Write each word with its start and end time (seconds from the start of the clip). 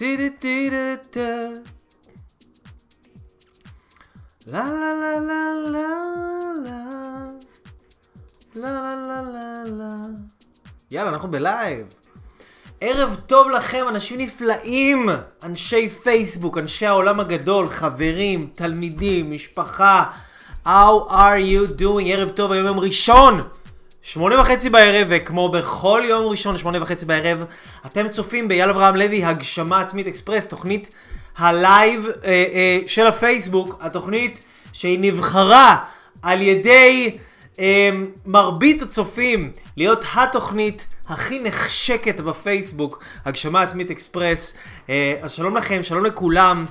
לה 0.00 0.06
לה 4.46 4.94
לה 4.94 5.20
לה 5.20 5.52
לה 5.70 5.88
לה 8.54 8.70
לה 8.80 8.94
לה 8.94 9.22
לה 9.22 9.64
לה 9.64 9.96
יאללה, 10.90 11.08
אנחנו 11.08 11.30
בלייב. 11.30 11.86
ערב 12.80 13.16
טוב 13.26 13.50
לכם, 13.50 13.84
אנשים 13.88 14.20
נפלאים, 14.20 15.08
אנשי 15.42 15.88
פייסבוק, 15.88 16.58
אנשי 16.58 16.86
העולם 16.86 17.20
הגדול, 17.20 17.68
חברים, 17.68 18.50
תלמידים, 18.54 19.30
משפחה. 19.30 20.04
How 20.66 21.08
are 21.08 21.40
you 21.40 21.80
doing? 21.80 22.06
ערב 22.06 22.30
טוב, 22.30 22.52
היום 22.52 22.66
יום 22.66 22.78
ראשון, 22.78 23.40
שמונה 24.06 24.40
וחצי 24.40 24.70
בערב, 24.70 25.06
וכמו 25.10 25.48
בכל 25.48 26.02
יום 26.04 26.26
ראשון, 26.26 26.56
שמונה 26.56 26.82
וחצי 26.82 27.06
בערב, 27.06 27.44
אתם 27.86 28.08
צופים 28.08 28.48
באייל 28.48 28.70
אברהם 28.70 28.96
לוי, 28.96 29.24
הגשמה 29.24 29.80
עצמית 29.80 30.06
אקספרס, 30.06 30.46
תוכנית 30.46 30.94
ה 31.36 31.50
live 31.50 32.06
אה, 32.24 32.28
אה, 32.30 32.78
של 32.86 33.06
הפייסבוק, 33.06 33.78
התוכנית 33.80 34.40
שהיא 34.72 34.98
נבחרה 35.00 35.84
על 36.22 36.42
ידי 36.42 37.18
אה, 37.58 37.90
מרבית 38.26 38.82
הצופים 38.82 39.50
להיות 39.76 40.04
התוכנית 40.14 40.86
הכי 41.08 41.38
נחשקת 41.38 42.20
בפייסבוק, 42.20 43.04
הגשמה 43.24 43.62
עצמית 43.62 43.90
אקספרס. 43.90 44.54
אה, 44.90 45.14
אז 45.22 45.32
שלום 45.32 45.56
לכם, 45.56 45.82
שלום 45.82 46.04
לכולם. 46.04 46.66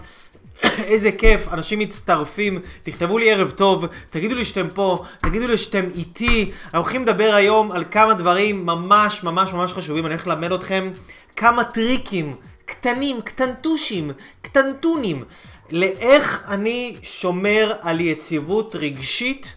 איזה 0.85 1.11
כיף, 1.11 1.47
אנשים 1.47 1.79
מצטרפים, 1.79 2.59
תכתבו 2.83 3.17
לי 3.17 3.31
ערב 3.31 3.51
טוב, 3.51 3.85
תגידו 4.09 4.35
לי 4.35 4.45
שאתם 4.45 4.67
פה, 4.73 5.03
תגידו 5.21 5.47
לי 5.47 5.57
שאתם 5.57 5.85
איתי. 5.95 6.51
אנחנו 6.65 6.79
הולכים 6.79 7.03
לדבר 7.03 7.31
היום 7.33 7.71
על 7.71 7.83
כמה 7.91 8.13
דברים 8.13 8.65
ממש 8.65 9.23
ממש 9.23 9.53
ממש 9.53 9.73
חשובים, 9.73 10.05
אני 10.05 10.13
הולך 10.13 10.27
ללמד 10.27 10.51
אתכם 10.51 10.91
כמה 11.35 11.63
טריקים 11.63 12.35
קטנים, 12.65 13.21
קטנטושים, 13.21 14.11
קטנטונים, 14.41 15.23
לאיך 15.71 16.43
אני 16.47 16.97
שומר 17.01 17.73
על 17.81 18.01
יציבות 18.01 18.75
רגשית 18.75 19.55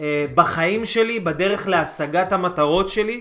אה, 0.00 0.26
בחיים 0.34 0.84
שלי, 0.84 1.20
בדרך 1.20 1.68
להשגת 1.68 2.32
המטרות 2.32 2.88
שלי. 2.88 3.20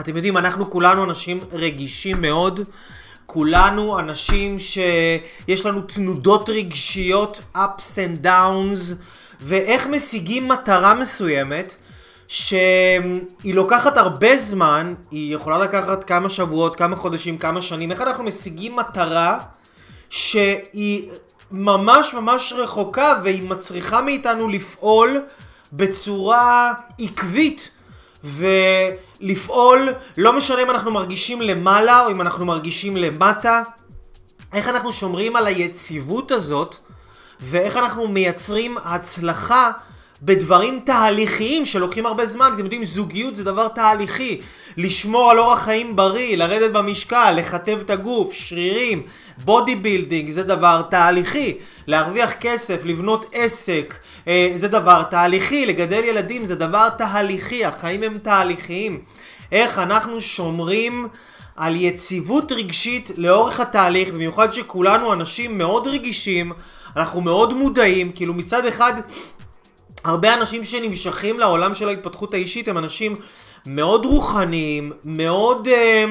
אתם 0.00 0.16
יודעים, 0.16 0.36
אנחנו 0.36 0.70
כולנו 0.70 1.04
אנשים 1.04 1.40
רגישים 1.52 2.16
מאוד. 2.20 2.60
כולנו 3.30 3.98
אנשים 3.98 4.56
שיש 4.58 5.66
לנו 5.66 5.80
תנודות 5.80 6.48
רגשיות, 6.50 7.40
ups 7.54 7.96
and 7.96 8.24
downs, 8.24 8.94
ואיך 9.40 9.86
משיגים 9.86 10.48
מטרה 10.48 10.94
מסוימת 10.94 11.76
שהיא 12.28 13.54
לוקחת 13.54 13.96
הרבה 13.96 14.38
זמן, 14.38 14.94
היא 15.10 15.34
יכולה 15.34 15.58
לקחת 15.58 16.04
כמה 16.04 16.28
שבועות, 16.28 16.76
כמה 16.76 16.96
חודשים, 16.96 17.38
כמה 17.38 17.62
שנים, 17.62 17.90
איך 17.90 18.00
אנחנו 18.00 18.24
משיגים 18.24 18.76
מטרה 18.76 19.38
שהיא 20.10 21.10
ממש 21.50 22.14
ממש 22.14 22.52
רחוקה 22.52 23.14
והיא 23.24 23.48
מצריכה 23.48 24.02
מאיתנו 24.02 24.48
לפעול 24.48 25.22
בצורה 25.72 26.72
עקבית. 26.98 27.70
ולפעול, 29.20 29.88
לא 30.16 30.32
משנה 30.32 30.62
אם 30.62 30.70
אנחנו 30.70 30.90
מרגישים 30.90 31.42
למעלה 31.42 32.04
או 32.04 32.10
אם 32.10 32.20
אנחנו 32.20 32.46
מרגישים 32.46 32.96
למטה, 32.96 33.62
איך 34.52 34.68
אנחנו 34.68 34.92
שומרים 34.92 35.36
על 35.36 35.46
היציבות 35.46 36.30
הזאת 36.32 36.76
ואיך 37.40 37.76
אנחנו 37.76 38.08
מייצרים 38.08 38.78
הצלחה 38.84 39.70
בדברים 40.22 40.80
תהליכיים 40.84 41.64
שלוקחים 41.64 42.06
הרבה 42.06 42.26
זמן. 42.26 42.50
אתם 42.54 42.64
יודעים, 42.64 42.84
זוגיות 42.84 43.36
זה 43.36 43.44
דבר 43.44 43.68
תהליכי. 43.68 44.40
לשמור 44.76 45.30
על 45.30 45.38
אורח 45.38 45.62
חיים 45.62 45.96
בריא, 45.96 46.36
לרדת 46.36 46.72
במשקל, 46.72 47.34
לחטב 47.36 47.78
את 47.80 47.90
הגוף, 47.90 48.32
שרירים, 48.32 49.02
bodybuilding 49.44 50.30
זה 50.30 50.42
דבר 50.42 50.82
תהליכי. 50.90 51.56
להרוויח 51.86 52.32
כסף, 52.32 52.84
לבנות 52.84 53.26
עסק, 53.32 53.94
אה, 54.28 54.52
זה 54.54 54.68
דבר 54.68 55.02
תהליכי. 55.02 55.66
לגדל 55.66 56.04
ילדים 56.04 56.44
זה 56.44 56.54
דבר 56.54 56.88
תהליכי. 56.88 57.64
החיים 57.64 58.02
הם 58.02 58.18
תהליכיים. 58.18 59.00
איך 59.52 59.78
אנחנו 59.78 60.20
שומרים 60.20 61.08
על 61.56 61.76
יציבות 61.76 62.52
רגשית 62.52 63.10
לאורך 63.16 63.60
התהליך, 63.60 64.08
במיוחד 64.08 64.52
שכולנו 64.52 65.12
אנשים 65.12 65.58
מאוד 65.58 65.86
רגישים, 65.86 66.52
אנחנו 66.96 67.20
מאוד 67.20 67.54
מודעים, 67.54 68.12
כאילו 68.12 68.34
מצד 68.34 68.66
אחד 68.66 68.92
הרבה 70.08 70.34
אנשים 70.34 70.64
שנמשכים 70.64 71.38
לעולם 71.38 71.74
של 71.74 71.88
ההתפתחות 71.88 72.34
האישית 72.34 72.68
הם 72.68 72.78
אנשים 72.78 73.16
מאוד 73.66 74.04
רוחניים, 74.04 74.92
מאוד 75.04 75.68
אה, 75.68 76.04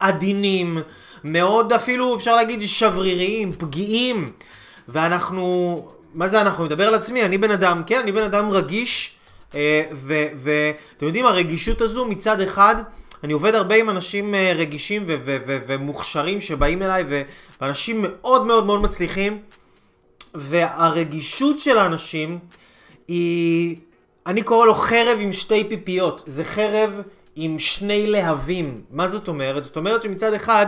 עדינים, 0.00 0.78
מאוד 1.24 1.72
אפילו 1.72 2.16
אפשר 2.16 2.36
להגיד 2.36 2.62
שבריריים, 2.62 3.52
פגיעים, 3.52 4.32
ואנחנו, 4.88 5.88
מה 6.14 6.28
זה 6.28 6.40
אנחנו? 6.40 6.64
מדבר 6.64 6.88
על 6.88 6.94
עצמי, 6.94 7.24
אני 7.24 7.38
בן 7.38 7.50
אדם, 7.50 7.82
כן, 7.86 8.00
אני 8.00 8.12
בן 8.12 8.22
אדם 8.22 8.50
רגיש, 8.50 9.14
אה, 9.54 9.82
ואתם 9.94 11.06
יודעים, 11.06 11.26
הרגישות 11.26 11.80
הזו 11.80 12.06
מצד 12.06 12.40
אחד, 12.40 12.76
אני 13.24 13.32
עובד 13.32 13.54
הרבה 13.54 13.74
עם 13.74 13.90
אנשים 13.90 14.34
אה, 14.34 14.52
רגישים 14.56 15.04
ומוכשרים 15.46 16.40
שבאים 16.40 16.82
אליי, 16.82 17.04
ואנשים 17.60 18.04
מאוד 18.08 18.46
מאוד 18.46 18.66
מאוד 18.66 18.80
מצליחים, 18.80 19.38
והרגישות 20.34 21.60
של 21.60 21.78
האנשים, 21.78 22.38
היא... 23.10 23.76
אני 24.26 24.42
קורא 24.42 24.66
לו 24.66 24.74
חרב 24.74 25.18
עם 25.20 25.32
שתי 25.32 25.64
פיפיות. 25.68 26.22
זה 26.26 26.44
חרב 26.44 27.02
עם 27.36 27.58
שני 27.58 28.06
להבים. 28.06 28.80
מה 28.90 29.08
זאת 29.08 29.28
אומרת? 29.28 29.64
זאת 29.64 29.76
אומרת 29.76 30.02
שמצד 30.02 30.34
אחד, 30.34 30.66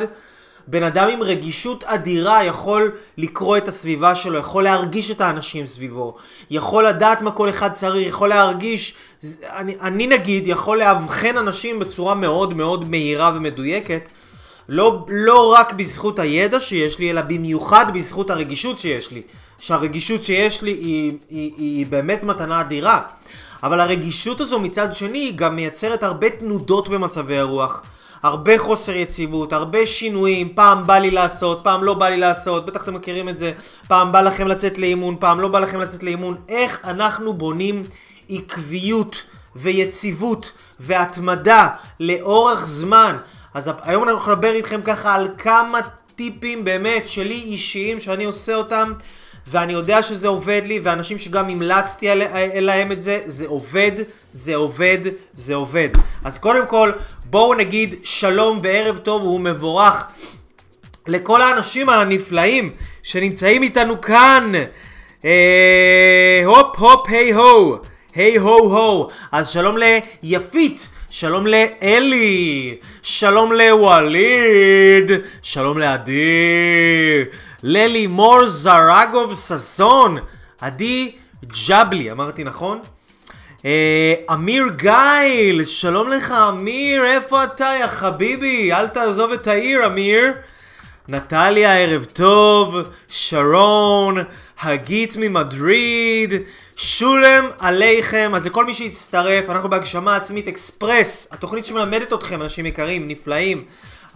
בן 0.66 0.82
אדם 0.82 1.08
עם 1.08 1.22
רגישות 1.22 1.84
אדירה 1.84 2.44
יכול 2.44 2.92
לקרוא 3.19 3.56
את 3.56 3.69
הסביבה 3.69 4.14
שלו, 4.14 4.38
יכול 4.38 4.64
להרגיש 4.64 5.10
את 5.10 5.20
האנשים 5.20 5.66
סביבו, 5.66 6.16
יכול 6.50 6.86
לדעת 6.86 7.22
מה 7.22 7.31
כל 7.31 7.48
אחד 7.48 7.72
צריך, 7.72 8.08
יכול 8.08 8.28
להרגיש, 8.28 8.94
אני, 9.42 9.76
אני 9.81 10.06
נגיד 10.06 10.48
יכול 10.48 10.78
לאבחן 10.78 11.36
אנשים 11.36 11.78
בצורה 11.78 12.14
מאוד 12.14 12.54
מאוד 12.54 12.91
מהירה 12.91 13.32
ומדויקת, 13.36 14.10
לא, 14.69 15.06
לא 15.08 15.54
רק 15.54 15.72
בזכות 15.72 16.19
הידע 16.19 16.60
שיש 16.60 16.98
לי, 16.98 17.10
אלא 17.10 17.22
במיוחד 17.22 17.86
בזכות 17.94 18.31
הרגישות 18.31 18.78
שיש 18.78 19.10
לי. 19.10 19.22
שהרגישות 19.62 20.22
שיש 20.22 20.62
לי 20.62 20.70
היא, 20.70 21.12
היא, 21.30 21.52
היא 21.56 21.86
באמת 21.86 22.22
מתנה 22.22 22.60
אדירה. 22.60 23.02
אבל 23.62 23.80
הרגישות 23.80 24.40
הזו 24.40 24.60
מצד 24.60 24.92
שני 24.92 25.32
גם 25.36 25.56
מייצרת 25.56 26.02
הרבה 26.02 26.30
תנודות 26.30 26.88
במצבי 26.88 27.38
הרוח. 27.38 27.82
הרבה 28.22 28.58
חוסר 28.58 28.96
יציבות, 28.96 29.52
הרבה 29.52 29.86
שינויים, 29.86 30.52
פעם 30.54 30.86
בא 30.86 30.98
לי 30.98 31.10
לעשות, 31.10 31.60
פעם 31.64 31.84
לא 31.84 31.94
בא 31.94 32.08
לי 32.08 32.16
לעשות, 32.16 32.66
בטח 32.66 32.82
אתם 32.82 32.94
מכירים 32.94 33.28
את 33.28 33.38
זה, 33.38 33.52
פעם 33.88 34.12
בא 34.12 34.20
לכם 34.20 34.48
לצאת 34.48 34.78
לאימון, 34.78 35.16
פעם 35.20 35.40
לא 35.40 35.48
בא 35.48 35.60
לכם 35.60 35.80
לצאת 35.80 36.02
לאימון. 36.02 36.36
איך 36.48 36.80
אנחנו 36.84 37.32
בונים 37.32 37.82
עקביות 38.28 39.22
ויציבות 39.56 40.52
והתמדה 40.80 41.68
לאורך 42.00 42.66
זמן. 42.66 43.16
אז 43.54 43.70
היום 43.82 44.08
אנחנו 44.08 44.32
נדבר 44.32 44.52
איתכם 44.52 44.82
ככה 44.82 45.14
על 45.14 45.28
כמה 45.38 45.78
טיפים 46.16 46.64
באמת 46.64 47.08
שלי 47.08 47.34
אישיים 47.34 48.00
שאני 48.00 48.24
עושה 48.24 48.54
אותם 48.54 48.92
ואני 49.47 49.72
יודע 49.72 50.03
שזה 50.03 50.28
עובד 50.28 50.62
לי, 50.64 50.80
ואנשים 50.82 51.19
שגם 51.19 51.48
המלצתי 51.48 52.06
להם 52.60 52.92
את 52.92 53.00
זה, 53.00 53.20
זה 53.26 53.47
עובד, 53.47 53.92
זה 54.32 54.54
עובד, 54.56 54.98
זה 55.34 55.54
עובד. 55.54 55.88
אז 56.25 56.38
קודם 56.38 56.66
כל, 56.66 56.92
בואו 57.25 57.54
נגיד 57.54 57.94
שלום 58.02 58.60
וערב 58.62 58.98
טוב 58.98 59.25
ומבורך 59.25 60.06
לכל 61.06 61.42
האנשים 61.42 61.88
הנפלאים 61.88 62.70
שנמצאים 63.02 63.62
איתנו 63.62 64.00
כאן. 64.00 64.52
אה, 65.25 66.42
הופ 66.44 66.78
הופ 66.78 67.08
היי 67.08 67.32
הו, 67.32 67.76
היי 68.14 68.38
הו 68.38 68.69
הו. 68.69 69.08
אז 69.32 69.48
שלום 69.50 69.76
ליפית. 70.22 70.88
שלום 71.12 71.47
לאלי, 71.47 72.75
שלום 73.02 73.52
לווליד, 73.52 75.10
שלום 75.42 75.78
לעדי, 75.78 77.25
ללימור 77.62 78.47
זרגוב 78.47 79.35
ששון, 79.35 80.19
עדי 80.61 81.12
ג'בלי, 81.69 82.11
אמרתי 82.11 82.44
נכון? 82.44 82.79
אה, 83.64 84.14
אמיר 84.32 84.64
גיל, 84.76 85.64
שלום 85.64 86.09
לך 86.09 86.35
אמיר, 86.49 87.06
איפה 87.06 87.44
אתה 87.44 87.73
יא 87.81 87.87
חביבי? 87.87 88.73
אל 88.73 88.87
תעזוב 88.87 89.32
את 89.32 89.47
העיר 89.47 89.87
אמיר. 89.87 90.32
נטליה, 91.09 91.79
ערב 91.79 92.05
טוב, 92.05 92.76
שרון, 93.09 94.19
הגית 94.61 95.17
ממדריד, 95.17 96.35
שולם 96.76 97.49
עליכם. 97.59 98.32
אז 98.35 98.47
לכל 98.47 98.64
מי 98.64 98.75
שהצטרף, 98.75 99.50
אנחנו 99.50 99.70
בהגשמה 99.70 100.17
עצמית 100.17 100.49
אקספרס, 100.49 101.29
התוכנית 101.31 101.64
שמלמדת 101.64 102.12
אתכם, 102.12 102.43
אנשים 102.43 102.67
יקרים, 102.67 103.09
נפלאים, 103.09 103.64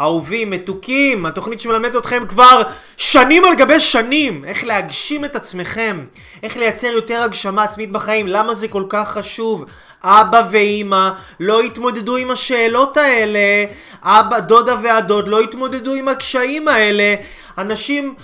אהובים, 0.00 0.50
מתוקים, 0.50 1.26
התוכנית 1.26 1.60
שמלמדת 1.60 1.96
אתכם 1.96 2.24
כבר 2.28 2.62
שנים 2.96 3.44
על 3.44 3.54
גבי 3.54 3.80
שנים, 3.80 4.44
איך 4.44 4.64
להגשים 4.64 5.24
את 5.24 5.36
עצמכם, 5.36 6.04
איך 6.42 6.56
לייצר 6.56 6.86
יותר 6.86 7.22
הגשמה 7.22 7.62
עצמית 7.62 7.92
בחיים, 7.92 8.28
למה 8.28 8.54
זה 8.54 8.68
כל 8.68 8.84
כך 8.88 9.12
חשוב. 9.12 9.64
אבא 10.02 10.42
ואימא 10.50 11.10
לא 11.40 11.60
התמודדו 11.60 12.16
עם 12.16 12.30
השאלות 12.30 12.96
האלה, 12.96 13.64
אבא, 14.02 14.38
דודה 14.38 14.74
והדוד 14.82 15.28
לא 15.28 15.40
התמודדו 15.40 15.94
עם 15.94 16.08
הקשיים 16.08 16.68
האלה, 16.68 17.14
אנשים 17.58 18.14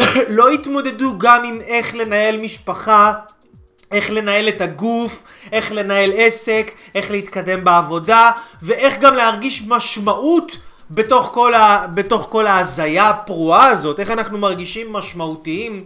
לא 0.28 0.50
התמודדו 0.50 1.18
גם 1.18 1.44
עם 1.44 1.60
איך 1.60 1.94
לנהל 1.94 2.36
משפחה 2.36 3.12
איך 3.92 4.10
לנהל 4.10 4.48
את 4.48 4.60
הגוף, 4.60 5.22
איך 5.52 5.72
לנהל 5.72 6.12
עסק, 6.16 6.72
איך 6.94 7.10
להתקדם 7.10 7.64
בעבודה, 7.64 8.30
ואיך 8.62 8.98
גם 8.98 9.14
להרגיש 9.14 9.62
משמעות 9.68 10.56
בתוך 10.94 11.30
כל, 11.34 11.54
ה... 11.54 11.86
בתוך 11.94 12.26
כל 12.30 12.46
ההזיה 12.46 13.10
הפרועה 13.10 13.66
הזאת, 13.66 14.00
איך 14.00 14.10
אנחנו 14.10 14.38
מרגישים 14.38 14.92
משמעותיים, 14.92 15.80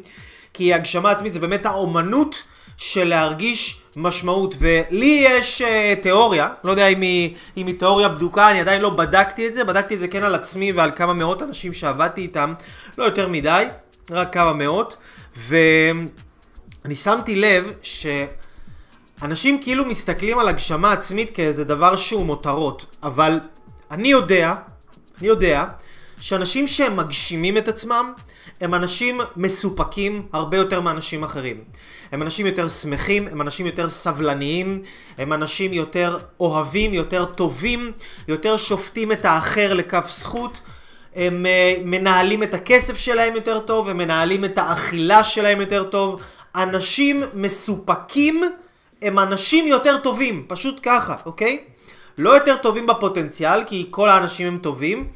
כי 0.52 0.74
הגשמה 0.74 1.10
עצמית 1.10 1.32
זה 1.32 1.40
באמת 1.40 1.66
האומנות 1.66 2.42
של 2.76 3.08
להרגיש 3.08 3.80
משמעות. 3.96 4.54
ולי 4.58 5.24
יש 5.28 5.62
uh, 5.62 6.02
תיאוריה, 6.02 6.48
לא 6.64 6.70
יודע 6.70 6.86
אם 6.86 7.00
היא, 7.00 7.34
אם 7.56 7.66
היא 7.66 7.78
תיאוריה 7.78 8.08
בדוקה, 8.08 8.50
אני 8.50 8.60
עדיין 8.60 8.82
לא 8.82 8.90
בדקתי 8.90 9.46
את 9.46 9.54
זה, 9.54 9.64
בדקתי 9.64 9.94
את 9.94 10.00
זה 10.00 10.08
כן 10.08 10.22
על 10.22 10.34
עצמי 10.34 10.72
ועל 10.72 10.90
כמה 10.96 11.12
מאות 11.12 11.42
אנשים 11.42 11.72
שעבדתי 11.72 12.20
איתם, 12.20 12.54
לא 12.98 13.04
יותר 13.04 13.28
מדי, 13.28 13.64
רק 14.10 14.32
כמה 14.32 14.52
מאות, 14.52 14.96
ואני 15.36 16.96
שמתי 16.96 17.34
לב 17.34 17.72
שאנשים 17.82 19.62
כאילו 19.62 19.84
מסתכלים 19.84 20.38
על 20.38 20.48
הגשמה 20.48 20.92
עצמית 20.92 21.30
כאיזה 21.30 21.64
דבר 21.64 21.96
שהוא 21.96 22.26
מותרות, 22.26 22.86
אבל 23.02 23.40
אני 23.90 24.08
יודע, 24.08 24.54
אני 25.18 25.28
יודע, 25.28 25.64
שאנשים 26.20 26.66
שהם 26.66 26.96
מגשימים 26.96 27.58
את 27.58 27.68
עצמם, 27.68 28.12
הם 28.60 28.74
אנשים 28.74 29.20
מסופקים 29.36 30.26
הרבה 30.32 30.56
יותר 30.56 30.80
מאנשים 30.80 31.24
אחרים. 31.24 31.64
הם 32.12 32.22
אנשים 32.22 32.46
יותר 32.46 32.68
שמחים, 32.68 33.28
הם 33.28 33.42
אנשים 33.42 33.66
יותר 33.66 33.88
סבלניים, 33.88 34.82
הם 35.18 35.32
אנשים 35.32 35.72
יותר 35.72 36.18
אוהבים, 36.40 36.94
יותר 36.94 37.24
טובים, 37.24 37.92
יותר 38.28 38.56
שופטים 38.56 39.12
את 39.12 39.24
האחר 39.24 39.74
לכף 39.74 40.06
זכות. 40.10 40.60
הם 41.14 41.46
uh, 41.46 41.82
מנהלים 41.84 42.42
את 42.42 42.54
הכסף 42.54 42.96
שלהם 42.96 43.34
יותר 43.34 43.60
טוב, 43.60 43.88
הם 43.88 43.96
מנהלים 43.96 44.44
את 44.44 44.58
האכילה 44.58 45.24
שלהם 45.24 45.60
יותר 45.60 45.84
טוב. 45.84 46.20
אנשים 46.54 47.22
מסופקים 47.34 48.42
הם 49.02 49.18
אנשים 49.18 49.66
יותר 49.66 49.98
טובים, 49.98 50.44
פשוט 50.48 50.80
ככה, 50.82 51.16
אוקיי? 51.26 51.58
לא 52.18 52.30
יותר 52.30 52.56
טובים 52.56 52.86
בפוטנציאל, 52.86 53.64
כי 53.64 53.86
כל 53.90 54.08
האנשים 54.08 54.46
הם 54.46 54.58
טובים, 54.58 55.08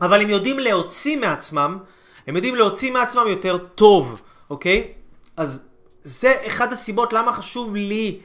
אבל 0.00 0.20
הם 0.20 0.30
יודעים 0.30 0.58
להוציא 0.58 1.16
מעצמם, 1.16 1.78
הם 2.26 2.36
יודעים 2.36 2.54
להוציא 2.54 2.92
מעצמם 2.92 3.24
יותר 3.28 3.58
טוב, 3.58 4.20
אוקיי? 4.50 4.92
אז 5.36 5.60
זה 6.02 6.34
אחד 6.46 6.72
הסיבות 6.72 7.12
למה 7.12 7.32
חשוב 7.32 7.74
לי 7.74 8.18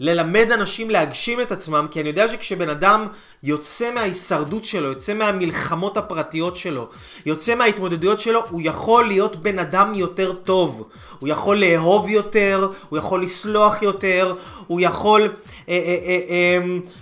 ללמד 0.00 0.52
אנשים 0.52 0.90
להגשים 0.90 1.40
את 1.40 1.52
עצמם, 1.52 1.86
כי 1.90 2.00
אני 2.00 2.08
יודע 2.08 2.28
שכשבן 2.28 2.68
אדם 2.68 3.06
יוצא 3.42 3.94
מההישרדות 3.94 4.64
שלו, 4.64 4.88
יוצא 4.88 5.14
מהמלחמות 5.14 5.96
הפרטיות 5.96 6.56
שלו, 6.56 6.88
יוצא 7.26 7.54
מההתמודדויות 7.54 8.20
שלו, 8.20 8.40
הוא 8.50 8.60
יכול 8.64 9.06
להיות 9.06 9.36
בן 9.36 9.58
אדם 9.58 9.94
יותר 9.94 10.32
טוב. 10.32 10.88
הוא 11.24 11.28
יכול 11.28 11.56
לאהוב 11.56 12.08
יותר, 12.08 12.68
הוא 12.88 12.98
יכול 12.98 13.22
לסלוח 13.22 13.82
יותר, 13.82 14.34
הוא 14.66 14.80
יכול 14.80 15.20
אה, 15.22 15.26
אה, 15.68 15.96
אה, 16.06 16.20
אה, 16.30 16.58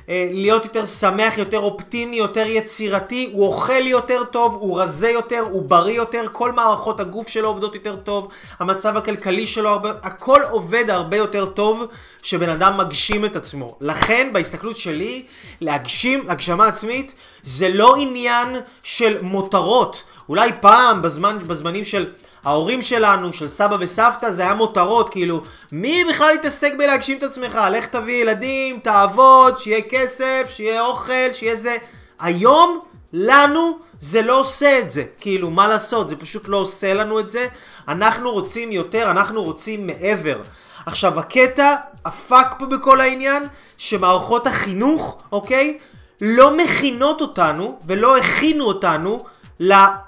אה, 0.09 0.29
להיות 0.33 0.65
יותר 0.65 0.87
שמח, 0.87 1.39
יותר 1.39 1.61
אופטימי, 1.61 2.17
יותר 2.17 2.47
יצירתי, 2.47 3.31
הוא 3.33 3.47
אוכל 3.47 3.87
יותר 3.87 4.25
טוב, 4.25 4.55
הוא 4.55 4.81
רזה 4.81 5.11
יותר, 5.11 5.41
הוא 5.51 5.63
בריא 5.63 5.97
יותר, 5.97 6.25
כל 6.33 6.53
מערכות 6.53 7.01
הגוף 7.01 7.29
שלו 7.29 7.49
עובדות 7.49 7.75
יותר 7.75 7.97
טוב, 7.97 8.29
המצב 8.59 8.97
הכלכלי 8.97 9.47
שלו, 9.47 9.69
הרבה, 9.69 9.93
הכל 10.03 10.41
עובד 10.51 10.91
הרבה 10.91 11.17
יותר 11.17 11.47
טוב 11.47 11.87
שבן 12.23 12.49
אדם 12.49 12.77
מגשים 12.77 13.25
את 13.25 13.37
עצמו. 13.37 13.77
לכן, 13.81 14.31
בהסתכלות 14.33 14.77
שלי, 14.77 15.23
להגשים, 15.61 16.31
הגשמה 16.31 16.67
עצמית, 16.67 17.15
זה 17.43 17.69
לא 17.69 17.95
עניין 17.99 18.49
של 18.83 19.19
מותרות. 19.23 20.03
אולי 20.29 20.51
פעם, 20.61 21.03
בזמן, 21.03 21.39
בזמנים 21.47 21.85
של... 21.85 22.11
ההורים 22.45 22.83
שלנו, 22.83 23.33
של 23.33 23.49
סבא 23.49 23.77
וסבתא, 23.81 24.31
זה 24.31 24.43
היה 24.43 24.55
מותרות, 24.55 25.11
כאילו, 25.11 25.43
מי 25.73 26.05
בכלל 26.11 26.35
יתעסק 26.35 26.73
בלהגשים 26.79 27.19
את 27.19 27.23
עצמך? 27.23 27.59
לך 27.71 27.87
תביא 27.87 28.23
ילדים, 28.23 28.79
תעבוד, 28.79 29.59
שיהיה 29.59 29.83
כסף, 29.83 30.47
שיהיה 30.49 30.83
אוכל, 30.83 31.33
שיהיה 31.33 31.57
זה. 31.57 31.77
היום, 32.21 32.81
לנו, 33.13 33.79
זה 33.99 34.23
לא 34.23 34.41
עושה 34.41 34.79
את 34.79 34.91
זה. 34.91 35.05
כאילו, 35.19 35.51
מה 35.51 35.69
לעשות? 35.69 36.09
זה 36.09 36.17
פשוט 36.17 36.49
לא 36.49 36.57
עושה 36.57 36.95
לנו 36.95 37.21
את 37.21 37.29
זה. 37.29 37.47
אנחנו 37.89 38.33
רוצים 38.33 38.73
יותר, 38.73 39.11
אנחנו 39.11 39.43
רוצים 39.43 39.87
מעבר. 39.87 40.43
עכשיו, 40.87 41.19
הקטע, 41.19 41.77
הפאק 42.05 42.55
פה 42.59 42.67
בכל 42.67 43.01
העניין, 43.01 43.43
שמערכות 43.77 44.47
החינוך, 44.47 45.23
אוקיי? 45.33 45.79
לא 46.21 46.57
מכינות 46.57 47.21
אותנו 47.21 47.79
ולא 47.87 48.17
הכינו 48.19 48.65
אותנו 48.65 49.25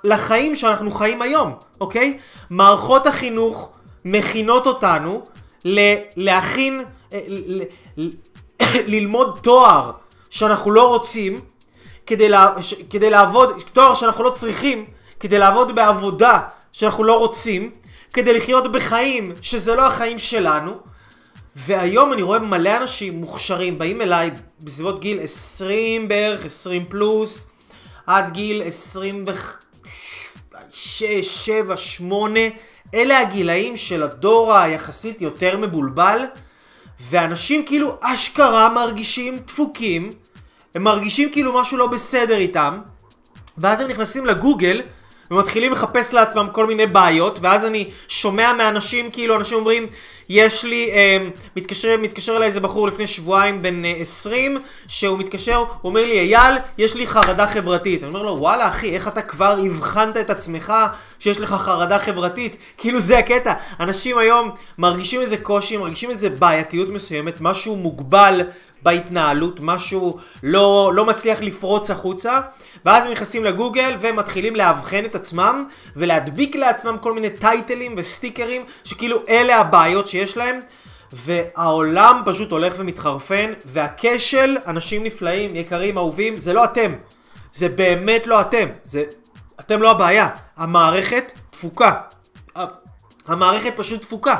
לחיים 0.04 0.54
שאנחנו 0.54 0.90
חיים 0.90 1.22
היום, 1.22 1.52
אוקיי? 1.80 2.18
מערכות 2.50 3.06
החינוך 3.06 3.70
מכינות 4.04 4.66
אותנו 4.66 5.22
להכין, 6.16 6.84
אה, 7.12 7.20
ללמוד 8.86 9.38
תואר 9.42 9.90
שאנחנו 10.30 10.70
לא 10.70 10.88
רוצים, 10.88 11.40
כדי, 12.06 12.28
לה, 12.28 12.54
כדי 12.90 13.10
לעבוד, 13.10 13.62
תואר 13.72 13.94
שאנחנו 13.94 14.24
לא 14.24 14.30
צריכים, 14.30 14.84
כדי 15.20 15.38
לעבוד 15.38 15.74
בעבודה 15.74 16.38
שאנחנו 16.72 17.04
לא 17.04 17.18
רוצים, 17.18 17.70
כדי 18.12 18.32
לחיות 18.32 18.72
בחיים 18.72 19.32
שזה 19.40 19.74
לא 19.74 19.86
החיים 19.86 20.18
שלנו. 20.18 20.72
והיום 21.56 22.12
אני 22.12 22.22
רואה 22.22 22.38
מלא 22.38 22.76
אנשים 22.76 23.20
מוכשרים 23.20 23.78
באים 23.78 24.00
אליי 24.00 24.30
בסביבות 24.60 25.00
גיל 25.00 25.20
20 25.22 26.08
בערך, 26.08 26.44
20 26.44 26.84
פלוס, 26.88 27.46
עד 28.06 28.32
גיל 28.32 28.62
26, 28.62 31.22
7, 31.22 31.76
8, 31.76 32.40
אלה 32.94 33.18
הגילאים 33.18 33.76
של 33.76 34.02
הדור 34.02 34.54
היחסית 34.54 35.22
יותר 35.22 35.56
מבולבל, 35.56 36.24
ואנשים 37.10 37.66
כאילו 37.66 37.96
אשכרה 38.00 38.74
מרגישים 38.74 39.38
דפוקים, 39.38 40.10
הם 40.74 40.82
מרגישים 40.82 41.32
כאילו 41.32 41.60
משהו 41.60 41.78
לא 41.78 41.86
בסדר 41.86 42.36
איתם, 42.36 42.80
ואז 43.58 43.80
הם 43.80 43.88
נכנסים 43.88 44.26
לגוגל, 44.26 44.82
ומתחילים 45.30 45.72
לחפש 45.72 46.14
לעצמם 46.14 46.48
כל 46.52 46.66
מיני 46.66 46.86
בעיות, 46.86 47.38
ואז 47.42 47.66
אני 47.66 47.90
שומע 48.08 48.52
מאנשים, 48.52 49.10
כאילו 49.10 49.36
אנשים 49.36 49.58
אומרים, 49.58 49.86
יש 50.28 50.64
לי, 50.64 50.90
אה, 50.92 51.26
מתקשר, 51.56 51.96
מתקשר 51.98 52.36
אליי 52.36 52.48
איזה 52.48 52.60
בחור 52.60 52.88
לפני 52.88 53.06
שבועיים 53.06 53.62
בן 53.62 53.84
אה, 53.84 53.94
20, 54.00 54.58
שהוא 54.88 55.18
מתקשר, 55.18 55.56
הוא 55.56 55.66
אומר 55.84 56.06
לי, 56.06 56.18
אייל, 56.18 56.54
יש 56.78 56.94
לי 56.94 57.06
חרדה 57.06 57.46
חברתית. 57.46 58.02
אני 58.02 58.08
אומר 58.08 58.22
לו, 58.22 58.36
וואלה 58.38 58.68
אחי, 58.68 58.94
איך 58.94 59.08
אתה 59.08 59.22
כבר 59.22 59.56
הבחנת 59.66 60.16
את 60.16 60.30
עצמך 60.30 60.72
שיש 61.18 61.40
לך 61.40 61.50
חרדה 61.50 61.98
חברתית? 61.98 62.56
כאילו 62.76 63.00
זה 63.00 63.18
הקטע. 63.18 63.52
אנשים 63.80 64.18
היום 64.18 64.50
מרגישים 64.78 65.20
איזה 65.20 65.36
קושי, 65.36 65.76
מרגישים 65.76 66.10
איזה 66.10 66.30
בעייתיות 66.30 66.88
מסוימת, 66.88 67.34
משהו 67.40 67.76
מוגבל 67.76 68.40
בהתנהלות, 68.82 69.60
משהו 69.62 70.18
לא, 70.42 70.92
לא 70.94 71.04
מצליח 71.04 71.40
לפרוץ 71.40 71.90
החוצה, 71.90 72.40
ואז 72.84 73.06
הם 73.06 73.12
נכנסים 73.12 73.44
לגוגל 73.44 73.96
ומתחילים 74.00 74.56
לאבחן 74.56 75.04
את 75.04 75.14
עצמם 75.14 75.64
ולהדביק 75.96 76.56
לעצמם 76.56 76.96
כל 77.00 77.12
מיני 77.12 77.30
טייטלים 77.30 77.94
וסטיקרים 77.96 78.62
שכאילו 78.84 79.22
אלה 79.28 79.56
הבעיות 79.56 80.06
שיש 80.06 80.36
להם. 80.36 80.60
והעולם 81.12 82.22
פשוט 82.24 82.50
הולך 82.50 82.74
ומתחרפן, 82.78 83.52
והכשל, 83.64 84.56
אנשים 84.66 85.04
נפלאים, 85.04 85.56
יקרים, 85.56 85.98
אהובים, 85.98 86.36
זה 86.36 86.52
לא 86.52 86.64
אתם. 86.64 86.94
זה 87.52 87.68
באמת 87.68 88.26
לא 88.26 88.40
אתם. 88.40 88.68
זה... 88.84 89.04
אתם 89.60 89.82
לא 89.82 89.90
הבעיה. 89.90 90.28
המערכת 90.56 91.32
תפוקה. 91.50 91.92
המערכת 93.26 93.72
פשוט 93.76 94.00
תפוקה. 94.00 94.36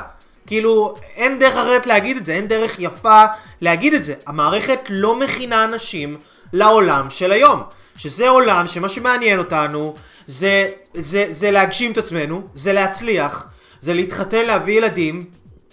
כאילו, 0.47 0.95
אין 1.17 1.39
דרך 1.39 1.53
אחרת 1.53 1.87
להגיד 1.87 2.17
את 2.17 2.25
זה, 2.25 2.33
אין 2.33 2.49
דרך 2.49 2.77
יפה 2.79 3.25
להגיד 3.61 3.95
את 3.95 4.05
זה. 4.05 4.15
המערכת 4.27 4.81
לא 4.89 5.19
מכינה 5.19 5.65
אנשים 5.65 6.17
לעולם 6.53 7.11
של 7.11 7.33
היום. 7.33 7.63
שזה 7.97 8.29
עולם 8.29 8.67
שמה 8.67 8.89
שמעניין 8.89 9.39
אותנו 9.39 9.95
זה, 10.27 10.69
זה, 10.95 11.27
זה 11.31 11.51
להגשים 11.51 11.93
את 11.93 11.99
עצמנו, 11.99 12.43
זה 12.55 12.73
להצליח, 12.73 13.47
זה 13.81 13.95
להתחתן, 13.95 14.47
להביא 14.47 14.75
ילדים, 14.79 15.25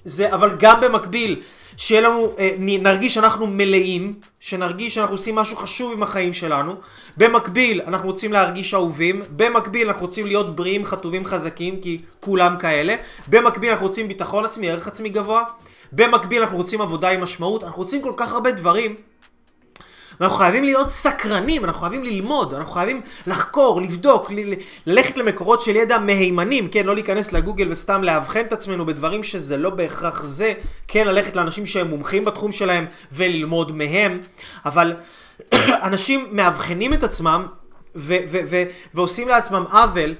זה, 0.03 0.33
אבל 0.33 0.55
גם 0.59 0.81
במקביל, 0.81 1.41
שיהיה 1.77 2.01
לנו, 2.01 2.33
אה, 2.39 2.55
נרגיש 2.59 3.13
שאנחנו 3.13 3.47
מלאים, 3.47 4.13
שנרגיש 4.39 4.93
שאנחנו 4.93 5.13
עושים 5.13 5.35
משהו 5.35 5.57
חשוב 5.57 5.91
עם 5.93 6.03
החיים 6.03 6.33
שלנו. 6.33 6.75
במקביל, 7.17 7.81
אנחנו 7.87 8.07
רוצים 8.07 8.33
להרגיש 8.33 8.73
אהובים. 8.73 9.21
במקביל, 9.35 9.87
אנחנו 9.87 10.05
רוצים 10.05 10.27
להיות 10.27 10.55
בריאים, 10.55 10.85
חטובים, 10.85 11.25
חזקים, 11.25 11.81
כי 11.81 11.97
כולם 12.19 12.55
כאלה. 12.59 12.95
במקביל, 13.27 13.71
אנחנו 13.71 13.87
רוצים 13.87 14.07
ביטחון 14.07 14.45
עצמי, 14.45 14.69
ערך 14.69 14.87
עצמי 14.87 15.09
גבוה. 15.09 15.43
במקביל, 15.91 16.41
אנחנו 16.41 16.57
רוצים 16.57 16.81
עבודה 16.81 17.09
עם 17.09 17.21
משמעות. 17.21 17.63
אנחנו 17.63 17.81
רוצים 17.81 18.01
כל 18.01 18.13
כך 18.17 18.31
הרבה 18.31 18.51
דברים. 18.51 18.95
אנחנו 20.21 20.37
חייבים 20.37 20.63
להיות 20.63 20.87
סקרנים, 20.89 21.65
אנחנו 21.65 21.81
חייבים 21.81 22.03
ללמוד, 22.03 22.53
אנחנו 22.53 22.73
חייבים 22.73 23.01
לחקור, 23.27 23.81
לבדוק, 23.81 24.31
ל- 24.31 24.53
ללכת 24.85 25.17
למקורות 25.17 25.61
של 25.61 25.75
ידע 25.75 25.97
מהימנים, 25.97 26.67
כן, 26.67 26.85
לא 26.85 26.95
להיכנס 26.95 27.33
לגוגל 27.33 27.71
וסתם 27.71 28.03
לאבחן 28.03 28.39
את 28.39 28.53
עצמנו 28.53 28.85
בדברים 28.85 29.23
שזה 29.23 29.57
לא 29.57 29.69
בהכרח 29.69 30.25
זה, 30.25 30.53
כן, 30.87 31.07
ללכת 31.07 31.35
לאנשים 31.35 31.65
שהם 31.65 31.87
מומחים 31.87 32.25
בתחום 32.25 32.51
שלהם 32.51 32.85
וללמוד 33.11 33.71
מהם, 33.71 34.19
אבל 34.65 34.93
אנשים 35.87 36.27
מאבחנים 36.31 36.93
את 36.93 37.03
עצמם 37.03 37.45
ו- 37.95 38.17
ו- 38.29 38.41
ו- 38.49 38.63
ועושים 38.93 39.27
לעצמם 39.27 39.63
עוול, 39.71 40.15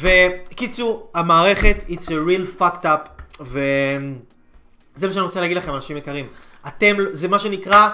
וקיצור, 0.00 1.10
המערכת, 1.14 1.84
it's 1.88 2.06
a 2.06 2.28
real 2.28 2.60
fucked 2.60 2.84
up, 2.84 3.22
וזה 3.40 5.06
מה 5.06 5.12
שאני 5.12 5.24
רוצה 5.24 5.40
להגיד 5.40 5.56
לכם, 5.56 5.74
אנשים 5.74 5.96
יקרים. 5.96 6.26
אתם, 6.66 6.96
זה 7.12 7.28
מה 7.28 7.38
שנקרא, 7.38 7.88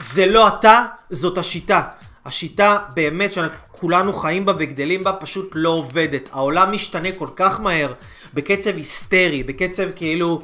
זה 0.00 0.26
לא 0.26 0.48
אתה, 0.48 0.84
זאת 1.10 1.38
השיטה. 1.38 1.82
השיטה 2.26 2.78
באמת 2.94 3.32
שכולנו 3.32 4.14
חיים 4.14 4.46
בה 4.46 4.52
וגדלים 4.58 5.04
בה 5.04 5.12
פשוט 5.12 5.50
לא 5.54 5.68
עובדת. 5.68 6.28
העולם 6.32 6.72
משתנה 6.72 7.12
כל 7.12 7.28
כך 7.36 7.60
מהר, 7.60 7.92
בקצב 8.34 8.76
היסטרי, 8.76 9.42
בקצב 9.42 9.90
כאילו 9.96 10.42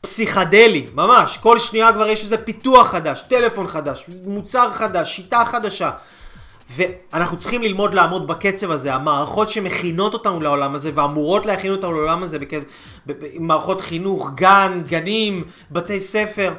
פסיכדלי, 0.00 0.86
ממש. 0.94 1.38
כל 1.42 1.58
שנייה 1.58 1.92
כבר 1.92 2.08
יש 2.08 2.22
איזה 2.22 2.38
פיתוח 2.38 2.88
חדש, 2.88 3.24
טלפון 3.28 3.68
חדש, 3.68 4.10
מוצר 4.24 4.72
חדש, 4.72 5.16
שיטה 5.16 5.44
חדשה. 5.44 5.90
ואנחנו 6.70 7.36
צריכים 7.36 7.62
ללמוד 7.62 7.94
לעמוד 7.94 8.26
בקצב 8.26 8.70
הזה. 8.70 8.94
המערכות 8.94 9.48
שמכינות 9.48 10.14
אותנו 10.14 10.40
לעולם 10.40 10.74
הזה 10.74 10.90
ואמורות 10.94 11.46
להכין 11.46 11.72
אותנו 11.72 11.92
לעולם 11.92 12.22
הזה 12.22 12.38
בקצב, 12.38 12.66
במערכות 13.06 13.80
חינוך, 13.80 14.30
גן, 14.34 14.82
גנים, 14.86 15.44
בתי 15.70 16.00
ספר, 16.00 16.54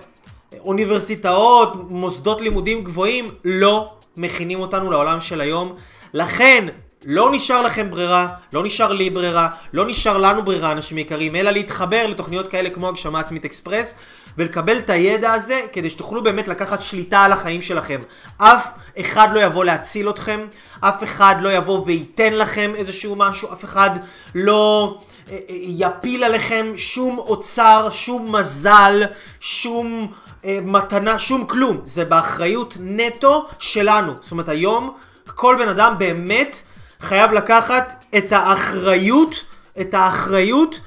אוניברסיטאות, 0.60 1.90
מוסדות 1.90 2.42
לימודים 2.42 2.84
גבוהים, 2.84 3.32
לא 3.46 3.94
מכינים 4.18 4.60
אותנו 4.60 4.92
לעולם 4.92 5.22
של 5.22 5.42
היום. 5.42 5.76
לכן, 6.14 6.68
לא 7.06 7.32
נשאר 7.32 7.62
לכם 7.62 7.92
ברירה, 7.92 8.28
לא 8.54 8.64
נשאר 8.64 8.94
לי 8.94 9.10
ברירה, 9.10 9.48
לא 9.74 9.86
נשאר 9.86 10.18
לנו 10.18 10.46
ברירה, 10.46 10.72
אנשים 10.72 10.98
יקרים, 10.98 11.36
אלא 11.36 11.52
להתחבר 11.52 12.08
לתוכניות 12.08 12.48
כאלה 12.48 12.70
כמו 12.70 12.88
הגשמה 12.88 13.20
עצמית 13.20 13.46
אקספרס 13.46 13.96
ולקבל 14.38 14.78
את 14.78 14.90
הידע 14.90 15.34
הזה 15.34 15.60
כדי 15.72 15.90
שתוכלו 15.90 16.24
באמת 16.24 16.48
לקחת 16.48 16.82
שליטה 16.82 17.20
על 17.20 17.32
החיים 17.32 17.62
שלכם. 17.62 18.00
אף 18.38 18.74
אחד 19.00 19.28
לא 19.34 19.40
יבוא 19.40 19.66
להציל 19.66 20.10
אתכם, 20.10 20.48
אף 20.80 21.04
אחד 21.04 21.36
לא 21.40 21.54
יבוא 21.54 21.84
וייתן 21.86 22.34
לכם 22.34 22.72
איזשהו 22.76 23.16
משהו, 23.16 23.54
אף 23.54 23.64
אחד 23.64 23.90
לא 24.36 24.98
אה, 25.32 25.36
אה, 25.36 25.40
יפיל 25.50 26.24
עליכם 26.24 26.74
שום 26.76 27.18
אוצר, 27.18 27.90
שום 27.92 28.36
מזל, 28.36 29.04
שום 29.40 30.12
אה, 30.46 30.60
מתנה, 30.64 31.20
שום 31.20 31.46
כלום. 31.46 31.80
זה 31.84 32.06
באחריות 32.06 32.78
נטו 32.80 33.48
שלנו. 33.60 34.14
זאת 34.22 34.32
אומרת, 34.32 34.50
היום 34.50 34.96
כל 35.26 35.56
בן 35.60 35.70
אדם 35.70 35.96
באמת 35.98 36.62
חייב 37.00 37.32
לקחת 37.32 38.06
את 38.18 38.34
האחריות, 38.34 39.44
את 39.82 39.94
האחריות 39.94 40.80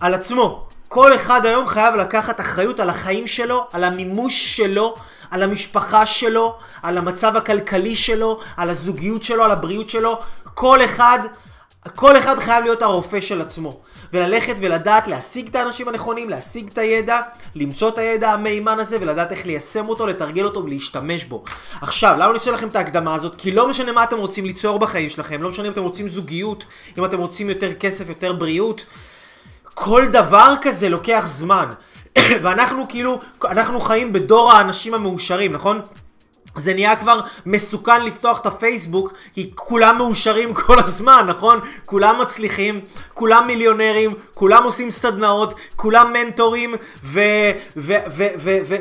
על 0.00 0.14
עצמו. 0.14 0.68
כל 0.88 1.14
אחד 1.14 1.46
היום 1.46 1.66
חייב 1.66 1.94
לקחת 1.94 2.40
אחריות 2.40 2.80
על 2.80 2.90
החיים 2.90 3.26
שלו, 3.26 3.66
על 3.72 3.84
המימוש 3.84 4.56
שלו, 4.56 4.94
על 5.30 5.42
המשפחה 5.42 6.06
שלו, 6.06 6.56
על 6.82 6.98
המצב 6.98 7.36
הכלכלי 7.36 7.96
שלו, 7.96 8.40
על 8.56 8.70
הזוגיות 8.70 9.22
שלו, 9.22 9.44
על 9.44 9.50
הבריאות 9.50 9.90
שלו. 9.90 10.18
כל 10.54 10.84
אחד, 10.84 11.18
כל 11.94 12.18
אחד 12.18 12.38
חייב 12.38 12.64
להיות 12.64 12.82
הרופא 12.82 13.20
של 13.20 13.40
עצמו. 13.40 13.80
וללכת 14.14 14.54
ולדעת 14.60 15.08
להשיג 15.08 15.48
את 15.48 15.56
האנשים 15.56 15.88
הנכונים, 15.88 16.30
להשיג 16.30 16.68
את 16.72 16.78
הידע, 16.78 17.20
למצוא 17.54 17.88
את 17.88 17.98
הידע 17.98 18.30
המהימן 18.30 18.80
הזה 18.80 18.96
ולדעת 19.00 19.32
איך 19.32 19.46
ליישם 19.46 19.88
אותו, 19.88 20.06
לתרגל 20.06 20.44
אותו 20.44 20.64
ולהשתמש 20.64 21.24
בו. 21.24 21.44
עכשיו, 21.80 22.14
למה 22.14 22.26
אני 22.26 22.34
עושה 22.34 22.50
לכם 22.50 22.68
את 22.68 22.76
ההקדמה 22.76 23.14
הזאת? 23.14 23.34
כי 23.38 23.50
לא 23.50 23.68
משנה 23.68 23.92
מה 23.92 24.04
אתם 24.04 24.18
רוצים 24.18 24.44
ליצור 24.44 24.78
בחיים 24.78 25.08
שלכם, 25.08 25.42
לא 25.42 25.48
משנה 25.48 25.66
אם 25.66 25.72
אתם 25.72 25.82
רוצים 25.82 26.08
זוגיות, 26.08 26.64
אם 26.98 27.04
אתם 27.04 27.18
רוצים 27.18 27.48
יותר 27.48 27.74
כסף, 27.74 28.08
יותר 28.08 28.32
בריאות. 28.32 28.84
כל 29.74 30.06
דבר 30.06 30.54
כזה 30.62 30.88
לוקח 30.88 31.22
זמן. 31.26 31.68
ואנחנו 32.42 32.88
כאילו, 32.88 33.20
אנחנו 33.44 33.80
חיים 33.80 34.12
בדור 34.12 34.52
האנשים 34.52 34.94
המאושרים, 34.94 35.52
נכון? 35.52 35.80
זה 36.54 36.74
נהיה 36.74 36.96
כבר 36.96 37.20
מסוכן 37.46 38.04
לפתוח 38.04 38.40
את 38.40 38.46
הפייסבוק, 38.46 39.12
כי 39.32 39.50
כולם 39.54 39.98
מאושרים 39.98 40.54
כל 40.66 40.78
הזמן, 40.78 41.24
נכון? 41.28 41.60
כולם 41.84 42.20
מצליחים, 42.20 42.80
כולם 43.14 43.46
מיליונרים, 43.46 44.14
כולם 44.34 44.64
עושים 44.64 44.90
סדנאות, 44.90 45.54
כולם 45.76 46.12
מנטורים, 46.12 46.74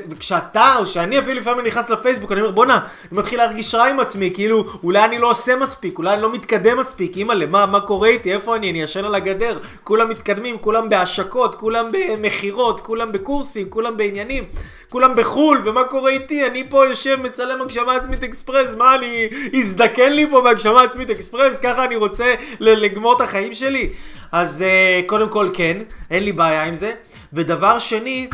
וכשאתה, 0.10 0.76
או 0.80 0.86
שאני 0.86 1.20
אפילו 1.20 1.40
לפעמים 1.40 1.66
נכנס 1.66 1.90
לפייסבוק, 1.90 2.32
אני 2.32 2.42
אומר, 2.42 2.52
בואנה, 2.52 2.76
אני 2.76 3.20
מתחיל 3.20 3.40
להרגיש 3.40 3.76
רע 3.76 3.86
עם 3.86 4.00
עצמי, 4.00 4.32
כאילו, 4.34 4.66
אולי 4.84 5.04
אני 5.04 5.20
לא 5.20 5.30
עושה 5.30 5.56
מספיק, 5.56 5.98
אולי 5.98 6.14
אני 6.14 6.22
לא 6.22 6.32
מתקדם 6.32 6.80
מספיק, 6.80 7.18
אימא'לה, 7.18 7.46
מה, 7.46 7.66
מה 7.66 7.80
קורה 7.80 8.08
איתי, 8.08 8.34
איפה 8.34 8.56
אני, 8.56 8.72
אני 8.72 8.82
ישן 8.82 9.06
על 9.06 9.16
הגדר, 9.16 9.60
כולם 9.84 10.10
מתקדמים, 10.10 10.58
כולם 10.58 10.90
בהשקות, 10.90 11.56
כולם 11.56 11.90
במכירות, 11.92 12.80
כולם 12.80 13.12
בקורסים, 13.12 13.70
כולם 13.70 13.98
בעניינים, 13.98 14.44
כולם 14.90 15.16
בחו"ל, 15.16 15.62
ומה 15.66 15.84
קורה 15.84 16.12
איתי, 16.12 16.48
אני 16.48 16.70
פה 16.70 16.86
יושב 16.86 17.18
מצלם 17.22 17.63
הגשמה 17.64 17.96
עצמית 17.96 18.24
אקספרס, 18.24 18.76
מה 18.76 18.96
אני 18.96 19.28
אזדקן 19.60 20.12
לי 20.12 20.30
פה 20.30 20.42
בהגשמה 20.42 20.82
עצמית 20.82 21.10
אקספרס, 21.10 21.60
ככה 21.60 21.86
אני 21.86 21.96
רוצה 21.96 22.34
לגמור 22.60 23.16
את 23.16 23.22
החיים 23.22 23.54
שלי? 23.54 23.90
אז 24.32 24.64
uh, 24.64 25.08
קודם 25.08 25.30
כל 25.30 25.50
כן, 25.54 25.78
אין 26.12 26.24
לי 26.24 26.32
בעיה 26.32 26.64
עם 26.64 26.74
זה. 26.74 26.92
ודבר 27.34 27.80
שני, 27.80 28.28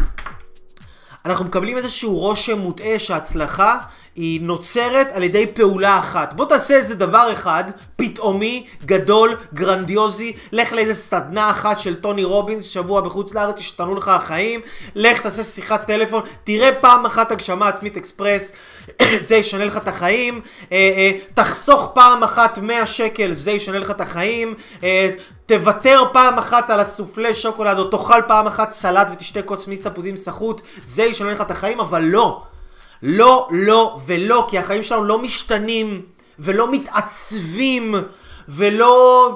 אנחנו 1.26 1.46
מקבלים 1.46 1.78
איזשהו 1.78 2.18
רושם 2.18 2.58
מוטעה 2.58 3.00
שההצלחה 3.00 3.78
היא 4.16 4.42
נוצרת 4.42 5.08
על 5.12 5.24
ידי 5.24 5.48
פעולה 5.48 6.00
אחת. 6.00 6.34
בוא 6.34 6.46
תעשה 6.46 6.76
איזה 6.76 6.96
דבר 6.96 7.34
אחד, 7.34 7.64
פתאומי, 7.96 8.68
גדול, 8.86 9.36
גרנדיוזי, 9.54 10.34
לך 10.52 10.74
לאיזה 10.74 10.94
סדנה 10.94 11.50
אחת 11.50 11.80
של 11.80 11.96
טוני 11.96 12.24
רובינס, 12.24 12.66
שבוע 12.66 13.02
בחוץ 13.02 13.34
לארץ, 13.34 13.60
ישתנו 13.60 13.96
לך 13.96 14.08
החיים, 14.08 14.62
לך 14.96 15.22
תעשה 15.22 15.44
שיחת 15.44 15.88
טלפון, 15.88 16.24
תראה 16.44 16.72
פעם 16.82 17.06
אחת 17.06 17.32
הגשמה 17.32 17.68
עצמית 17.68 17.98
אקספרס, 17.98 18.52
זה 19.28 19.36
ישנה 19.36 19.66
לך 19.66 19.78
את 19.78 19.88
החיים, 19.88 20.42
אה, 20.72 20.78
אה, 20.78 21.12
תחסוך 21.34 21.92
פעם 21.94 22.24
אחת 22.24 22.58
100 22.58 22.86
שקל, 22.86 23.34
זה 23.34 23.52
ישנה 23.52 23.80
לך 23.80 23.92
את 23.92 24.02
החיים, 24.02 24.54
אה, 24.84 25.10
תוותר 25.46 26.04
פעם 26.14 26.38
אחת 26.38 26.70
על 26.70 26.80
הסופלי 26.80 27.34
שוקולד, 27.34 27.78
או 27.78 27.84
תאכל 27.84 28.22
פעם 28.28 28.48
אחת 28.48 28.72
סלט 28.72 29.08
ותשתה 29.14 29.42
קוץ 29.42 29.68
מיס 29.68 29.82
תפוזים 29.82 30.18
סחוט, 30.18 30.62
זה 30.84 31.04
ישנה 31.04 31.32
לך 31.32 31.42
את 31.42 31.52
החיים, 31.52 31.80
אבל 31.80 32.04
לא. 32.04 32.44
לא, 33.04 33.48
לא 33.52 34.00
ולא, 34.06 34.48
כי 34.50 34.60
החיים 34.60 34.84
שלנו 34.84 35.04
לא 35.04 35.22
משתנים 35.22 36.02
ולא 36.40 36.72
מתעצבים 36.72 37.96
ולא 38.50 39.30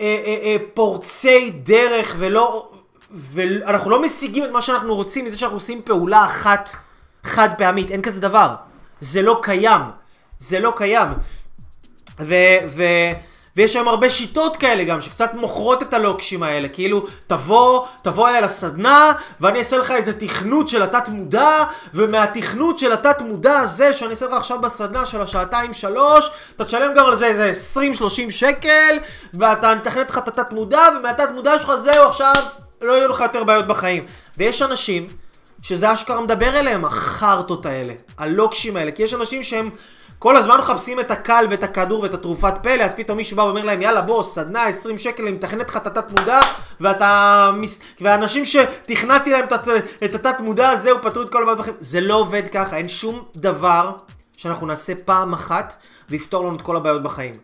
אה, 0.00 0.04
אה, 0.04 0.36
אה, 0.42 0.56
פורצי 0.74 1.50
דרך 1.50 2.14
ולא... 2.18 2.68
ואנחנו 3.10 3.90
לא 3.90 4.02
משיגים 4.02 4.44
את 4.44 4.50
מה 4.50 4.62
שאנחנו 4.62 4.94
רוצים 4.94 5.24
מזה 5.24 5.36
שאנחנו 5.36 5.56
עושים 5.56 5.82
פעולה 5.82 6.24
אחת 6.24 6.70
חד 7.24 7.48
פעמית, 7.58 7.90
אין 7.90 8.02
כזה 8.02 8.20
דבר. 8.20 8.54
זה 9.00 9.22
לא 9.22 9.38
קיים. 9.42 9.80
זה 10.38 10.60
לא 10.60 10.72
קיים. 10.76 11.08
ו... 12.20 12.34
ו 12.68 12.82
ויש 13.56 13.76
היום 13.76 13.88
הרבה 13.88 14.10
שיטות 14.10 14.56
כאלה 14.56 14.84
גם, 14.84 15.00
שקצת 15.00 15.34
מוכרות 15.34 15.82
את 15.82 15.94
הלוקשים 15.94 16.42
האלה, 16.42 16.68
כאילו, 16.68 17.06
תבוא, 17.26 17.86
תבוא 18.02 18.28
אליי 18.28 18.40
לסדנה, 18.40 19.12
ואני 19.40 19.58
אעשה 19.58 19.78
לך 19.78 19.90
איזה 19.90 20.20
תכנות 20.20 20.68
של 20.68 20.82
התת 20.82 21.08
מודע, 21.08 21.64
ומהתכנות 21.94 22.78
של 22.78 22.92
התת 22.92 23.20
מודע 23.20 23.58
הזה, 23.58 23.94
שאני 23.94 24.10
אעשה 24.10 24.26
לך 24.26 24.32
עכשיו 24.32 24.60
בסדנה 24.60 25.06
של 25.06 25.22
השעתיים 25.22 25.72
שלוש, 25.72 26.30
אתה 26.56 26.64
תשלם 26.64 26.94
גם 26.96 27.06
על 27.06 27.16
זה 27.16 27.26
איזה 27.26 27.52
20-30 27.76 28.30
שקל, 28.30 28.98
ואתה 29.34 29.74
נתכנת 29.74 30.10
לך 30.10 30.18
את 30.18 30.28
התת 30.28 30.52
מודע, 30.52 30.82
ומהתת 30.98 31.28
מודע 31.34 31.58
שלך 31.58 31.72
זהו 31.74 32.08
עכשיו, 32.08 32.34
לא 32.82 32.92
יהיו 32.92 33.08
לך 33.08 33.20
יותר 33.20 33.44
בעיות 33.44 33.66
בחיים. 33.66 34.06
ויש 34.38 34.62
אנשים 34.62 35.08
שזה 35.62 35.92
אשכרה 35.92 36.20
מדבר 36.20 36.56
אליהם, 36.60 36.84
החרטות 36.84 37.66
האלה, 37.66 37.94
הלוקשים 38.18 38.76
האלה, 38.76 38.90
כי 38.90 39.02
יש 39.02 39.14
אנשים 39.14 39.42
שהם... 39.42 39.70
כל 40.20 40.36
הזמן 40.36 40.58
מחפשים 40.58 41.00
את 41.00 41.10
הקל 41.10 41.46
ואת 41.50 41.62
הכדור 41.62 42.02
ואת 42.02 42.14
התרופת 42.14 42.54
פלא, 42.62 42.84
אז 42.84 42.94
פתאום 42.94 43.16
מישהו 43.16 43.36
בא 43.36 43.42
ואומר 43.42 43.64
להם, 43.64 43.82
יאללה 43.82 44.02
בוא, 44.02 44.22
סדנה 44.22 44.64
20 44.64 44.98
שקל, 44.98 45.22
אני 45.22 45.32
מתכנת 45.32 45.68
לך 45.68 45.76
את 45.76 45.86
התת 45.86 46.10
מודע, 46.10 46.40
ואתה... 46.80 47.50
והאנשים 48.00 48.44
שתכנתי 48.44 49.30
להם 49.30 49.44
את 50.04 50.14
התת 50.14 50.40
מודע 50.40 50.68
הזה, 50.68 50.90
הוא 50.90 51.00
פתרו 51.00 51.22
את 51.22 51.30
כל 51.30 51.42
הבעיות 51.42 51.58
בחיים. 51.58 51.76
זה 51.80 52.00
לא 52.00 52.14
עובד 52.14 52.42
ככה, 52.52 52.76
אין 52.76 52.88
שום 52.88 53.24
דבר 53.36 53.92
שאנחנו 54.36 54.66
נעשה 54.66 54.92
פעם 55.04 55.32
אחת 55.32 55.76
ויפתור 56.10 56.44
לנו 56.44 56.56
את 56.56 56.62
כל 56.62 56.76
הבעיות 56.76 57.02
בחיים. 57.02 57.34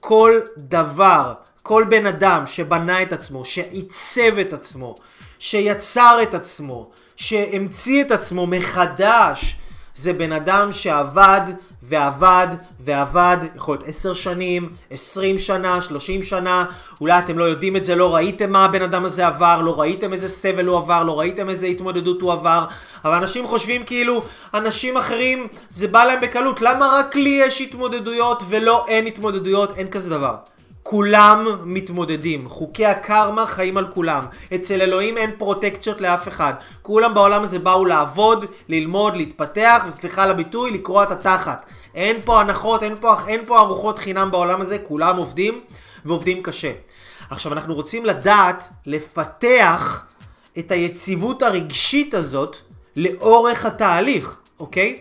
כל 0.00 0.40
דבר, 0.56 1.32
כל 1.62 1.84
בן 1.88 2.06
אדם 2.06 2.46
שבנה 2.46 3.02
את 3.02 3.12
עצמו, 3.12 3.44
שעיצב 3.44 4.38
את 4.40 4.52
עצמו, 4.52 4.94
שיצר 5.38 6.18
את 6.22 6.34
עצמו, 6.34 6.90
שהמציא 7.22 8.04
את 8.04 8.10
עצמו 8.10 8.46
מחדש, 8.46 9.56
זה 9.94 10.12
בן 10.12 10.32
אדם 10.32 10.72
שעבד 10.72 11.40
ועבד, 11.82 12.46
ועבד, 12.80 13.36
יכול 13.56 13.74
להיות 13.74 13.88
10 13.88 14.12
שנים, 14.12 14.68
20 14.90 15.38
שנה, 15.38 15.82
30 15.82 16.22
שנה, 16.22 16.64
אולי 17.00 17.18
אתם 17.18 17.38
לא 17.38 17.44
יודעים 17.44 17.76
את 17.76 17.84
זה, 17.84 17.94
לא 17.94 18.14
ראיתם 18.14 18.52
מה 18.52 18.64
הבן 18.64 18.82
אדם 18.82 19.04
הזה 19.04 19.26
עבר, 19.26 19.62
לא 19.62 19.80
ראיתם 19.80 20.12
איזה 20.12 20.28
סבל 20.28 20.66
הוא 20.66 20.78
עבר, 20.78 21.04
לא 21.04 21.20
ראיתם 21.20 21.50
איזה 21.50 21.66
התמודדות 21.66 22.20
הוא 22.20 22.32
עבר, 22.32 22.64
אבל 23.04 23.14
אנשים 23.14 23.46
חושבים 23.46 23.84
כאילו, 23.84 24.24
אנשים 24.54 24.96
אחרים, 24.96 25.46
זה 25.68 25.88
בא 25.88 26.04
להם 26.04 26.20
בקלות, 26.20 26.60
למה 26.60 26.86
רק 26.98 27.16
לי 27.16 27.40
יש 27.46 27.60
התמודדויות 27.60 28.42
ולא 28.48 28.84
אין 28.88 29.06
התמודדויות, 29.06 29.78
אין 29.78 29.88
כזה 29.88 30.10
דבר. 30.10 30.34
כולם 30.82 31.46
מתמודדים, 31.64 32.48
חוקי 32.48 32.86
הקרמה 32.86 33.46
חיים 33.46 33.76
על 33.76 33.86
כולם. 33.94 34.24
אצל 34.54 34.82
אלוהים 34.82 35.18
אין 35.18 35.30
פרוטקציות 35.38 36.00
לאף 36.00 36.28
אחד. 36.28 36.52
כולם 36.82 37.14
בעולם 37.14 37.42
הזה 37.42 37.58
באו 37.58 37.84
לעבוד, 37.84 38.44
ללמוד, 38.68 39.16
להתפתח, 39.16 39.84
וסליחה 39.88 40.22
על 40.22 40.30
הביטוי, 40.30 40.70
לקרוע 40.70 41.02
את 41.02 41.10
התחת. 41.10 41.66
אין 41.94 42.16
פה 42.24 42.40
הנחות, 42.40 42.82
אין 42.82 42.96
פה, 43.00 43.14
אין 43.28 43.46
פה 43.46 43.58
ארוחות 43.58 43.98
חינם 43.98 44.30
בעולם 44.30 44.60
הזה, 44.60 44.78
כולם 44.78 45.16
עובדים, 45.16 45.60
ועובדים 46.04 46.42
קשה. 46.42 46.72
עכשיו, 47.30 47.52
אנחנו 47.52 47.74
רוצים 47.74 48.04
לדעת, 48.06 48.68
לפתח 48.86 50.04
את 50.58 50.70
היציבות 50.70 51.42
הרגשית 51.42 52.14
הזאת 52.14 52.56
לאורך 52.96 53.66
התהליך, 53.66 54.36
אוקיי? 54.60 54.96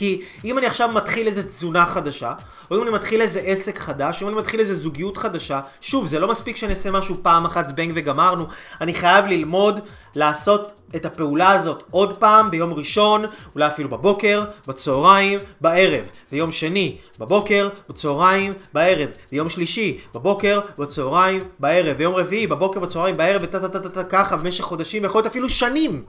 כי 0.00 0.20
אם 0.44 0.58
אני 0.58 0.66
עכשיו 0.66 0.88
מתחיל 0.88 1.26
איזה 1.26 1.42
תזונה 1.42 1.86
חדשה, 1.86 2.32
או 2.70 2.76
אם 2.76 2.82
אני 2.82 2.90
מתחיל 2.90 3.20
איזה 3.20 3.40
עסק 3.40 3.78
חדש, 3.78 4.22
או 4.22 4.26
אם 4.26 4.32
אני 4.32 4.40
מתחיל 4.40 4.60
איזה 4.60 4.74
זוגיות 4.74 5.16
חדשה, 5.16 5.60
שוב, 5.80 6.06
זה 6.06 6.18
לא 6.18 6.28
מספיק 6.28 6.56
שאני 6.56 6.70
אעשה 6.70 6.90
משהו 6.90 7.16
פעם 7.22 7.44
אחת 7.44 7.68
זבנג 7.68 7.92
וגמרנו, 7.94 8.46
אני 8.80 8.94
חייב 8.94 9.26
ללמוד 9.26 9.80
לעשות 10.14 10.72
את 10.96 11.04
הפעולה 11.04 11.50
הזאת 11.50 11.82
עוד 11.90 12.18
פעם 12.18 12.50
ביום 12.50 12.72
ראשון, 12.72 13.24
אולי 13.54 13.66
אפילו 13.66 13.88
בבוקר, 13.88 14.44
בצהריים, 14.68 15.38
בערב. 15.60 16.10
ויום 16.32 16.50
שני, 16.50 16.96
בבוקר, 17.18 17.68
בצהריים, 17.88 18.52
בערב. 18.74 19.08
ויום 19.32 19.48
שלישי, 19.48 19.98
בבוקר, 20.14 20.60
בצהריים, 20.78 21.44
בערב. 21.58 21.96
ויום 21.98 22.14
רביעי, 22.14 22.46
בבוקר, 22.46 22.80
בצהריים, 22.80 23.16
בערב, 23.16 23.42
וטה 23.44 23.60
טה 23.60 23.68
טה 23.68 23.80
טה 23.80 23.88
טה 23.88 24.04
ככה 24.04 24.36
במשך 24.36 24.64
חודשים, 24.64 25.02
ויכול 25.02 25.18
להיות 25.18 25.30
אפילו 25.30 25.48
שנים. 25.48 26.02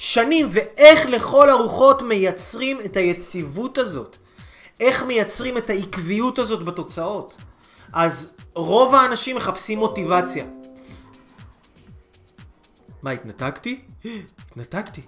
שנים, 0.00 0.46
ואיך 0.50 1.06
לכל 1.06 1.50
הרוחות 1.50 2.02
מייצרים 2.02 2.80
את 2.84 2.96
היציבות 2.96 3.78
הזאת. 3.78 4.16
איך 4.80 5.02
מייצרים 5.02 5.58
את 5.58 5.70
העקביות 5.70 6.38
הזאת 6.38 6.64
בתוצאות. 6.66 7.36
אז 7.92 8.36
רוב 8.54 8.94
האנשים 8.94 9.36
מחפשים 9.36 9.78
מוטיבציה. 9.78 10.44
מה, 13.02 13.10
התנתקתי? 13.10 13.80
התנתקתי. 14.50 15.02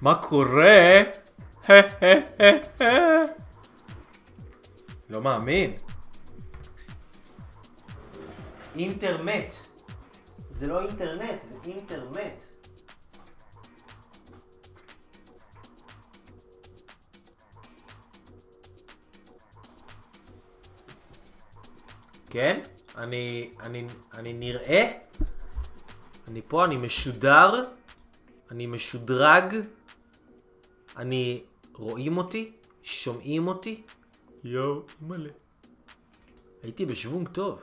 מה 0.00 0.22
קורה? 0.22 1.02
לא 5.10 5.22
מאמין. 5.22 5.76
אינטרנט. 8.76 9.52
זה 10.50 10.66
לא 10.66 10.80
אינטרנט, 10.80 11.42
זה 11.42 11.70
אינטרנט. 11.70 12.42
כן? 22.30 22.60
אני, 22.96 23.50
אני, 23.60 23.86
אני 24.14 24.32
נראה? 24.32 24.92
אני 26.28 26.42
פה, 26.48 26.64
אני 26.64 26.76
משודר? 26.76 27.64
אני 28.50 28.66
משודרג? 28.66 29.54
אני... 31.00 31.42
רואים 31.74 32.18
אותי? 32.18 32.52
שומעים 32.82 33.48
אותי? 33.48 33.82
יואו, 34.44 34.82
מלא. 35.00 35.30
הייתי 36.62 36.86
בשוונג 36.86 37.28
טוב. 37.28 37.62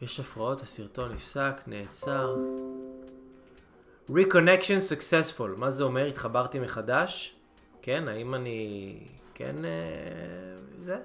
יש 0.00 0.20
הפרעות, 0.20 0.60
הסרטון 0.60 1.12
נפסק, 1.12 1.56
נעצר. 1.66 2.36
Reconnection 4.10 4.80
successful, 4.90 5.56
מה 5.56 5.70
זה 5.70 5.84
אומר? 5.84 6.06
התחברתי 6.06 6.60
מחדש? 6.60 7.36
כן, 7.82 8.08
האם 8.08 8.34
אני... 8.34 8.98
כן... 9.34 9.64
אה, 9.64 9.70
זה? 10.82 10.98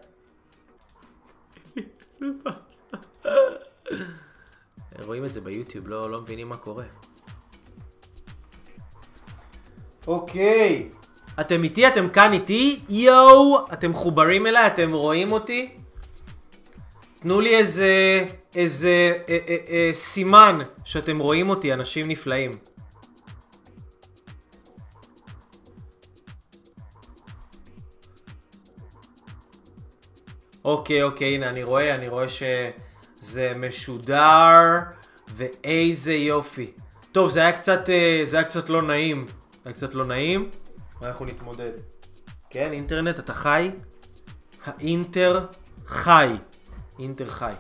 זה 2.20 2.26
באסה. 2.44 2.98
רואים 5.06 5.26
את 5.26 5.34
זה 5.34 5.42
ביוטיוב, 5.42 5.88
לא, 5.88 6.12
לא 6.12 6.22
מבינים 6.22 6.50
מה 6.50 6.58
קורה. 6.58 6.86
אוקיי. 10.08 10.90
אתם 11.40 11.64
איתי? 11.64 11.88
אתם 11.88 12.10
כאן 12.10 12.34
איתי? 12.34 12.80
יואו! 12.90 13.66
אתם 13.74 13.90
מחוברים 13.90 14.48
אליי? 14.48 14.68
אתם 14.68 14.92
רואים 14.94 15.32
אותי? 15.32 15.70
תנו 17.20 17.42
לי 17.42 17.56
איזה... 17.56 18.26
איזה... 18.56 19.18
אה, 19.30 19.38
אה, 19.48 19.56
אה, 19.70 19.90
סימן 19.94 20.60
שאתם 20.86 21.20
רואים 21.20 21.50
אותי, 21.50 21.74
אנשים 21.74 22.08
נפלאים. 22.08 22.52
אוקיי, 30.66 31.04
אוקיי, 31.04 31.36
הנה 31.36 31.50
אני 31.50 31.64
רואה, 31.64 31.96
אני 31.96 32.08
רואה 32.08 32.30
ש... 32.30 32.44
זה 33.20 33.52
משודר, 33.60 34.80
ואיזה 35.28 36.14
יופי. 36.14 36.72
טוב, 37.12 37.30
זה 37.30 37.40
היה 37.40 37.52
קצת, 37.52 37.90
אה, 37.90 38.22
זה 38.24 38.38
היה 38.38 38.44
קצת 38.44 38.70
לא 38.70 38.82
נעים. 38.82 39.26
זה 39.52 39.60
היה 39.66 39.74
קצת 39.74 39.94
לא 39.94 40.06
נעים, 40.06 40.50
ואנחנו 41.02 41.26
נתמודד. 41.26 41.72
כן, 42.50 42.70
אינטרנט, 42.72 43.20
אתה 43.20 43.34
חי? 43.34 43.72
האינטר 44.66 45.46
חי. 45.88 46.28
אינטר 47.00 47.26
חי. 47.28 47.54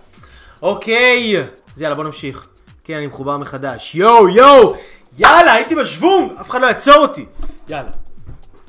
אוקיי! 0.61 1.41
אז 1.75 1.81
יאללה, 1.81 1.95
בוא 1.95 2.03
נמשיך. 2.03 2.47
כן, 2.83 2.97
אני 2.97 3.07
מחובר 3.07 3.37
מחדש. 3.37 3.95
יואו, 3.95 4.29
יואו! 4.29 4.75
יאללה, 5.17 5.53
הייתי 5.53 5.75
בשוונג! 5.75 6.31
אף 6.41 6.49
אחד 6.49 6.61
לא 6.61 6.67
יעצור 6.67 6.95
אותי. 6.95 7.25
יאללה. 7.67 7.89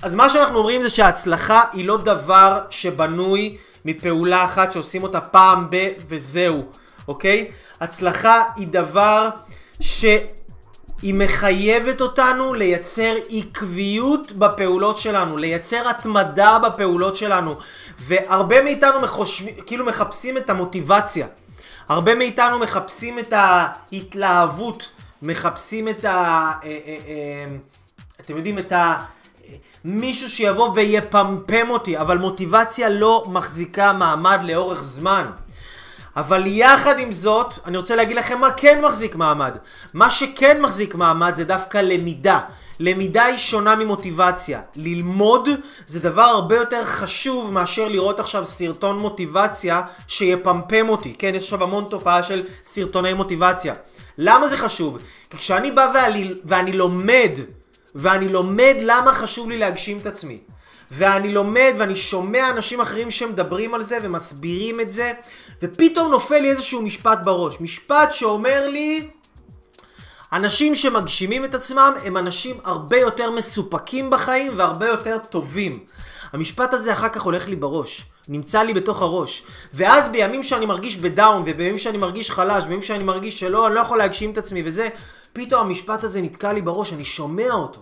אז 0.02 0.14
מה 0.14 0.30
שאנחנו 0.30 0.58
אומרים 0.58 0.82
זה 0.82 0.90
שההצלחה 0.90 1.62
היא 1.72 1.84
לא 1.84 1.96
דבר 1.96 2.60
שבנוי 2.70 3.56
מפעולה 3.84 4.44
אחת 4.44 4.72
שעושים 4.72 5.02
אותה 5.02 5.20
פעם 5.20 5.66
ב... 5.70 5.88
וזהו. 6.08 6.64
אוקיי? 7.08 7.50
הצלחה 7.80 8.42
היא 8.56 8.68
דבר 8.68 9.28
שהיא 9.80 11.14
מחייבת 11.14 12.00
אותנו 12.00 12.54
לייצר 12.54 13.14
עקביות 13.30 14.32
בפעולות 14.32 14.96
שלנו, 14.96 15.36
לייצר 15.36 15.88
התמדה 15.88 16.58
בפעולות 16.58 17.16
שלנו. 17.16 17.54
והרבה 17.98 18.62
מאיתנו 18.62 19.00
מחושב... 19.00 19.44
כאילו 19.66 19.84
מחפשים 19.84 20.36
את 20.36 20.50
המוטיבציה. 20.50 21.26
הרבה 21.88 22.14
מאיתנו 22.14 22.58
מחפשים 22.58 23.18
את 23.18 23.32
ההתלהבות, 23.32 24.90
מחפשים 25.22 25.88
את 25.88 26.04
ה... 26.04 26.10
אה, 26.10 26.52
אה, 26.64 26.78
אה, 26.86 27.56
אתם 28.20 28.36
יודעים, 28.36 28.58
את 28.58 28.72
ה... 28.72 28.94
מישהו 29.84 30.28
שיבוא 30.28 30.72
ויפמפם 30.74 31.70
אותי, 31.70 31.98
אבל 31.98 32.18
מוטיבציה 32.18 32.88
לא 32.88 33.24
מחזיקה 33.28 33.92
מעמד 33.92 34.40
לאורך 34.44 34.82
זמן. 34.82 35.24
אבל 36.16 36.46
יחד 36.46 36.98
עם 36.98 37.12
זאת, 37.12 37.54
אני 37.66 37.76
רוצה 37.76 37.96
להגיד 37.96 38.16
לכם 38.16 38.40
מה 38.40 38.50
כן 38.50 38.80
מחזיק 38.84 39.14
מעמד. 39.14 39.56
מה 39.94 40.10
שכן 40.10 40.62
מחזיק 40.62 40.94
מעמד 40.94 41.32
זה 41.34 41.44
דווקא 41.44 41.78
למידה. 41.78 42.40
למידה 42.80 43.24
היא 43.24 43.38
שונה 43.38 43.76
ממוטיבציה. 43.76 44.60
ללמוד 44.76 45.48
זה 45.86 46.00
דבר 46.00 46.22
הרבה 46.22 46.56
יותר 46.56 46.84
חשוב 46.84 47.52
מאשר 47.52 47.88
לראות 47.88 48.20
עכשיו 48.20 48.44
סרטון 48.44 48.98
מוטיבציה 48.98 49.82
שיפמפם 50.06 50.88
אותי. 50.88 51.14
כן, 51.18 51.32
יש 51.34 51.42
עכשיו 51.44 51.62
המון 51.62 51.86
תופעה 51.90 52.22
של 52.22 52.44
סרטוני 52.64 53.12
מוטיבציה. 53.12 53.74
למה 54.18 54.48
זה 54.48 54.56
חשוב? 54.56 54.98
כי 55.30 55.36
כשאני 55.36 55.70
בא 55.70 55.92
ואני, 55.94 56.34
ואני 56.44 56.72
לומד, 56.72 57.30
ואני 57.94 58.28
לומד 58.28 58.74
למה 58.80 59.12
חשוב 59.12 59.48
לי 59.48 59.58
להגשים 59.58 59.98
את 59.98 60.06
עצמי, 60.06 60.38
ואני 60.90 61.32
לומד 61.32 61.74
ואני 61.78 61.96
שומע 61.96 62.50
אנשים 62.50 62.80
אחרים 62.80 63.10
שמדברים 63.10 63.74
על 63.74 63.84
זה 63.84 63.98
ומסבירים 64.02 64.80
את 64.80 64.92
זה, 64.92 65.12
ופתאום 65.62 66.10
נופל 66.10 66.38
לי 66.38 66.50
איזשהו 66.50 66.82
משפט 66.82 67.18
בראש. 67.24 67.60
משפט 67.60 68.12
שאומר 68.12 68.68
לי, 68.68 69.08
אנשים 70.32 70.74
שמגשימים 70.74 71.44
את 71.44 71.54
עצמם 71.54 71.92
הם 72.04 72.16
אנשים 72.16 72.56
הרבה 72.64 72.96
יותר 72.96 73.30
מסופקים 73.30 74.10
בחיים 74.10 74.52
והרבה 74.58 74.86
יותר 74.86 75.18
טובים. 75.18 75.78
המשפט 76.32 76.74
הזה 76.74 76.92
אחר 76.92 77.08
כך 77.08 77.22
הולך 77.22 77.48
לי 77.48 77.56
בראש, 77.56 78.06
נמצא 78.28 78.62
לי 78.62 78.74
בתוך 78.74 79.02
הראש. 79.02 79.42
ואז 79.74 80.08
בימים 80.08 80.42
שאני 80.42 80.66
מרגיש 80.66 80.96
בדאון, 80.96 81.42
ובימים 81.46 81.78
שאני 81.78 81.98
מרגיש 81.98 82.30
חלש, 82.30 82.64
בימים 82.64 82.82
שאני 82.82 83.04
מרגיש 83.04 83.40
שלא, 83.40 83.66
אני 83.66 83.74
לא 83.74 83.80
יכול 83.80 83.98
להגשים 83.98 84.30
את 84.30 84.38
עצמי 84.38 84.62
וזה, 84.64 84.88
פתאום 85.32 85.66
המשפט 85.66 86.04
הזה 86.04 86.20
נתקע 86.20 86.52
לי 86.52 86.62
בראש, 86.62 86.92
אני 86.92 87.04
שומע 87.04 87.52
אותו. 87.52 87.80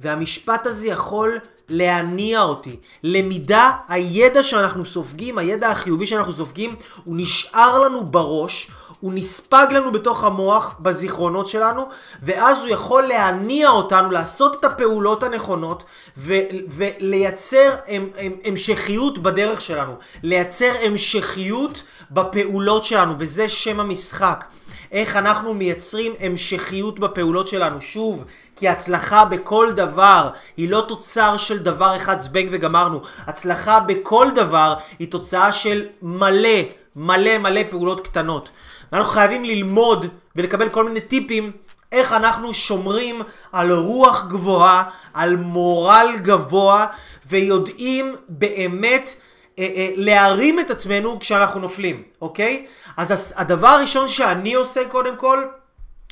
והמשפט 0.00 0.66
הזה 0.66 0.88
יכול 0.88 1.38
להניע 1.68 2.42
אותי. 2.42 2.76
למידה, 3.02 3.70
הידע 3.88 4.42
שאנחנו 4.42 4.84
סופגים, 4.84 5.38
הידע 5.38 5.68
החיובי 5.68 6.06
שאנחנו 6.06 6.32
סופגים, 6.32 6.74
הוא 7.04 7.14
נשאר 7.18 7.78
לנו 7.78 8.04
בראש, 8.06 8.70
הוא 9.00 9.12
נספג 9.14 9.66
לנו 9.70 9.92
בתוך 9.92 10.24
המוח, 10.24 10.74
בזיכרונות 10.80 11.46
שלנו, 11.46 11.88
ואז 12.22 12.58
הוא 12.58 12.68
יכול 12.68 13.02
להניע 13.02 13.70
אותנו 13.70 14.10
לעשות 14.10 14.56
את 14.60 14.64
הפעולות 14.64 15.22
הנכונות 15.22 15.84
ו- 16.16 16.34
ולייצר 16.68 17.74
הם- 17.86 18.10
הם- 18.16 18.36
המשכיות 18.44 19.18
בדרך 19.18 19.60
שלנו. 19.60 19.92
לייצר 20.22 20.72
המשכיות 20.82 21.82
בפעולות 22.10 22.84
שלנו, 22.84 23.14
וזה 23.18 23.48
שם 23.48 23.80
המשחק. 23.80 24.44
איך 24.92 25.16
אנחנו 25.16 25.54
מייצרים 25.54 26.12
המשכיות 26.20 26.98
בפעולות 26.98 27.48
שלנו. 27.48 27.80
שוב, 27.80 28.24
כי 28.60 28.68
הצלחה 28.68 29.24
בכל 29.24 29.72
דבר 29.72 30.28
היא 30.56 30.68
לא 30.68 30.84
תוצר 30.88 31.36
של 31.36 31.58
דבר 31.58 31.96
אחד 31.96 32.20
זבנג 32.20 32.48
וגמרנו. 32.50 33.00
הצלחה 33.26 33.80
בכל 33.80 34.26
דבר 34.34 34.74
היא 34.98 35.10
תוצאה 35.10 35.52
של 35.52 35.86
מלא, 36.02 36.58
מלא 36.96 37.38
מלא 37.38 37.60
פעולות 37.70 38.00
קטנות. 38.00 38.50
ואנחנו 38.92 39.10
חייבים 39.12 39.44
ללמוד 39.44 40.06
ולקבל 40.36 40.68
כל 40.68 40.84
מיני 40.84 41.00
טיפים 41.00 41.52
איך 41.92 42.12
אנחנו 42.12 42.54
שומרים 42.54 43.22
על 43.52 43.72
רוח 43.72 44.26
גבוהה, 44.28 44.84
על 45.14 45.36
מורל 45.36 46.08
גבוה, 46.16 46.86
ויודעים 47.26 48.14
באמת 48.28 49.14
אה, 49.58 49.64
אה, 49.76 49.90
להרים 49.96 50.60
את 50.60 50.70
עצמנו 50.70 51.18
כשאנחנו 51.20 51.60
נופלים, 51.60 52.02
אוקיי? 52.22 52.66
אז 52.96 53.34
הדבר 53.36 53.68
הראשון 53.68 54.08
שאני 54.08 54.54
עושה 54.54 54.80
קודם 54.88 55.16
כל, 55.16 55.44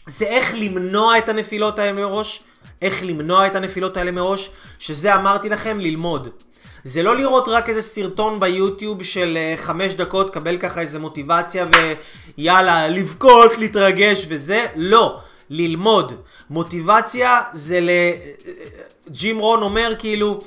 זה 0.09 0.25
איך 0.25 0.55
למנוע 0.59 1.19
את 1.19 1.29
הנפילות 1.29 1.79
האלה 1.79 1.93
מראש. 1.93 2.43
איך 2.83 3.03
למנוע 3.03 3.47
את 3.47 3.55
הנפילות 3.55 3.97
האלה 3.97 4.11
מראש, 4.11 4.51
שזה 4.79 5.15
אמרתי 5.15 5.49
לכם, 5.49 5.81
ללמוד. 5.81 6.29
זה 6.85 7.03
לא 7.03 7.17
לראות 7.17 7.49
רק 7.49 7.69
איזה 7.69 7.83
סרטון 7.83 8.41
ביוטיוב 8.41 9.03
של 9.03 9.39
uh, 9.57 9.61
חמש 9.61 9.95
דקות, 9.95 10.31
קבל 10.31 10.57
ככה 10.57 10.81
איזה 10.81 10.99
מוטיבציה 10.99 11.67
ויאללה, 12.39 12.89
לבכות, 12.89 13.59
להתרגש 13.59 14.27
וזה, 14.29 14.67
לא. 14.77 15.21
ללמוד. 15.51 16.13
מוטיבציה 16.51 17.41
זה 17.53 17.81
ל... 17.81 17.91
ג'ים 19.11 19.39
רון 19.39 19.63
אומר 19.63 19.93
כאילו, 19.99 20.39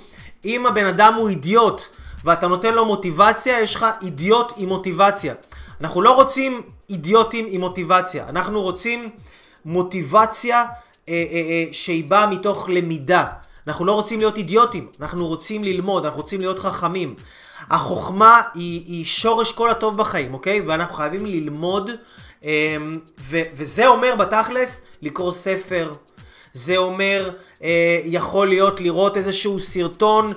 אם 0.46 0.66
הבן 0.66 0.86
אדם 0.86 1.14
הוא 1.14 1.30
אידיוט 1.30 1.82
ואתה 2.24 2.48
נותן 2.48 2.74
לו 2.74 2.86
מוטיבציה, 2.86 3.62
יש 3.62 3.76
לך 3.76 3.86
אידיוט 4.02 4.54
עם 4.58 4.70
מוטיבציה. 4.70 5.34
אנחנו 5.82 6.02
לא 6.02 6.12
רוצים 6.12 6.62
אידיוטים 6.90 7.46
עם 7.50 7.62
מוטיבציה, 7.62 8.30
אנחנו 8.30 8.62
רוצים 8.62 9.10
מוטיבציה 9.66 10.58
אה, 10.60 10.66
אה, 11.10 11.40
אה, 11.40 11.66
שהיא 11.72 12.04
באה 12.04 12.28
מתוך 12.28 12.70
למידה. 12.70 13.26
אנחנו 13.68 13.86
לא 13.86 13.94
רוצים 13.94 14.20
להיות 14.20 14.38
אידיוטים, 14.38 14.88
אנחנו 15.02 15.28
רוצים 15.28 15.64
ללמוד, 15.64 16.06
אנחנו 16.06 16.22
רוצים 16.22 16.42
להיות 16.42 16.60
חכמים. 16.60 17.16
החוכמה 17.70 18.42
היא, 18.54 18.84
היא 18.86 19.06
שורש 19.06 19.52
כל 19.52 19.70
הטוב 19.70 19.98
בחיים, 19.98 20.34
אוקיי? 20.34 20.62
ואנחנו 20.62 20.96
חייבים 20.96 21.26
ללמוד, 21.26 21.92
אה, 22.46 22.78
ו, 23.20 23.42
וזה 23.56 23.88
אומר 23.88 24.16
בתכלס 24.16 24.82
לקרוא 25.02 25.32
ספר, 25.32 25.94
זה 26.54 26.78
אומר, 26.78 27.32
יכול 28.06 28.48
להיות 28.48 28.82
לראות 28.82 29.18
איזשהו 29.18 29.60
סרטון 29.60 30.34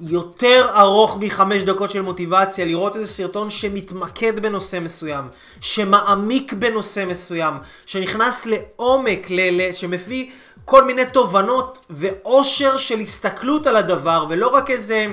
יותר 0.00 0.66
ארוך 0.76 1.16
מחמש 1.20 1.62
דקות 1.62 1.90
של 1.90 2.02
מוטיבציה, 2.02 2.64
לראות 2.64 2.96
איזה 2.96 3.06
סרטון 3.12 3.50
שמתמקד 3.50 4.40
בנושא 4.40 4.78
מסוים, 4.80 5.24
שמעמיק 5.60 6.52
בנושא 6.52 7.04
מסוים, 7.08 7.54
שנכנס 7.86 8.46
לעומק, 8.46 9.30
ל- 9.30 9.60
ל- 9.60 9.72
שמביא 9.72 10.30
כל 10.64 10.84
מיני 10.84 11.06
תובנות 11.12 11.86
ואושר 11.90 12.76
של 12.76 12.98
הסתכלות 13.00 13.66
על 13.66 13.76
הדבר, 13.76 14.26
ולא 14.30 14.48
רק 14.48 14.70
איזה 14.70 15.06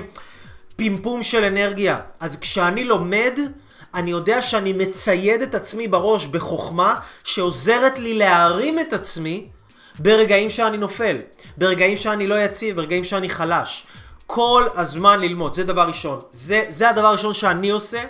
פימפום 0.76 1.22
של 1.22 1.44
אנרגיה. 1.44 1.98
אז 2.20 2.36
כשאני 2.36 2.84
לומד, 2.84 3.38
אני 3.94 4.10
יודע 4.10 4.42
שאני 4.42 4.72
מצייד 4.72 5.42
את 5.42 5.54
עצמי 5.54 5.88
בראש 5.88 6.26
בחוכמה 6.26 6.94
שעוזרת 7.24 7.98
לי 7.98 8.18
להרים 8.18 8.78
את 8.78 8.92
עצמי 8.92 9.46
ברגעים 9.98 10.50
שאני 10.50 10.76
נופל, 10.76 11.18
ברגעים 11.56 11.96
שאני 11.96 12.26
לא 12.26 12.44
יציב, 12.44 12.76
ברגעים 12.76 13.04
שאני 13.04 13.28
חלש. 13.28 13.86
כל 14.30 14.64
הזמן 14.74 15.20
ללמוד, 15.20 15.54
זה 15.54 15.64
דבר 15.64 15.82
ראשון. 15.82 16.18
זה, 16.32 16.64
זה 16.68 16.88
הדבר 16.88 17.06
הראשון 17.06 17.34
שאני 17.34 17.70
עושה 17.70 18.02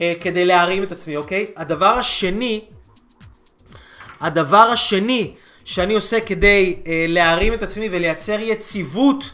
אה, 0.00 0.12
כדי 0.20 0.44
להרים 0.44 0.82
את 0.82 0.92
עצמי, 0.92 1.16
אוקיי? 1.16 1.46
הדבר 1.56 1.86
השני, 1.86 2.64
הדבר 4.20 4.56
השני 4.56 5.34
שאני 5.64 5.94
עושה 5.94 6.20
כדי 6.20 6.76
אה, 6.86 7.04
להרים 7.08 7.54
את 7.54 7.62
עצמי 7.62 7.88
ולייצר 7.92 8.40
יציבות 8.40 9.24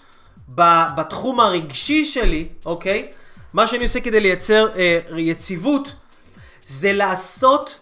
ב, 0.54 0.62
בתחום 0.96 1.40
הרגשי 1.40 2.04
שלי, 2.04 2.48
אוקיי? 2.66 3.10
מה 3.52 3.66
שאני 3.66 3.84
עושה 3.84 4.00
כדי 4.00 4.20
לייצר 4.20 4.68
אה, 4.76 5.00
יציבות 5.16 5.94
זה 6.66 6.92
לעשות 6.92 7.80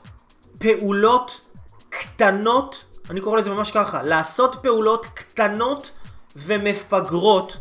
פעולות 0.59 1.41
קטנות, 1.89 2.85
אני 3.11 3.21
קורא 3.21 3.39
לזה 3.39 3.51
ממש 3.51 3.71
ככה, 3.71 4.03
לעשות 4.03 4.57
פעולות 4.63 5.07
קטנות 5.07 5.91
ומפגרות 6.37 7.57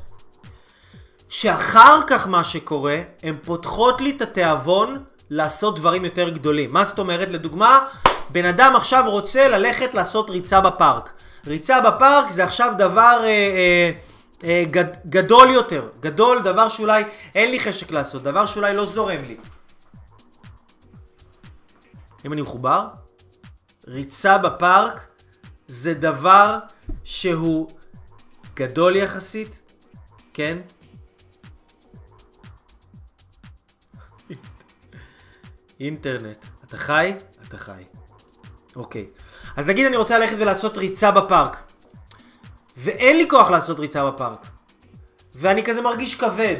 שאחר 1.29 1.99
כך 2.07 2.27
מה 2.27 2.43
שקורה, 2.43 2.97
הן 3.23 3.35
פותחות 3.45 4.01
לי 4.01 4.13
את 4.17 4.21
התיאבון 4.21 5.03
לעשות 5.29 5.79
דברים 5.79 6.05
יותר 6.05 6.29
גדולים. 6.29 6.69
מה 6.73 6.85
זאת 6.85 6.99
אומרת? 6.99 7.29
לדוגמה, 7.29 7.87
בן 8.29 8.45
אדם 8.45 8.73
עכשיו 8.75 9.03
רוצה 9.07 9.47
ללכת 9.47 9.93
לעשות 9.93 10.29
ריצה 10.29 10.61
בפארק. 10.61 11.13
ריצה 11.47 11.81
בפארק 11.81 12.29
זה 12.29 12.43
עכשיו 12.43 12.73
דבר 12.77 13.19
אה, 13.23 13.27
אה, 13.27 13.91
אה, 14.43 14.63
גד, 14.71 14.85
גדול 15.05 15.49
יותר. 15.49 15.89
גדול, 15.99 16.41
דבר 16.41 16.69
שאולי 16.69 17.03
אין 17.35 17.51
לי 17.51 17.59
חשק 17.59 17.91
לעשות, 17.91 18.23
דבר 18.23 18.45
שאולי 18.45 18.73
לא 18.73 18.85
זורם 18.85 19.25
לי. 19.25 19.37
אם 22.25 22.33
אני 22.33 22.41
מחובר? 22.41 22.87
ריצה 23.87 24.37
בפארק 24.37 25.07
זה 25.67 25.93
דבר 25.93 26.57
שהוא 27.03 27.67
גדול 28.55 28.95
יחסית, 28.95 29.61
כן? 30.33 30.57
אינטרנט. 35.79 36.45
אתה 36.65 36.77
חי? 36.77 37.13
אתה 37.47 37.57
חי. 37.57 37.81
אוקיי. 38.75 39.05
אז 39.55 39.65
נגיד 39.67 39.85
אני 39.85 39.97
רוצה 39.97 40.19
ללכת 40.19 40.35
ולעשות 40.39 40.77
ריצה 40.77 41.11
בפארק. 41.11 41.57
ואין 42.77 43.17
לי 43.17 43.29
כוח 43.29 43.49
לעשות 43.49 43.79
ריצה 43.79 44.11
בפארק. 44.11 44.45
ואני 45.35 45.63
כזה 45.63 45.81
מרגיש 45.81 46.15
כבד. 46.15 46.57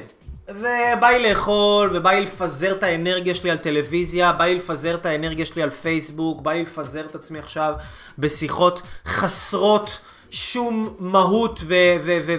ובא 0.49 1.07
לי 1.07 1.29
לאכול, 1.29 1.89
ובא 1.93 2.11
לי 2.11 2.21
לפזר 2.21 2.71
את 2.71 2.83
האנרגיה 2.83 3.35
שלי 3.35 3.51
על 3.51 3.57
טלוויזיה, 3.57 4.33
בא 4.33 4.45
לי 4.45 4.55
לפזר 4.55 4.95
את 4.95 5.05
האנרגיה 5.05 5.45
שלי 5.45 5.61
על 5.63 5.69
פייסבוק, 5.69 6.41
בא 6.41 6.53
לי 6.53 6.61
לפזר 6.61 7.05
את 7.05 7.15
עצמי 7.15 7.39
עכשיו 7.39 7.73
בשיחות 8.17 8.81
חסרות 9.05 9.99
שום 10.29 10.95
מהות 10.99 11.63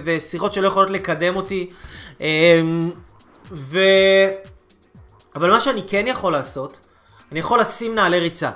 ושיחות 0.05 0.53
שלא 0.53 0.69
יכולות 0.69 0.91
לקדם 0.91 1.37
אותי. 1.37 1.69
אמ, 2.21 2.91
ו... 3.53 3.79
אבל 5.37 5.51
מה 5.51 5.61
שאני 5.61 5.83
כן 5.89 6.05
יכול 6.09 6.33
לעשות, 6.33 6.79
אני 7.33 7.41
יכול 7.41 7.61
לשים 7.61 7.95
נעלי 7.95 8.21
ריצה. 8.21 8.51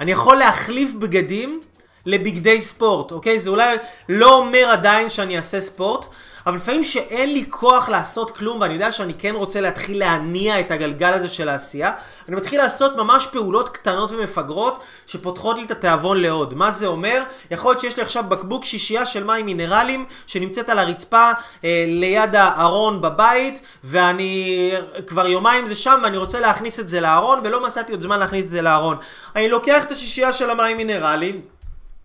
אני 0.00 0.12
יכול 0.12 0.36
להחליף 0.36 0.94
בגדים 0.94 1.60
לבגדי 2.06 2.60
ספורט, 2.60 3.12
אוקיי? 3.12 3.40
זה 3.40 3.50
אולי 3.50 3.76
לא 4.08 4.36
אומר 4.36 4.66
עדיין 4.70 5.10
שאני 5.10 5.36
אעשה 5.36 5.60
ספורט, 5.60 6.06
אבל 6.46 6.56
לפעמים 6.56 6.82
שאין 6.82 7.32
לי 7.32 7.44
כוח 7.48 7.88
לעשות 7.88 8.30
כלום 8.30 8.60
ואני 8.60 8.74
יודע 8.74 8.92
שאני 8.92 9.14
כן 9.14 9.34
רוצה 9.34 9.60
להתחיל 9.60 9.98
להניע 9.98 10.60
את 10.60 10.70
הגלגל 10.70 11.12
הזה 11.12 11.28
של 11.28 11.48
העשייה, 11.48 11.92
אני 12.28 12.36
מתחיל 12.36 12.58
לעשות 12.62 12.96
ממש 12.96 13.26
פעולות 13.26 13.68
קטנות 13.68 14.12
ומפגרות 14.12 14.82
שפותחות 15.06 15.56
לי 15.56 15.64
את 15.64 15.70
התיאבון 15.70 16.20
לעוד. 16.20 16.54
מה 16.54 16.70
זה 16.70 16.86
אומר? 16.86 17.22
יכול 17.50 17.70
להיות 17.70 17.80
שיש 17.80 17.96
לי 17.96 18.02
עכשיו 18.02 18.24
בקבוק 18.28 18.64
שישייה 18.64 19.06
של 19.06 19.24
מים 19.24 19.46
מינרליים 19.46 20.04
שנמצאת 20.26 20.68
על 20.68 20.78
הרצפה 20.78 21.30
אה, 21.64 21.84
ליד 21.88 22.36
הארון 22.36 23.00
בבית 23.00 23.62
ואני 23.84 24.72
כבר 25.06 25.26
יומיים 25.26 25.66
זה 25.66 25.74
שם 25.74 26.00
ואני 26.02 26.16
רוצה 26.16 26.40
להכניס 26.40 26.80
את 26.80 26.88
זה 26.88 27.00
לארון 27.00 27.40
ולא 27.44 27.66
מצאתי 27.66 27.92
עוד 27.92 28.02
זמן 28.02 28.18
להכניס 28.18 28.46
את 28.46 28.50
זה 28.50 28.62
לארון. 28.62 28.96
אני 29.36 29.48
לוקח 29.48 29.82
את 29.82 29.90
השישייה 29.90 30.32
של 30.32 30.50
המים 30.50 30.76
מינרליים 30.76 31.40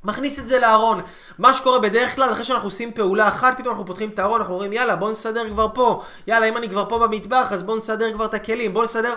מכניס 0.05 0.39
את 0.39 0.47
זה 0.47 0.59
לארון. 0.59 1.01
מה 1.37 1.53
שקורה 1.53 1.79
בדרך 1.79 2.15
כלל, 2.15 2.31
אחרי 2.31 2.43
שאנחנו 2.43 2.67
עושים 2.67 2.91
פעולה 2.91 3.27
אחת, 3.27 3.57
פתאום 3.57 3.69
אנחנו 3.69 3.85
פותחים 3.85 4.09
את 4.09 4.19
הארון, 4.19 4.41
אנחנו 4.41 4.53
אומרים 4.53 4.73
יאללה 4.73 4.95
בוא 4.95 5.11
נסדר 5.11 5.49
כבר 5.49 5.67
פה. 5.73 6.03
יאללה 6.27 6.49
אם 6.49 6.57
אני 6.57 6.69
כבר 6.69 6.85
פה 6.89 6.99
במטבח 6.99 7.47
אז 7.51 7.63
בוא 7.63 7.77
נסדר 7.77 8.13
כבר 8.13 8.25
את 8.25 8.33
הכלים, 8.33 8.73
בוא 8.73 8.83
נסדר. 8.83 9.13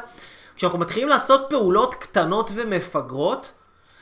כשאנחנו 0.57 0.79
מתחילים 0.79 1.09
לעשות 1.09 1.47
פעולות 1.51 1.95
קטנות 1.95 2.51
ומפגרות, 2.55 3.53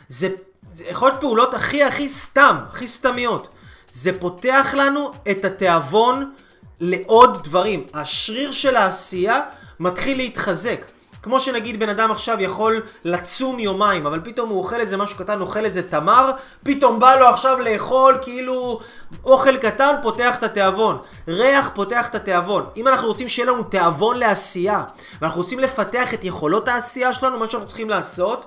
זה, 0.08 0.28
זה 0.74 0.84
יכול 0.84 1.08
להיות 1.08 1.20
פעולות 1.20 1.54
הכי 1.54 1.82
הכי 1.82 2.08
סתם, 2.08 2.56
הכי 2.70 2.86
סתמיות. 2.86 3.48
זה 3.90 4.20
פותח 4.20 4.74
לנו 4.76 5.12
את 5.30 5.44
התיאבון 5.44 6.32
לעוד 6.80 7.44
דברים. 7.44 7.86
השריר 7.94 8.52
של 8.52 8.76
העשייה 8.76 9.40
מתחיל 9.80 10.16
להתחזק. 10.16 10.86
כמו 11.26 11.40
שנגיד 11.40 11.80
בן 11.80 11.88
אדם 11.88 12.10
עכשיו 12.10 12.36
יכול 12.40 12.82
לצום 13.04 13.58
יומיים, 13.58 14.06
אבל 14.06 14.20
פתאום 14.24 14.50
הוא 14.50 14.58
אוכל 14.58 14.80
איזה 14.80 14.96
משהו 14.96 15.16
קטן, 15.16 15.40
אוכל 15.40 15.64
איזה 15.64 15.82
תמר, 15.82 16.30
פתאום 16.64 17.00
בא 17.00 17.16
לו 17.16 17.26
עכשיו 17.26 17.58
לאכול 17.60 18.18
כאילו 18.22 18.80
אוכל 19.24 19.56
קטן 19.56 19.94
פותח 20.02 20.38
את 20.38 20.42
התיאבון. 20.42 20.98
ריח 21.28 21.70
פותח 21.74 22.08
את 22.08 22.14
התיאבון. 22.14 22.66
אם 22.76 22.88
אנחנו 22.88 23.08
רוצים 23.08 23.28
שיהיה 23.28 23.52
לנו 23.52 23.62
תיאבון 23.62 24.18
לעשייה, 24.18 24.82
ואנחנו 25.22 25.40
רוצים 25.40 25.58
לפתח 25.58 26.14
את 26.14 26.24
יכולות 26.24 26.68
העשייה 26.68 27.14
שלנו, 27.14 27.38
מה 27.38 27.46
שאנחנו 27.46 27.68
צריכים 27.68 27.90
לעשות, 27.90 28.46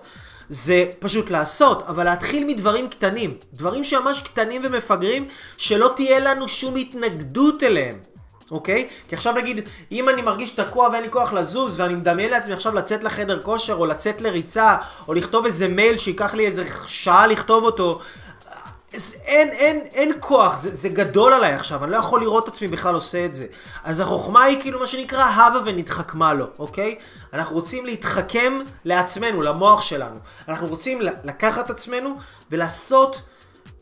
זה 0.49 0.85
פשוט 0.99 1.29
לעשות, 1.29 1.83
אבל 1.87 2.03
להתחיל 2.03 2.45
מדברים 2.45 2.89
קטנים. 2.89 3.37
דברים 3.53 3.83
שממש 3.83 4.21
קטנים 4.21 4.61
ומפגרים, 4.65 5.27
שלא 5.57 5.91
תהיה 5.95 6.19
לנו 6.19 6.47
שום 6.47 6.75
התנגדות 6.75 7.63
אליהם. 7.63 8.08
אוקיי? 8.51 8.87
כי 9.07 9.15
עכשיו 9.15 9.33
נגיד, 9.33 9.69
אם 9.91 10.09
אני 10.09 10.21
מרגיש 10.21 10.51
תקוע 10.51 10.89
ואין 10.91 11.03
לי 11.03 11.09
כוח 11.11 11.33
לזוז, 11.33 11.79
ואני 11.79 11.95
מדמיין 11.95 12.31
לעצמי 12.31 12.53
עכשיו 12.53 12.73
לצאת 12.75 13.03
לחדר 13.03 13.41
כושר, 13.41 13.73
או 13.73 13.85
לצאת 13.85 14.21
לריצה, 14.21 14.77
או 15.07 15.13
לכתוב 15.13 15.45
איזה 15.45 15.67
מייל 15.67 15.97
שייקח 15.97 16.33
לי 16.33 16.45
איזה 16.45 16.63
שעה 16.85 17.27
לכתוב 17.27 17.63
אותו, 17.63 17.99
אין, 19.25 19.49
אין, 19.49 19.79
אין 19.93 20.11
כוח, 20.19 20.57
זה, 20.57 20.75
זה 20.75 20.89
גדול 20.89 21.33
עליי 21.33 21.53
עכשיו, 21.53 21.83
אני 21.83 21.91
לא 21.91 21.97
יכול 21.97 22.21
לראות 22.21 22.43
את 22.43 22.53
עצמי 22.53 22.67
בכלל 22.67 22.93
עושה 22.93 23.25
את 23.25 23.33
זה. 23.33 23.45
אז 23.83 23.99
החוכמה 23.99 24.43
היא 24.43 24.61
כאילו 24.61 24.79
מה 24.79 24.87
שנקרא 24.87 25.23
הווה 25.23 25.61
ונתחכמה 25.65 26.33
לו, 26.33 26.45
אוקיי? 26.59 26.95
אנחנו 27.33 27.55
רוצים 27.55 27.85
להתחכם 27.85 28.59
לעצמנו, 28.85 29.41
למוח 29.41 29.81
שלנו. 29.81 30.15
אנחנו 30.47 30.67
רוצים 30.67 31.01
לקחת 31.23 31.69
עצמנו 31.69 32.17
ולעשות 32.51 33.21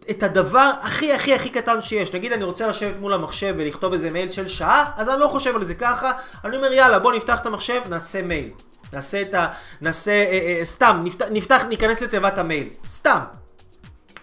את 0.10 0.24
הדבר 0.24 0.72
הכי 0.82 1.14
הכי 1.14 1.34
הכי 1.34 1.50
קטן 1.50 1.82
שיש. 1.82 2.14
נגיד 2.14 2.32
אני 2.32 2.44
רוצה 2.44 2.68
לשבת 2.68 2.96
מול 3.00 3.14
המחשב 3.14 3.56
ולכתוב 3.58 3.94
איזה 3.94 4.12
מייל 4.12 4.32
של 4.32 4.48
שעה, 4.48 4.92
אז 4.96 5.10
אני 5.10 5.20
לא 5.20 5.28
חושב 5.28 5.56
על 5.56 5.64
זה 5.64 5.76
ככה, 5.76 6.12
אני 6.46 6.58
אומר 6.58 6.74
יאללה 6.74 7.00
בוא 7.00 7.14
נפתח 7.14 7.40
את 7.40 7.46
המחשב, 7.46 7.82
נעשה 7.90 8.22
מייל. 8.22 8.50
נעשה 8.94 9.22
את 9.22 9.34
ה... 9.34 9.48
נעשה... 9.82 10.12
אה, 10.12 10.58
אה, 10.60 10.66
סתם, 10.66 11.02
נפתח, 11.04 11.26
נפתח, 11.32 11.66
ניכנס 11.70 12.02
לתיבת 12.02 12.38
המייל. 12.38 12.70
סתם. 12.90 13.20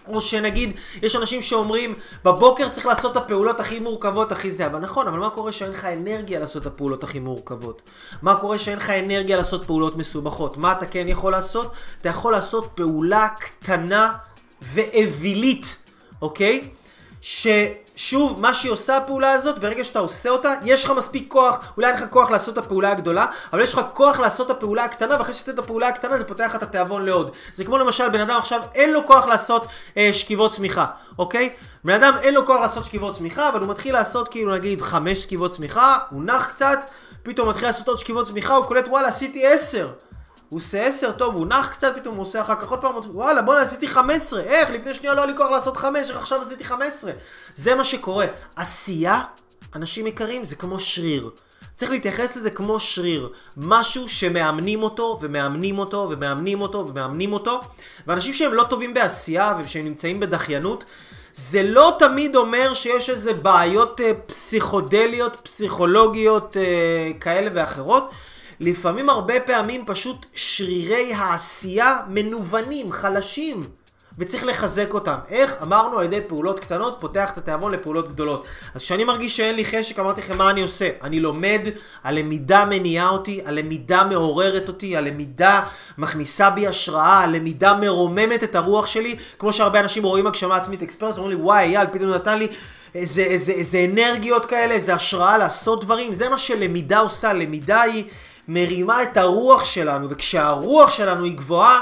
או 0.07 0.21
שנגיד, 0.21 0.77
יש 1.01 1.15
אנשים 1.15 1.41
שאומרים, 1.41 1.95
בבוקר 2.23 2.69
צריך 2.69 2.85
לעשות 2.85 3.11
את 3.11 3.17
הפעולות 3.17 3.59
הכי 3.59 3.79
מורכבות, 3.79 4.31
הכי 4.31 4.51
זה, 4.51 4.65
אבל 4.65 4.79
נכון, 4.79 5.07
אבל 5.07 5.19
מה 5.19 5.29
קורה 5.29 5.51
שאין 5.51 5.71
לך 5.71 5.85
אנרגיה 5.85 6.39
לעשות 6.39 6.61
את 6.61 6.67
הפעולות 6.67 7.03
הכי 7.03 7.19
מורכבות? 7.19 7.81
מה 8.21 8.39
קורה 8.39 8.59
שאין 8.59 8.77
לך 8.77 8.89
אנרגיה 8.89 9.37
לעשות 9.37 9.65
פעולות 9.65 9.95
מסובכות? 9.95 10.57
מה 10.57 10.71
אתה 10.71 10.85
כן 10.85 11.07
יכול 11.07 11.31
לעשות? 11.31 11.73
אתה 12.01 12.09
יכול 12.09 12.33
לעשות 12.33 12.71
פעולה 12.75 13.27
קטנה 13.39 14.13
ואווילית, 14.61 15.75
אוקיי? 16.21 16.69
ששוב, 17.25 18.41
מה 18.41 18.53
שהיא 18.53 18.71
עושה 18.71 18.97
הפעולה 18.97 19.31
הזאת, 19.31 19.59
ברגע 19.59 19.83
שאתה 19.83 19.99
עושה 19.99 20.29
אותה, 20.29 20.53
יש 20.63 20.85
לך 20.85 20.91
מספיק 20.91 21.31
כוח, 21.31 21.73
אולי 21.77 21.87
אין 21.87 21.95
לך 21.95 22.05
כוח 22.09 22.29
לעשות 22.29 22.57
את 22.57 22.63
הפעולה 22.63 22.91
הגדולה, 22.91 23.25
אבל 23.53 23.61
יש 23.61 23.73
לך 23.73 23.81
כוח 23.93 24.19
לעשות 24.19 24.51
את 24.51 24.57
הפעולה 24.57 24.83
הקטנה, 24.83 25.15
ואחרי 25.19 25.33
שאתה 25.33 25.51
את 25.51 25.59
הפעולה 25.59 25.87
הקטנה 25.87 26.17
זה 26.17 26.23
פותח 26.23 26.55
את 26.55 26.63
התיאבון 26.63 27.05
לעוד. 27.05 27.31
זה 27.53 27.63
כמו 27.63 27.77
למשל, 27.77 28.09
בן 28.09 28.19
אדם 28.19 28.37
עכשיו 28.37 28.61
אין 28.75 28.93
לו 28.93 29.05
כוח 29.05 29.25
לעשות 29.25 29.65
אה, 29.97 30.09
שכיבות 30.13 30.51
צמיחה, 30.51 30.85
אוקיי? 31.19 31.49
בן 31.83 31.93
אדם 31.93 32.13
אין 32.21 32.33
לו 32.33 32.45
כוח 32.45 32.59
לעשות 32.59 32.85
שכיבות 32.85 33.15
צמיחה, 33.15 33.49
אבל 33.49 33.59
הוא 33.61 33.69
מתחיל 33.69 33.93
לעשות 33.93 34.27
כאילו 34.27 34.55
נגיד 34.55 34.81
חמש 34.81 35.23
שכיבות 35.23 35.51
צמיחה, 35.51 35.97
הוא 36.09 36.23
נח 36.23 36.45
קצת, 36.45 36.85
פתאום 37.23 37.49
מתחיל 37.49 37.67
לעשות 37.67 37.87
עוד 37.87 37.97
שכיבות 37.97 38.27
צמיחה, 38.27 38.55
הוא 38.55 38.65
קולט 38.65 38.87
וואלה 38.87 39.07
עשיתי 39.07 39.47
עשר. 39.47 39.87
הוא 40.49 40.57
עושה 40.57 40.85
10, 40.85 41.11
טוב, 41.11 41.35
הוא 41.35 41.47
נח 41.47 41.67
קצת, 41.67 41.95
פתאום 41.95 42.15
הוא 42.15 42.25
עושה 42.25 42.41
אחר 42.41 42.55
כך 42.55 42.69
עוד 42.69 42.81
פעם, 42.81 42.93
וואלה, 43.05 43.41
בואנה, 43.41 43.61
עשיתי 43.61 43.87
15, 43.87 44.41
איך? 44.41 44.69
לפני 44.69 44.93
שנייה 44.93 45.13
לא 45.13 45.19
היה 45.19 45.27
לי 45.27 45.37
כוח 45.37 45.51
לעשות 45.51 45.77
5, 45.77 46.09
איך 46.09 46.17
עכשיו 46.17 46.41
עשיתי 46.41 46.63
15? 46.63 47.11
זה 47.55 47.75
מה 47.75 47.83
שקורה. 47.83 48.25
עשייה, 48.55 49.21
אנשים 49.75 50.07
יקרים, 50.07 50.43
זה 50.43 50.55
כמו 50.55 50.79
שריר. 50.79 51.29
צריך 51.75 51.91
להתייחס 51.91 52.37
לזה 52.37 52.49
כמו 52.49 52.79
שריר. 52.79 53.29
משהו 53.57 54.09
שמאמנים 54.09 54.83
אותו, 54.83 55.19
ומאמנים 55.21 55.79
אותו, 55.79 56.07
ומאמנים 56.11 56.61
אותו, 56.61 56.85
ומאמנים 56.87 57.33
אותו. 57.33 57.61
ואנשים 58.07 58.33
שהם 58.33 58.53
לא 58.53 58.63
טובים 58.63 58.93
בעשייה, 58.93 59.55
ושהם 59.63 59.85
נמצאים 59.85 60.19
בדחיינות, 60.19 60.85
זה 61.33 61.63
לא 61.63 61.95
תמיד 61.99 62.35
אומר 62.35 62.73
שיש 62.73 63.09
איזה 63.09 63.33
בעיות 63.33 64.01
אה, 64.01 64.11
פסיכודליות, 64.25 65.37
פסיכולוגיות 65.43 66.57
אה, 66.57 67.11
כאלה 67.19 67.49
ואחרות. 67.53 68.09
לפעמים 68.59 69.09
הרבה 69.09 69.39
פעמים 69.39 69.83
פשוט 69.85 70.25
שרירי 70.33 71.13
העשייה 71.13 71.99
מנוונים, 72.07 72.91
חלשים. 72.91 73.63
וצריך 74.17 74.43
לחזק 74.43 74.93
אותם. 74.93 75.15
איך? 75.29 75.55
אמרנו 75.61 75.99
על 75.99 76.05
ידי 76.05 76.19
פעולות 76.27 76.59
קטנות, 76.59 76.97
פותח 76.99 77.31
את 77.31 77.37
התיאבון 77.37 77.71
לפעולות 77.71 78.07
גדולות. 78.07 78.45
אז 78.75 78.81
כשאני 78.81 79.03
מרגיש 79.03 79.37
שאין 79.37 79.55
לי 79.55 79.65
חשק, 79.65 79.99
אמרתי 79.99 80.21
לכם 80.21 80.37
מה 80.37 80.49
אני 80.49 80.61
עושה. 80.61 80.89
אני 81.03 81.19
לומד, 81.19 81.67
הלמידה 82.03 82.65
מניעה 82.65 83.09
אותי, 83.09 83.41
הלמידה 83.45 84.03
מעוררת 84.03 84.67
אותי, 84.67 84.97
הלמידה 84.97 85.61
מכניסה 85.97 86.49
בי 86.49 86.67
השראה, 86.67 87.23
הלמידה 87.23 87.73
מרוממת 87.73 88.43
את 88.43 88.55
הרוח 88.55 88.85
שלי, 88.85 89.15
כמו 89.39 89.53
שהרבה 89.53 89.79
אנשים 89.79 90.03
רואים 90.03 90.27
הגשמה 90.27 90.55
עצמית 90.55 90.81
אקספרס, 90.81 91.17
אומרים 91.17 91.37
לי 91.37 91.43
וואי 91.43 91.63
אייל, 91.63 91.87
פתאום 91.87 92.09
נתן 92.09 92.39
לי 92.39 92.47
איזה, 92.95 93.23
איזה, 93.23 93.51
איזה 93.51 93.85
אנרגיות 93.91 94.45
כאלה, 94.45 94.73
איזה 94.73 94.93
השראה 94.93 95.37
לעשות 95.37 95.83
דברים, 95.83 96.13
זה 96.13 96.29
מה 96.29 96.37
שלמידה 96.37 96.99
עושה, 96.99 97.33
למידה 97.33 97.81
היא... 97.81 98.03
מרימה 98.47 99.03
את 99.03 99.17
הרוח 99.17 99.65
שלנו, 99.65 100.09
וכשהרוח 100.09 100.89
שלנו 100.89 101.23
היא 101.23 101.37
גבוהה, 101.37 101.79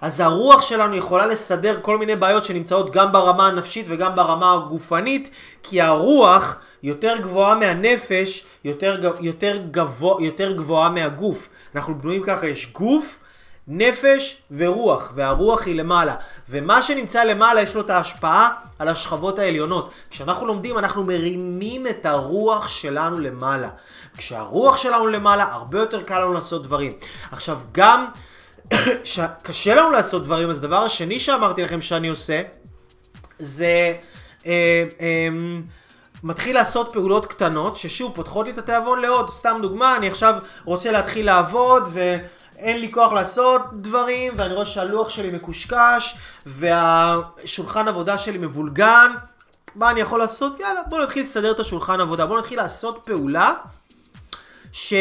אז 0.00 0.20
הרוח 0.20 0.62
שלנו 0.62 0.94
יכולה 0.94 1.26
לסדר 1.26 1.78
כל 1.82 1.98
מיני 1.98 2.16
בעיות 2.16 2.44
שנמצאות 2.44 2.90
גם 2.90 3.12
ברמה 3.12 3.48
הנפשית 3.48 3.86
וגם 3.88 4.16
ברמה 4.16 4.54
הגופנית, 4.54 5.30
כי 5.62 5.80
הרוח 5.80 6.56
יותר 6.82 7.16
גבוהה 7.16 7.54
מהנפש, 7.54 8.46
יותר, 8.64 9.12
יותר, 9.20 9.58
גבוה, 9.70 10.24
יותר 10.24 10.52
גבוהה 10.52 10.90
מהגוף. 10.90 11.48
אנחנו 11.74 11.98
בנויים 11.98 12.22
ככה, 12.22 12.46
יש 12.46 12.72
גוף, 12.72 13.18
נפש 13.68 14.36
ורוח, 14.50 15.12
והרוח 15.14 15.66
היא 15.66 15.74
למעלה. 15.74 16.14
ומה 16.48 16.82
שנמצא 16.82 17.24
למעלה 17.24 17.62
יש 17.62 17.74
לו 17.74 17.80
את 17.80 17.90
ההשפעה 17.90 18.48
על 18.78 18.88
השכבות 18.88 19.38
העליונות. 19.38 19.94
כשאנחנו 20.10 20.46
לומדים 20.46 20.78
אנחנו 20.78 21.04
מרימים 21.04 21.86
את 21.86 22.06
הרוח 22.06 22.68
שלנו 22.68 23.18
למעלה. 23.18 23.68
כשהרוח 24.16 24.76
שלנו 24.76 25.06
למעלה, 25.06 25.44
הרבה 25.44 25.78
יותר 25.78 26.02
קל 26.02 26.20
לנו 26.20 26.32
לעשות 26.32 26.62
דברים. 26.62 26.92
עכשיו, 27.32 27.58
גם 27.72 28.06
קשה 29.42 29.74
לנו 29.74 29.90
לעשות 29.90 30.24
דברים, 30.24 30.50
אז 30.50 30.56
הדבר 30.56 30.78
השני 30.78 31.20
שאמרתי 31.20 31.62
לכם 31.62 31.80
שאני 31.80 32.08
עושה, 32.08 32.42
זה... 33.38 33.92
אה, 34.46 34.84
אה, 35.00 35.28
מתחיל 36.22 36.54
לעשות 36.54 36.90
פעולות 36.92 37.26
קטנות, 37.26 37.76
ששוב 37.76 38.12
פותחות 38.14 38.46
לי 38.46 38.52
את 38.52 38.58
התיאבון 38.58 39.00
לעוד, 39.00 39.30
סתם 39.30 39.58
דוגמה, 39.62 39.96
אני 39.96 40.08
עכשיו 40.08 40.34
רוצה 40.64 40.92
להתחיל 40.92 41.26
לעבוד 41.26 41.88
ואין 42.58 42.80
לי 42.80 42.92
כוח 42.92 43.12
לעשות 43.12 43.62
דברים, 43.72 44.34
ואני 44.38 44.54
רואה 44.54 44.66
שהלוח 44.66 45.08
שלי 45.08 45.30
מקושקש, 45.30 46.16
והשולחן 46.46 47.88
עבודה 47.88 48.18
שלי 48.18 48.38
מבולגן, 48.38 49.12
מה 49.74 49.90
אני 49.90 50.00
יכול 50.00 50.18
לעשות? 50.18 50.60
יאללה, 50.60 50.82
בוא 50.88 51.02
נתחיל 51.02 51.22
לסדר 51.22 51.50
את 51.50 51.60
השולחן 51.60 52.00
עבודה, 52.00 52.26
בוא 52.26 52.38
נתחיל 52.38 52.58
לעשות 52.58 53.00
פעולה 53.04 53.52
ש... 54.72 54.94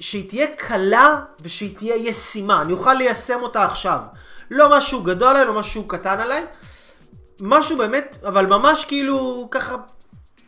שהיא 0.00 0.28
תהיה 0.28 0.46
קלה 0.56 1.20
ושהיא 1.40 1.76
תהיה 1.76 1.96
ישימה, 1.96 2.62
אני 2.62 2.72
אוכל 2.72 2.94
ליישם 2.94 3.42
אותה 3.42 3.64
עכשיו. 3.64 4.00
לא 4.50 4.76
משהו 4.76 5.02
גדול 5.02 5.28
עליי, 5.28 5.44
לא 5.44 5.52
משהו 5.52 5.88
קטן 5.88 6.20
עליי, 6.20 6.46
משהו 7.40 7.76
באמת, 7.76 8.18
אבל 8.28 8.46
ממש 8.46 8.84
כאילו 8.84 9.48
ככה, 9.50 9.76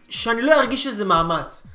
שאני 0.08 0.42
לא 0.42 0.52
ארגיש 0.52 0.84
שזה 0.84 1.04
מאמץ. 1.04 1.66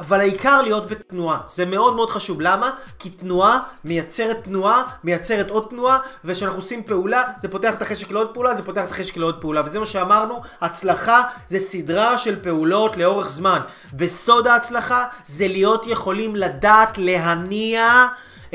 אבל 0.00 0.20
העיקר 0.20 0.62
להיות 0.62 0.88
בתנועה, 0.88 1.38
זה 1.46 1.66
מאוד 1.66 1.94
מאוד 1.94 2.10
חשוב. 2.10 2.40
למה? 2.40 2.70
כי 2.98 3.10
תנועה 3.10 3.60
מייצרת 3.84 4.44
תנועה, 4.44 4.82
מייצרת 5.04 5.50
עוד 5.50 5.66
תנועה, 5.70 5.98
וכשאנחנו 6.24 6.58
עושים 6.58 6.82
פעולה, 6.82 7.22
זה 7.42 7.48
פותח 7.48 7.74
את 7.74 7.82
החשק 7.82 8.10
לעוד 8.10 8.34
פעולה, 8.34 8.54
זה 8.54 8.62
פותח 8.62 8.84
את 8.84 8.90
החשק 8.90 9.16
לעוד 9.16 9.40
פעולה. 9.40 9.62
וזה 9.64 9.78
מה 9.78 9.86
שאמרנו, 9.86 10.40
הצלחה 10.60 11.22
זה 11.48 11.58
סדרה 11.58 12.18
של 12.18 12.42
פעולות 12.42 12.96
לאורך 12.96 13.28
זמן. 13.28 13.60
וסוד 13.98 14.46
ההצלחה 14.46 15.04
זה 15.26 15.48
להיות 15.48 15.86
יכולים 15.86 16.36
לדעת 16.36 16.98
להניע 16.98 18.06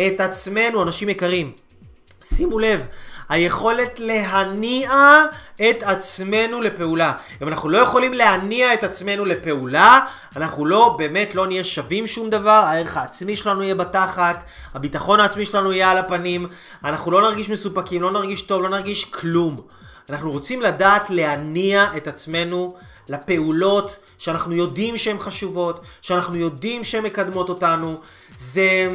את 0.08 0.19
עצמנו, 0.19 0.84
אנשים 0.84 1.10
יקרים. 1.10 1.51
שימו 2.21 2.60
לב, 2.60 2.86
היכולת 3.30 4.00
להניע 4.00 5.24
את 5.70 5.84
עצמנו 5.84 6.62
לפעולה. 6.62 7.14
אם 7.42 7.48
אנחנו 7.48 7.70
לא 7.70 7.78
יכולים 7.78 8.14
להניע 8.14 8.74
את 8.74 8.84
עצמנו 8.84 9.26
לפעולה, 9.26 10.00
אנחנו 10.36 10.66
לא, 10.66 10.96
באמת 10.98 11.36
לא 11.36 11.48
נהיה 11.48 11.64
שווים 11.64 12.08
שום 12.08 12.30
דבר, 12.30 12.64
הערך 12.68 12.98
העצמי 12.98 13.36
שלנו 13.36 13.64
יהיה 13.64 13.76
בתחת, 13.76 14.44
הביטחון 14.74 15.20
העצמי 15.20 15.46
שלנו 15.46 15.74
יהיה 15.74 15.92
על 15.92 15.98
הפנים, 15.98 16.48
אנחנו 16.84 17.12
לא 17.12 17.22
נרגיש 17.22 17.50
מסופקים, 17.50 18.02
לא 18.02 18.12
נרגיש 18.12 18.42
טוב, 18.42 18.62
לא 18.62 18.70
נרגיש 18.70 19.06
כלום. 19.06 19.56
אנחנו 20.10 20.32
רוצים 20.32 20.62
לדעת 20.62 21.10
להניע 21.10 21.86
את 21.98 22.08
עצמנו 22.08 22.76
לפעולות 23.10 23.96
שאנחנו 24.18 24.56
יודעים 24.56 24.98
שהן 24.98 25.20
חשובות, 25.20 25.80
שאנחנו 26.02 26.36
יודעים 26.36 26.84
שהן 26.84 27.04
מקדמות 27.04 27.50
אותנו. 27.50 28.00
זה, 28.38 28.90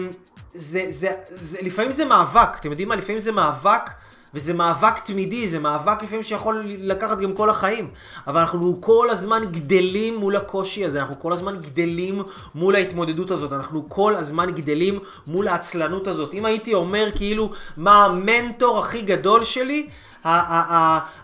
זה, 0.55 0.85
זה, 0.89 1.11
זה, 1.31 1.59
לפעמים 1.63 1.93
זה 1.93 2.05
מאבק, 2.05 2.57
אתם 2.61 2.71
יודעים 2.71 2.89
מה? 2.89 2.97
לפעמים 2.97 3.19
זה 3.19 3.33
מאבק 3.33 3.91
וזה 4.35 4.55
מאבק 4.55 4.99
תמידי, 4.99 5.49
זה 5.49 5.59
מאבק 5.59 6.03
לפעמים 6.03 6.23
שיכול 6.23 6.63
לקחת 6.67 7.19
גם 7.19 7.33
כל 7.33 7.51
החיים. 7.51 7.91
אבל 8.27 8.41
אנחנו 8.41 8.81
כל 8.81 9.09
הזמן 9.11 9.43
גדלים 9.51 10.17
מול 10.17 10.37
הקושי 10.37 10.85
הזה, 10.85 11.01
אנחנו 11.01 11.19
כל 11.19 11.33
הזמן 11.33 11.61
גדלים 11.61 12.23
מול 12.55 12.75
ההתמודדות 12.75 13.31
הזאת, 13.31 13.53
אנחנו 13.53 13.89
כל 13.89 14.17
הזמן 14.17 14.51
גדלים 14.51 14.99
מול 15.27 15.49
העצלנות 15.49 16.07
הזאת. 16.09 16.35
אם 16.35 16.45
הייתי 16.45 16.75
אומר 16.75 17.09
כאילו 17.15 17.53
מה 17.77 18.05
המנטור 18.05 18.79
הכי 18.79 19.03
גדול 19.03 19.45
שלי, 19.45 19.89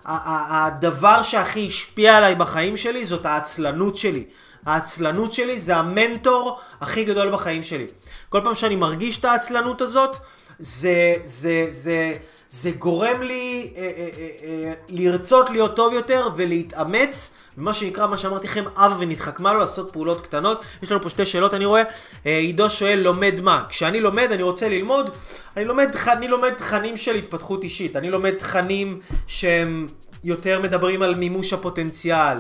הדבר 0.05 1.23
שהכי 1.23 1.67
השפיע 1.69 2.17
עליי 2.17 2.35
בחיים 2.35 2.77
שלי 2.77 3.05
זאת 3.05 3.27
העצלנות 3.27 3.97
שלי. 3.97 4.25
העצלנות 4.67 5.33
שלי 5.33 5.59
זה 5.59 5.77
המנטור 5.77 6.59
הכי 6.81 7.05
גדול 7.05 7.33
בחיים 7.33 7.63
שלי. 7.63 7.87
כל 8.29 8.41
פעם 8.45 8.55
שאני 8.55 8.77
מרגיש 8.77 9.19
את 9.19 9.25
העצלנות 9.25 9.81
הזאת, 9.81 10.17
זה, 10.59 11.15
זה, 11.25 11.67
זה, 11.71 12.17
זה 12.51 12.71
גורם 12.71 13.23
לי 13.23 13.73
אה, 13.77 13.83
אה, 13.83 14.09
אה, 14.19 14.29
אה, 14.45 14.73
לרצות 14.89 15.51
להיות 15.51 15.77
טוב 15.77 15.93
יותר 15.93 16.29
ולהתאמץ, 16.37 17.35
מה 17.57 17.75
שנקרא, 17.75 18.07
מה 18.07 18.19
שאמרתי 18.19 18.47
לכם, 18.47 18.65
אב 18.77 18.93
ונדחק. 18.99 19.41
מה 19.41 19.53
לו 19.53 19.59
לעשות 19.59 19.93
פעולות 19.93 20.21
קטנות? 20.21 20.65
יש 20.83 20.93
לנו 20.93 21.03
פה 21.03 21.11
שתי 21.11 21.27
שאלות, 21.27 21.55
אני 21.55 21.65
רואה. 21.65 21.83
אה, 22.27 22.39
עידו 22.39 22.71
שואל, 22.71 22.99
לומד 22.99 23.41
מה? 23.41 23.65
כשאני 23.69 24.01
לומד, 24.01 24.29
אני 24.33 24.43
רוצה 24.43 24.69
ללמוד, 24.69 25.11
אני 25.57 25.65
לומד, 25.65 25.89
אני 26.07 26.29
לומד 26.29 26.51
תכנים 26.51 26.97
של 26.97 27.15
התפתחות 27.15 27.65
אישית. 27.65 27.97
אני 27.97 28.11
לומד 28.11 28.35
תכנים 28.35 29.01
שהם 29.27 29.87
יותר 30.25 30.61
מדברים 30.61 31.03
על 31.03 31.15
מימוש 31.15 31.53
הפוטנציאל, 31.53 32.37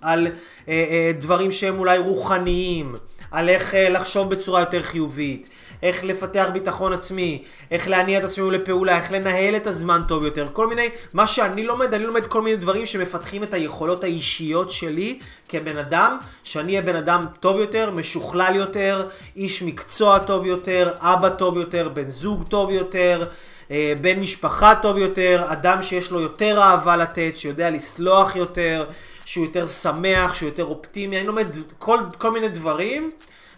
על 0.00 0.28
אה, 0.68 1.12
דברים 1.18 1.52
שהם 1.52 1.78
אולי 1.78 1.98
רוחניים, 1.98 2.94
על 3.30 3.48
איך 3.48 3.74
לחשוב 3.90 4.30
בצורה 4.30 4.60
יותר 4.60 4.82
חיובית. 4.82 5.48
איך 5.84 6.04
לפתח 6.04 6.48
ביטחון 6.52 6.92
עצמי, 6.92 7.42
איך 7.70 7.88
להניע 7.88 8.18
את 8.18 8.24
עצמנו 8.24 8.50
לפעולה, 8.50 8.96
איך 8.96 9.12
לנהל 9.12 9.56
את 9.56 9.66
הזמן 9.66 10.02
טוב 10.08 10.24
יותר, 10.24 10.48
כל 10.52 10.66
מיני, 10.66 10.88
מה 11.12 11.26
שאני 11.26 11.64
לומד, 11.66 11.94
אני 11.94 12.04
לומד 12.04 12.26
כל 12.26 12.42
מיני 12.42 12.56
דברים 12.56 12.86
שמפתחים 12.86 13.42
את 13.42 13.54
היכולות 13.54 14.04
האישיות 14.04 14.70
שלי 14.70 15.18
כבן 15.48 15.76
אדם, 15.76 16.18
שאני 16.44 16.72
אהיה 16.72 16.82
בן 16.82 16.96
אדם 16.96 17.26
טוב 17.40 17.56
יותר, 17.56 17.90
משוכלל 17.90 18.56
יותר, 18.56 19.08
איש 19.36 19.62
מקצוע 19.62 20.18
טוב 20.18 20.46
יותר, 20.46 20.92
אבא 20.98 21.28
טוב 21.28 21.56
יותר, 21.56 21.88
בן 21.88 22.10
זוג 22.10 22.44
טוב 22.48 22.70
יותר. 22.70 23.24
אה, 23.70 23.92
בן 24.00 24.20
משפחה 24.20 24.74
טוב 24.82 24.98
יותר, 24.98 25.44
אדם 25.46 25.82
שיש 25.82 26.10
לו 26.10 26.20
יותר 26.20 26.58
אהבה 26.62 26.96
לתת, 26.96 27.32
שיודע 27.34 27.70
לסלוח 27.70 28.36
יותר, 28.36 28.84
שהוא 29.24 29.44
יותר 29.46 29.66
שמח, 29.66 30.34
שהוא 30.34 30.48
יותר 30.48 30.64
אופטימי, 30.64 31.18
אני 31.18 31.26
לומד 31.26 31.46
כל, 31.78 31.98
כל 32.18 32.30
מיני 32.30 32.48
דברים 32.48 33.10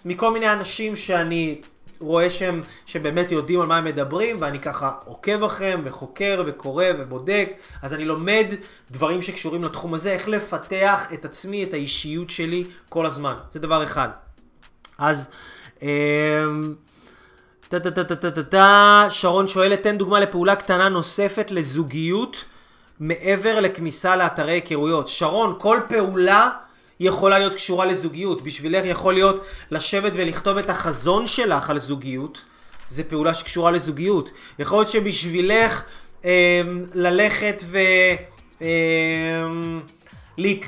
מכל 0.04 0.30
מיני 0.32 0.52
אנשים 0.52 0.96
שאני 0.96 1.60
רואה 2.00 2.30
שהם, 2.30 2.62
שבאמת 2.86 3.32
יודעים 3.32 3.60
על 3.60 3.66
מה 3.66 3.76
הם 3.76 3.84
מדברים, 3.84 4.36
ואני 4.40 4.60
ככה 4.60 4.92
עוקב 5.04 5.42
אחריהם, 5.42 5.82
וחוקר, 5.84 6.42
וקורא, 6.46 6.84
ובודק, 6.98 7.52
אז 7.82 7.94
אני 7.94 8.04
לומד 8.04 8.46
דברים 8.90 9.22
שקשורים 9.22 9.64
לתחום 9.64 9.94
הזה, 9.94 10.12
איך 10.12 10.28
לפתח 10.28 11.08
את 11.14 11.24
עצמי, 11.24 11.64
את 11.64 11.72
האישיות 11.72 12.30
שלי, 12.30 12.64
כל 12.88 13.06
הזמן. 13.06 13.34
זה 13.50 13.60
דבר 13.60 13.84
אחד. 13.84 14.08
אז... 14.98 15.30
טה-טה-טה-טה-טה-טה, 17.68 19.06
שרון 19.10 19.46
שואלת, 19.46 19.82
תן 19.82 19.98
דוגמה 19.98 20.20
לפעולה 20.20 20.56
קטנה 20.56 20.88
נוספת 20.88 21.50
לזוגיות 21.50 22.44
מעבר 23.00 23.60
לכניסה 23.60 24.16
לאתרי 24.16 24.52
היכרויות. 24.52 25.08
שרון, 25.08 25.54
כל 25.58 25.80
פעולה 25.88 26.50
יכולה 27.00 27.38
להיות 27.38 27.54
קשורה 27.54 27.86
לזוגיות. 27.86 28.42
בשבילך 28.42 28.84
יכול 28.84 29.14
להיות 29.14 29.44
לשבת 29.70 30.12
ולכתוב 30.14 30.58
את 30.58 30.70
החזון 30.70 31.26
שלך 31.26 31.70
על 31.70 31.78
זוגיות. 31.78 32.42
זה 32.88 33.04
פעולה 33.04 33.34
שקשורה 33.34 33.70
לזוגיות. 33.70 34.30
יכול 34.58 34.78
להיות 34.78 34.90
שבשבילך 34.90 35.82
אה, 36.24 36.62
ללכת 36.94 37.62
ו... 37.66 37.78
אה, 38.62 38.66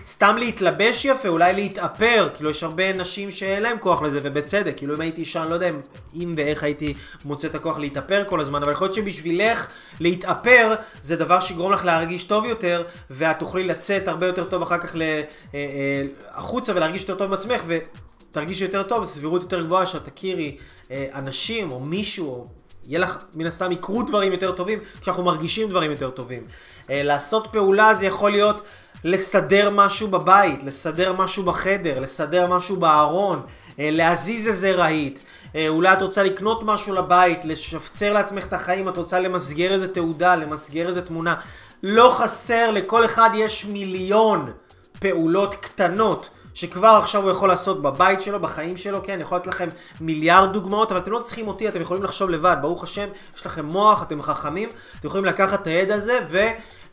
סתם 0.04 0.36
להתלבש 0.38 1.04
יפה, 1.04 1.28
אולי 1.28 1.52
להתאפר, 1.52 2.28
כאילו 2.34 2.50
יש 2.50 2.62
הרבה 2.62 2.92
נשים 2.92 3.30
שאין 3.30 3.62
להם 3.62 3.78
כוח 3.78 4.02
לזה, 4.02 4.20
ובצדק, 4.22 4.76
כאילו 4.76 4.94
אם 4.94 5.00
הייתי 5.00 5.20
אישה, 5.20 5.42
אני 5.42 5.50
לא 5.50 5.54
יודע 5.54 5.68
אם 6.14 6.34
ואיך 6.36 6.62
הייתי 6.62 6.94
מוצא 7.24 7.48
את 7.48 7.54
הכוח 7.54 7.78
להתאפר 7.78 8.24
כל 8.26 8.40
הזמן, 8.40 8.62
אבל 8.62 8.72
יכול 8.72 8.84
להיות 8.84 8.94
שבשבילך 8.94 9.66
להתאפר 10.00 10.74
זה 11.02 11.16
דבר 11.16 11.40
שיגרום 11.40 11.72
לך 11.72 11.84
להרגיש 11.84 12.24
טוב 12.24 12.44
יותר, 12.44 12.84
ואת 13.10 13.38
תוכלי 13.38 13.64
לצאת 13.64 14.08
הרבה 14.08 14.26
יותר 14.26 14.44
טוב 14.44 14.62
אחר 14.62 14.78
כך 14.78 14.96
אה, 14.96 15.20
אה, 15.54 16.02
החוצה 16.30 16.72
ולהרגיש 16.76 17.02
יותר 17.02 17.14
טוב 17.14 17.26
עם 17.26 17.32
עצמך, 17.32 17.62
ותרגישי 17.66 18.64
יותר 18.64 18.82
טוב, 18.82 19.04
סבירות 19.04 19.42
יותר 19.42 19.64
גבוהה 19.64 19.86
שאת 19.86 20.08
תכירי 20.08 20.56
אה, 20.90 21.06
אנשים 21.14 21.72
או 21.72 21.80
מישהו, 21.80 22.46
יהיה 22.86 23.00
לך, 23.00 23.18
מן 23.34 23.46
הסתם 23.46 23.72
יקרו 23.72 24.02
דברים 24.02 24.32
יותר 24.32 24.52
טובים, 24.52 24.78
כשאנחנו 25.00 25.24
מרגישים 25.24 25.68
דברים 25.68 25.90
יותר 25.90 26.10
טובים. 26.10 26.42
לעשות 26.88 27.48
פעולה 27.52 27.94
זה 27.94 28.06
יכול 28.06 28.30
להיות... 28.30 28.62
לסדר 29.04 29.70
משהו 29.70 30.08
בבית, 30.08 30.62
לסדר 30.62 31.12
משהו 31.12 31.42
בחדר, 31.42 32.00
לסדר 32.00 32.46
משהו 32.46 32.76
בארון, 32.76 33.42
אה, 33.78 33.88
להזיז 33.92 34.48
איזה 34.48 34.72
רהיט. 34.72 35.18
אה, 35.56 35.68
אולי 35.68 35.92
את 35.92 36.02
רוצה 36.02 36.22
לקנות 36.22 36.62
משהו 36.62 36.94
לבית, 36.94 37.44
לשפצר 37.44 38.12
לעצמך 38.12 38.44
את 38.44 38.52
החיים, 38.52 38.88
את 38.88 38.96
רוצה 38.96 39.20
למסגר 39.20 39.72
איזה 39.72 39.88
תעודה, 39.88 40.36
למסגר 40.36 40.88
איזה 40.88 41.02
תמונה. 41.02 41.34
לא 41.82 42.10
חסר, 42.14 42.70
לכל 42.70 43.04
אחד 43.04 43.30
יש 43.34 43.64
מיליון 43.64 44.52
פעולות 45.00 45.54
קטנות 45.54 46.30
שכבר 46.54 46.98
עכשיו 47.02 47.22
הוא 47.22 47.30
יכול 47.30 47.48
לעשות 47.48 47.82
בבית 47.82 48.20
שלו, 48.20 48.40
בחיים 48.40 48.76
שלו, 48.76 49.02
כן, 49.02 49.12
אני 49.12 49.22
יכול 49.22 49.38
לתת 49.38 49.46
לכם 49.46 49.68
מיליארד 50.00 50.52
דוגמאות, 50.52 50.92
אבל 50.92 51.00
אתם 51.00 51.10
לא 51.10 51.18
צריכים 51.18 51.48
אותי, 51.48 51.68
אתם 51.68 51.80
יכולים 51.80 52.02
לחשוב 52.02 52.30
לבד, 52.30 52.56
ברוך 52.62 52.82
השם, 52.82 53.08
יש 53.36 53.46
לכם 53.46 53.64
מוח, 53.64 54.02
אתם 54.02 54.22
חכמים, 54.22 54.68
אתם 55.00 55.08
יכולים 55.08 55.24
לקחת 55.24 55.62
את 55.62 55.66
הידע 55.66 55.94
הזה 55.94 56.18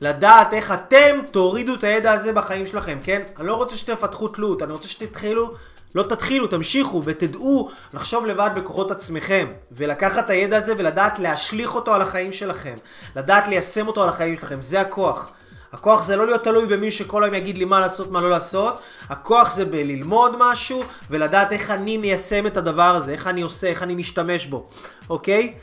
ולדעת 0.02 0.54
איך 0.54 0.72
אתם 0.72 1.20
תורידו 1.32 1.76
את 1.76 1.84
הידע 1.84 2.12
הזה 2.12 2.34
בחיים 2.34 2.66
שלכם, 2.66 2.98
כן? 3.04 3.22
אני 3.40 3.48
לא 3.48 3.56
רוצה 3.56 3.78
שתפתחו 3.78 4.28
תלות, 4.28 4.64
אני 4.64 4.72
רוצה 4.72 4.88
שתתחילו 4.88 5.54
לא 5.96 6.04
תתחילו, 6.04 6.48
תמשיכו 6.48 7.02
ותדעו 7.06 7.70
לחשוב 7.94 8.26
לבד 8.26 8.50
בכוחות 8.56 8.92
עצמכם 8.92 9.48
ולקחת 9.72 10.26
את 10.26 10.30
הידע 10.30 10.58
הזה 10.58 10.74
ולדעת 10.78 11.20
להשליך 11.20 11.76
אותו 11.76 11.94
על 11.94 12.02
החיים 12.02 12.32
שלכם, 12.32 12.74
לדעת 13.16 13.48
ליישם 13.48 13.88
אותו 13.88 14.04
על 14.04 14.10
החיים 14.10 14.36
שלכם, 14.38 14.62
זה 14.62 14.82
הכוח. 14.82 15.32
הכוח 15.74 16.04
זה 16.04 16.16
לא 16.16 16.26
להיות 16.26 16.44
תלוי 16.44 16.68
במי 16.68 16.92
שכל 16.92 17.24
היום 17.24 17.36
יגיד 17.36 17.58
לי 17.58 17.66
מה 17.66 17.80
לעשות, 17.80 18.12
מה 18.12 18.22
לא 18.22 18.30
לעשות. 18.30 18.82
הכוח 19.10 19.52
זה 19.52 19.66
בללמוד 19.66 20.36
משהו 20.40 20.84
ולדעת 21.10 21.52
איך 21.52 21.72
אני 21.72 21.98
מיישם 21.98 22.48
את 22.48 22.58
הדבר 22.58 22.96
הזה, 22.96 23.12
איך 23.12 23.28
אני 23.28 23.42
עושה, 23.42 23.68
איך 23.68 23.84
אני 23.84 23.96
משתמש 23.96 24.46
בו, 24.46 24.68
אוקיי? 25.10 25.54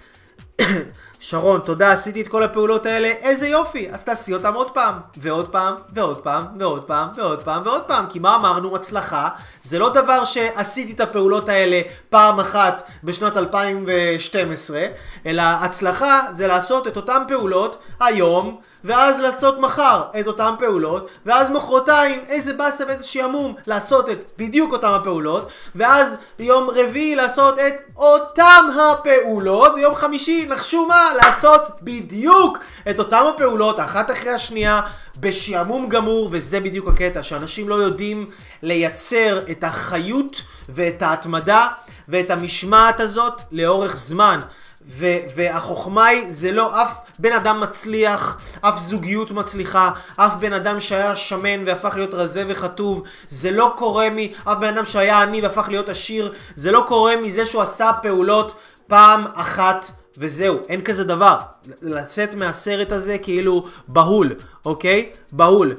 שרון, 1.24 1.60
תודה, 1.60 1.92
עשיתי 1.92 2.20
את 2.20 2.28
כל 2.28 2.42
הפעולות 2.42 2.86
האלה, 2.86 3.08
איזה 3.08 3.48
יופי, 3.48 3.88
אז 3.90 4.04
תעשי 4.04 4.34
אותם 4.34 4.54
עוד 4.54 4.70
פעם, 4.70 4.94
ועוד 5.16 5.48
פעם, 5.48 5.74
ועוד 5.94 6.20
פעם, 6.20 6.44
ועוד 6.58 6.84
פעם, 6.84 7.08
ועוד 7.16 7.42
פעם, 7.42 7.62
ועוד 7.64 7.82
פעם, 7.82 8.06
כי 8.08 8.18
מה 8.18 8.36
אמרנו, 8.36 8.76
הצלחה, 8.76 9.28
זה 9.60 9.78
לא 9.78 9.88
דבר 9.88 10.24
שעשיתי 10.24 10.92
את 10.92 11.00
הפעולות 11.00 11.48
האלה 11.48 11.80
פעם 12.10 12.40
אחת 12.40 12.88
בשנת 13.04 13.36
2012, 13.36 14.82
אלא 15.26 15.42
הצלחה 15.42 16.20
זה 16.32 16.46
לעשות 16.46 16.86
את 16.86 16.96
אותן 16.96 17.22
פעולות 17.28 17.82
היום, 18.00 18.60
ואז 18.84 19.20
לעשות 19.20 19.58
מחר 19.58 20.02
את 20.20 20.26
אותן 20.26 20.54
פעולות, 20.58 21.08
ואז 21.26 21.50
מחרתיים 21.50 22.20
איזה 22.28 22.52
באסה 22.52 22.84
ואיזה 22.86 23.06
שעמום 23.06 23.54
לעשות 23.66 24.10
את 24.10 24.32
בדיוק 24.38 24.72
אותן 24.72 24.88
הפעולות, 24.88 25.52
ואז 25.74 26.16
יום 26.38 26.68
רביעי 26.74 27.14
לעשות 27.14 27.58
את 27.58 27.74
אותם 27.96 28.64
הפעולות, 28.80 29.72
ויום 29.74 29.94
חמישי, 29.94 30.46
נחשו 30.48 30.86
מה? 30.86 31.10
לעשות 31.16 31.62
בדיוק 31.82 32.58
את 32.90 32.98
אותם 32.98 33.24
הפעולות, 33.34 33.80
אחת 33.80 34.10
אחרי 34.10 34.30
השנייה, 34.30 34.80
בשעמום 35.20 35.88
גמור, 35.88 36.28
וזה 36.32 36.60
בדיוק 36.60 36.88
הקטע, 36.88 37.22
שאנשים 37.22 37.68
לא 37.68 37.74
יודעים 37.74 38.26
לייצר 38.62 39.40
את 39.50 39.64
החיות 39.64 40.42
ואת 40.68 41.02
ההתמדה 41.02 41.66
ואת 42.08 42.30
המשמעת 42.30 43.00
הזאת 43.00 43.42
לאורך 43.52 43.96
זמן. 43.96 44.40
ו- 44.88 45.18
והחוכמה 45.36 46.06
היא, 46.06 46.26
זה 46.28 46.52
לא 46.52 46.82
אף 46.82 46.96
בן 47.18 47.32
אדם 47.32 47.60
מצליח, 47.60 48.38
אף 48.60 48.78
זוגיות 48.78 49.30
מצליחה, 49.30 49.90
אף 50.16 50.34
בן 50.34 50.52
אדם 50.52 50.80
שהיה 50.80 51.16
שמן 51.16 51.62
והפך 51.66 51.94
להיות 51.94 52.14
רזה 52.14 52.44
וחטוב, 52.48 53.02
זה 53.28 53.50
לא 53.50 53.72
קורה 53.76 54.10
מ... 54.10 54.16
אף 54.44 54.58
בן 54.58 54.76
אדם 54.76 54.84
שהיה 54.84 55.22
עני 55.22 55.40
והפך 55.40 55.68
להיות 55.68 55.88
עשיר, 55.88 56.32
זה 56.54 56.70
לא 56.70 56.84
קורה 56.88 57.16
מזה 57.16 57.46
שהוא 57.46 57.62
עשה 57.62 57.90
פעולות 58.02 58.54
פעם 58.86 59.24
אחת 59.34 59.90
וזהו, 60.18 60.58
אין 60.68 60.82
כזה 60.82 61.04
דבר. 61.04 61.38
לצאת 61.82 62.34
מהסרט 62.34 62.92
הזה 62.92 63.18
כאילו 63.18 63.64
בהול, 63.88 64.34
אוקיי? 64.64 65.10
בהול. 65.32 65.76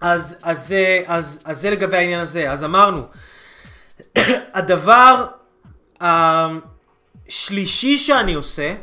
אז, 0.00 0.36
אז, 0.42 0.58
אז, 0.58 0.74
אז, 1.06 1.40
אז 1.44 1.60
זה 1.60 1.70
לגבי 1.70 1.96
העניין 1.96 2.20
הזה. 2.20 2.52
אז 2.52 2.64
אמרנו, 2.64 3.02
הדבר 4.54 5.26
השלישי 7.28 7.98
שאני 7.98 8.34
עושה, 8.34 8.74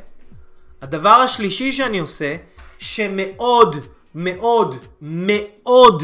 הדבר 0.82 1.10
השלישי 1.10 1.74
שאני 1.74 2.00
עושה, 2.00 2.36
שמאוד 2.78 3.76
מאוד 4.16 4.76
מאוד 5.02 6.04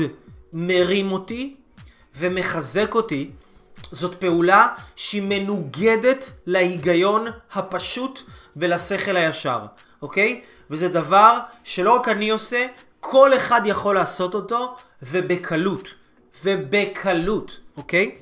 מרים 0.54 1.12
אותי 1.12 1.56
ומחזק 2.16 2.96
אותי, 2.96 3.32
זאת 3.92 4.16
פעולה 4.16 4.68
שהיא 4.96 5.22
מנוגדת 5.26 6.32
להיגיון 6.46 7.26
הפשוט 7.54 8.22
ולשכל 8.56 9.18
הישר, 9.18 9.60
אוקיי? 10.02 10.42
וזה 10.70 10.90
דבר 10.90 11.40
שלא 11.64 11.96
רק 11.96 12.08
אני 12.08 12.30
עושה, 12.30 12.66
כל 13.00 13.36
אחד 13.36 13.62
יכול 13.66 13.96
לעשות 13.96 14.34
אותו, 14.34 14.76
ובקלות. 15.04 15.88
ובקלות, 16.44 17.60
אוקיי? 17.78 18.16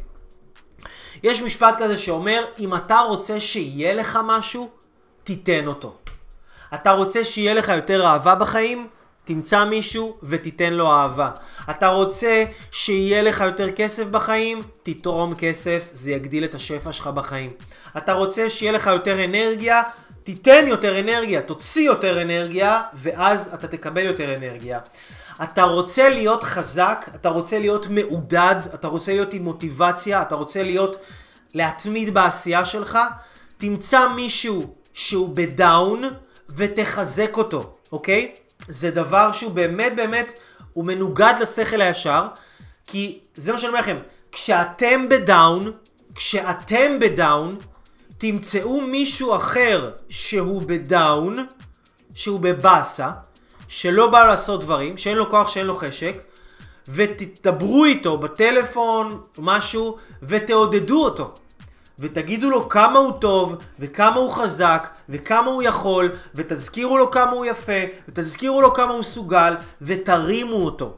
יש 1.24 1.42
משפט 1.42 1.76
כזה 1.78 1.98
שאומר, 1.98 2.44
אם 2.60 2.76
אתה 2.76 3.00
רוצה 3.00 3.40
שיהיה 3.40 3.94
לך 3.94 4.20
משהו, 4.24 4.70
תיתן 5.24 5.68
אותו. 5.68 5.96
אתה 6.74 6.92
רוצה 6.92 7.26
שיהיה 7.26 7.54
לך 7.54 7.70
יותר 7.70 8.06
אהבה 8.06 8.36
בחיים? 8.36 8.88
תמצא 9.26 9.66
מישהו 9.66 10.18
ותיתן 10.24 10.74
לו 10.74 10.92
אהבה. 10.92 11.32
אתה 11.70 11.88
רוצה 11.88 12.44
שיהיה 12.72 13.22
לך 13.22 13.44
יותר 13.46 13.72
כסף 13.72 14.06
בחיים? 14.06 14.62
תתרום 14.84 15.36
כסף, 15.36 15.90
זה 15.92 16.12
יגדיל 16.12 16.44
את 16.44 16.56
השפע 16.56 16.92
שלך 16.92 17.08
בחיים. 17.08 17.52
אתה 17.98 18.14
רוצה 18.14 18.50
שיהיה 18.50 18.72
לך 18.72 18.88
יותר 18.88 19.26
אנרגיה? 19.26 19.82
תיתן 20.24 20.68
יותר 20.68 21.00
אנרגיה, 21.00 21.42
תוציא 21.42 21.86
יותר 21.86 22.22
אנרגיה, 22.22 22.82
ואז 22.94 23.54
אתה 23.54 23.68
תקבל 23.68 24.06
יותר 24.06 24.36
אנרגיה. 24.36 24.80
אתה 25.44 25.64
רוצה 25.64 26.10
להיות 26.10 26.44
חזק, 26.44 27.10
אתה 27.16 27.30
רוצה 27.30 27.60
להיות 27.60 27.88
מעודד, 27.90 28.56
אתה 28.74 28.88
רוצה 28.88 29.14
להיות 29.14 29.34
עם 29.34 29.44
מוטיבציה, 29.44 30.22
אתה 30.22 30.36
רוצה 30.36 30.64
להיות, 30.64 30.98
להתמיד 31.54 32.14
בעשייה 32.14 32.66
שלך, 32.66 32.98
תמצא 33.58 34.08
מישהו 34.16 34.74
שהוא 34.94 35.30
בדאון 35.36 36.04
ותחזק 36.50 37.38
אותו, 37.38 37.78
אוקיי? 37.92 38.32
זה 38.68 38.92
דבר 38.92 39.32
שהוא 39.32 39.52
באמת 39.52 39.96
באמת, 39.96 40.34
הוא 40.74 40.86
מנוגד 40.86 41.34
לשכל 41.42 41.82
הישר, 41.82 42.28
כי 42.86 43.20
זה 43.36 43.52
מה 43.52 43.58
שאני 43.58 43.70
אומר 43.70 43.80
לכם, 43.80 43.98
כשאתם 44.32 45.10
ב 45.10 45.20
down, 45.20 45.72
כשאתם 46.16 47.00
ב 47.00 47.09
down, 47.09 47.58
תמצאו 48.18 48.82
מישהו 48.82 49.36
אחר 49.36 49.92
שהוא 50.10 50.62
ב 50.66 50.79
down, 50.79 51.46
שהוא 52.14 52.40
בבאסה, 52.40 53.12
שלא 53.70 54.08
בא 54.08 54.26
לעשות 54.26 54.62
דברים, 54.62 54.98
שאין 54.98 55.18
לו 55.18 55.30
כוח, 55.30 55.48
שאין 55.48 55.66
לו 55.66 55.76
חשק, 55.76 56.22
ותדברו 56.88 57.86
איתו 57.86 58.18
בטלפון, 58.18 59.22
משהו, 59.38 59.98
ותעודדו 60.24 61.04
אותו. 61.04 61.34
ותגידו 62.00 62.50
לו 62.50 62.70
כמה 62.70 63.00
הוא 63.00 63.12
טוב, 63.12 63.56
וכמה 63.80 64.16
הוא 64.16 64.32
חזק, 64.32 64.90
וכמה 65.10 65.52
הוא 65.52 65.64
יכול, 65.64 66.12
ותזכירו 66.36 66.98
לו 66.98 67.12
כמה 67.12 67.32
הוא 67.32 67.46
יפה, 67.46 67.82
ותזכירו 68.08 68.62
לו 68.62 68.74
כמה 68.74 68.92
הוא 68.92 69.00
מסוגל, 69.00 69.54
ותרימו 69.82 70.56
אותו. 70.66 70.98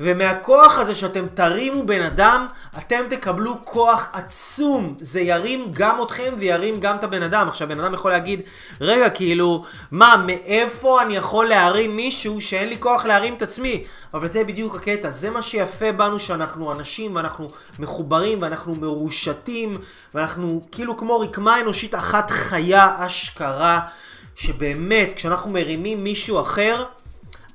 ומהכוח 0.00 0.78
הזה 0.78 0.94
שאתם 0.94 1.26
תרימו 1.34 1.86
בן 1.86 2.02
אדם, 2.02 2.46
אתם 2.78 3.04
תקבלו 3.10 3.64
כוח 3.64 4.08
עצום. 4.12 4.94
זה 5.00 5.20
ירים 5.20 5.68
גם 5.72 6.02
אתכם 6.02 6.34
וירים 6.38 6.80
גם 6.80 6.96
את 6.96 7.04
הבן 7.04 7.22
אדם. 7.22 7.48
עכשיו, 7.48 7.68
בן 7.68 7.80
אדם 7.80 7.94
יכול 7.94 8.10
להגיד, 8.10 8.40
רגע, 8.80 9.10
כאילו, 9.10 9.64
מה, 9.90 10.24
מאיפה 10.26 11.02
אני 11.02 11.16
יכול 11.16 11.46
להרים 11.46 11.96
מישהו 11.96 12.40
שאין 12.40 12.68
לי 12.68 12.76
כוח 12.80 13.04
להרים 13.04 13.34
את 13.34 13.42
עצמי? 13.42 13.84
אבל 14.14 14.28
זה 14.28 14.44
בדיוק 14.44 14.74
הקטע, 14.74 15.10
זה 15.10 15.30
מה 15.30 15.42
שיפה 15.42 15.92
בנו 15.92 16.18
שאנחנו 16.18 16.72
אנשים 16.72 17.14
ואנחנו 17.14 17.48
מחוברים 17.78 18.42
ואנחנו 18.42 18.74
מרושתים 18.74 19.78
ואנחנו 20.14 20.62
כאילו 20.72 20.96
כמו 20.96 21.20
רקמה 21.20 21.60
אנושית 21.60 21.94
אחת 21.94 22.30
חיה 22.30 23.06
אשכרה, 23.06 23.80
שבאמת, 24.34 25.12
כשאנחנו 25.16 25.50
מרימים 25.50 26.04
מישהו 26.04 26.40
אחר, 26.40 26.84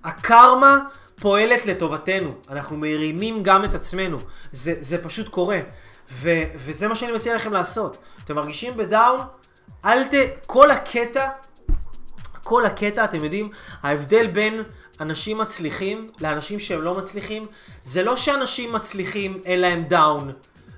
הקרמה 0.03 0.77
פועלת 1.21 1.65
לטובתנו. 1.65 2.33
אנחנו 2.49 2.77
מרימים 2.77 3.43
גם 3.43 3.63
את 3.63 3.75
עצמנו. 3.75 4.17
זה, 4.51 4.73
זה 4.79 4.97
פשוט 4.97 5.29
קורה. 5.29 5.59
ו, 6.11 6.29
וזה 6.55 6.87
מה 6.87 6.95
שאני 6.95 7.11
מציע 7.11 7.35
לכם 7.35 7.53
לעשות. 7.53 7.97
אתם 8.23 8.35
מרגישים 8.35 8.77
ב 8.77 8.84
down? 8.84 9.19
אל 9.85 10.03
ת... 10.03 10.13
כל 10.45 10.71
הקטע, 10.71 11.29
כל 12.43 12.65
הקטע, 12.65 13.03
אתם 13.03 13.23
יודעים, 13.23 13.49
ההבדל 13.83 14.27
בין 14.27 14.63
אנשים 15.01 15.37
מצליחים 15.37 16.07
לאנשים 16.21 16.59
שהם 16.59 16.81
לא 16.81 16.93
מצליחים, 16.97 17.43
זה 17.81 18.03
לא 18.03 18.17
שאנשים 18.17 18.73
מצליחים 18.73 19.41
אין 19.45 19.59
להם 19.59 19.83
down. 19.83 20.31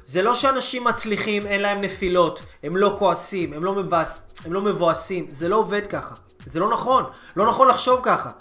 זה 0.05 0.21
לא 0.21 0.35
שאנשים 0.35 0.83
מצליחים 0.83 1.47
אין 1.47 1.61
להם 1.61 1.81
נפילות, 1.81 2.41
הם 2.63 2.77
לא 2.77 2.95
כועסים, 2.99 3.53
הם 3.53 3.63
לא, 3.63 3.75
מבאס, 3.75 4.27
הם 4.45 4.53
לא 4.53 4.61
מבואסים, 4.61 5.27
זה 5.29 5.49
לא 5.49 5.55
עובד 5.55 5.87
ככה. 5.87 6.15
זה 6.51 6.59
לא 6.59 6.69
נכון, 6.69 7.03
לא 7.35 7.47
נכון 7.47 7.67
לחשוב 7.67 7.99
ככה. 8.03 8.31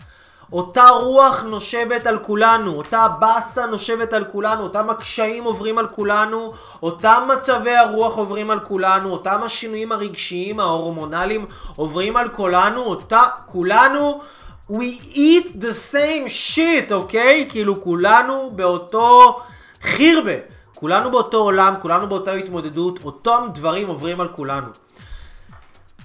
אותה 0.53 0.89
רוח 0.89 1.43
נושבת 1.43 2.07
על 2.07 2.19
כולנו, 2.19 2.75
אותה 2.75 3.09
באסה 3.09 3.67
נושבת 3.67 4.13
על 4.13 4.25
כולנו, 4.25 4.63
אותם 4.63 4.91
הקשיים 4.91 5.45
עוברים 5.45 5.79
על 5.79 5.89
כולנו, 5.89 6.53
אותם 6.83 7.29
מצבי 7.37 7.77
הרוח 7.77 8.17
עוברים 8.17 8.51
על 8.51 8.61
כולנו, 8.61 9.11
אותם 9.11 9.41
השינויים 9.43 9.93
הרגשיים, 9.93 10.61
ההורמונליים 10.61 11.47
עוברים 11.77 12.17
על 12.17 12.29
כולנו, 12.29 12.81
אותה, 12.81 13.23
כולנו, 13.47 14.21
we 14.71 15.15
eat 15.15 15.47
the 15.61 15.93
same 15.93 16.29
shit, 16.29 16.93
אוקיי? 16.93 17.47
Okay? 17.49 17.53
כאילו 17.53 17.81
כולנו 17.81 18.51
באותו 18.57 19.41
חירבה, 19.83 20.33
כולנו 20.75 21.11
באותו 21.11 21.39
עולם, 21.39 21.75
כולנו 21.81 22.09
באותה 22.09 22.33
התמודדות, 22.33 22.99
אותם 23.05 23.49
דברים 23.55 23.89
עוברים 23.89 24.21
על 24.21 24.29
כולנו. 24.29 24.69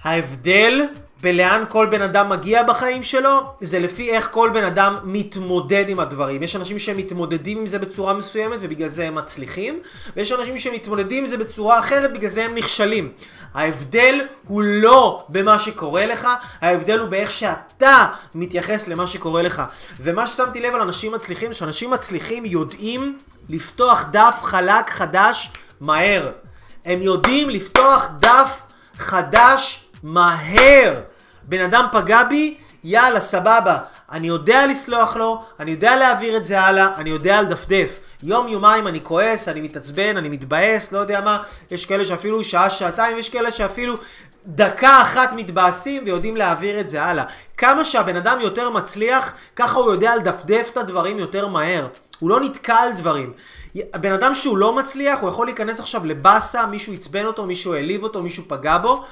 ההבדל 0.04 0.82
בלאן 1.24 1.64
כל 1.70 1.88
בן 1.92 2.02
אדם 2.02 2.30
מגיע 2.30 2.64
בחיים 2.64 3.04
שלו, 3.04 3.40
זה 3.62 3.80
לפי 3.80 4.12
איך 4.12 4.30
כל 4.32 4.50
בן 4.54 4.64
אדם 4.64 4.96
מתמודד 5.04 5.86
עם 5.90 6.00
הדברים. 6.00 6.44
יש 6.44 6.56
אנשים 6.56 6.80
שמתמודדים 6.80 7.58
עם 7.58 7.68
זה 7.68 7.80
בצורה 7.80 8.14
מסוימת 8.14 8.58
ובגלל 8.62 8.88
זה 8.88 9.08
הם 9.08 9.16
מצליחים, 9.16 9.80
ויש 10.16 10.32
אנשים 10.32 10.58
שמתמודדים 10.58 11.20
עם 11.20 11.26
זה 11.26 11.38
בצורה 11.38 11.80
אחרת, 11.80 12.14
בגלל 12.14 12.30
זה 12.30 12.46
הם 12.46 12.56
נכשלים. 12.56 13.12
ההבדל 13.54 14.20
הוא 14.48 14.62
לא 14.64 15.26
במה 15.30 15.60
שקורה 15.60 16.06
לך, 16.06 16.28
ההבדל 16.62 17.00
הוא 17.00 17.10
באיך 17.10 17.32
שאתה 17.32 18.06
מתייחס 18.36 18.88
למה 18.88 19.08
שקורה 19.08 19.42
לך. 19.42 19.62
ומה 20.00 20.28
ששמתי 20.28 20.62
לב 20.62 20.76
על 20.76 20.82
אנשים 20.82 21.12
מצליחים, 21.12 21.54
שאנשים 21.54 21.90
מצליחים 21.90 22.46
יודעים 22.46 23.18
לפתוח 23.50 24.06
דף 24.12 24.40
חלק 24.42 24.90
חדש 24.90 25.52
מהר. 25.82 26.32
הם 26.86 27.02
יודעים 27.02 27.50
לפתוח 27.50 28.10
דף 28.20 28.62
חדש 28.98 29.90
מהר. 30.04 31.13
בן 31.54 31.62
אדם 31.62 31.86
פגע 31.92 32.24
בי, 32.24 32.58
יאללה, 32.84 33.22
סבבה. 33.22 33.78
אני 34.12 34.28
יודע 34.28 34.68
לסלוח 34.68 35.16
לו, 35.16 35.44
אני 35.60 35.72
יודע 35.72 35.96
להעביר 35.96 36.38
את 36.38 36.46
זה 36.46 36.62
הלאה, 36.62 36.96
אני 36.96 37.10
יודע 37.10 37.42
לדפדף. 37.42 38.00
יום 38.24 38.48
יומיים 38.48 38.88
אני 38.88 39.00
כועס, 39.04 39.48
אני 39.48 39.62
מתעצבן, 39.62 40.18
אני 40.18 40.30
מתבאס, 40.30 40.92
לא 40.92 41.00
יודע 41.00 41.22
מה, 41.22 41.38
יש 41.72 41.86
כאלה 41.86 42.06
שאפילו 42.06 42.44
שעה, 42.44 42.70
שעתיים, 42.70 43.18
יש 43.18 43.30
כאלה 43.30 43.52
שאפילו 43.52 43.98
דקה 44.46 45.02
אחת 45.02 45.34
מתבאסים 45.36 46.04
ויודעים 46.06 46.38
להעביר 46.38 46.80
את 46.80 46.90
זה 46.90 47.04
הלאה. 47.04 47.24
כמה 47.58 47.86
שהבן 47.86 48.16
אדם 48.16 48.40
יותר 48.42 48.70
מצליח, 48.70 49.34
ככה 49.56 49.80
הוא 49.80 49.92
יודע 49.92 50.16
לדפדף 50.16 50.70
את 50.72 50.78
הדברים 50.78 51.20
יותר 51.20 51.48
מהר. 51.48 51.88
הוא 52.20 52.30
לא 52.30 52.40
נתקע 52.40 52.76
על 52.76 52.92
דברים. 52.92 53.34
הבן 53.94 54.12
אדם 54.12 54.34
שהוא 54.34 54.58
לא 54.58 54.76
מצליח, 54.76 55.20
הוא 55.20 55.30
יכול 55.30 55.48
להיכנס 55.48 55.80
עכשיו 55.80 56.06
לבאסה, 56.06 56.66
מישהו 56.66 56.94
עצבן 56.94 57.26
אותו, 57.26 57.46
מישהו 57.46 57.74
העליב 57.74 58.04
אותו, 58.04 58.24
מישהו 58.24 58.44
פגע 58.48 58.78
בו, 58.78 59.04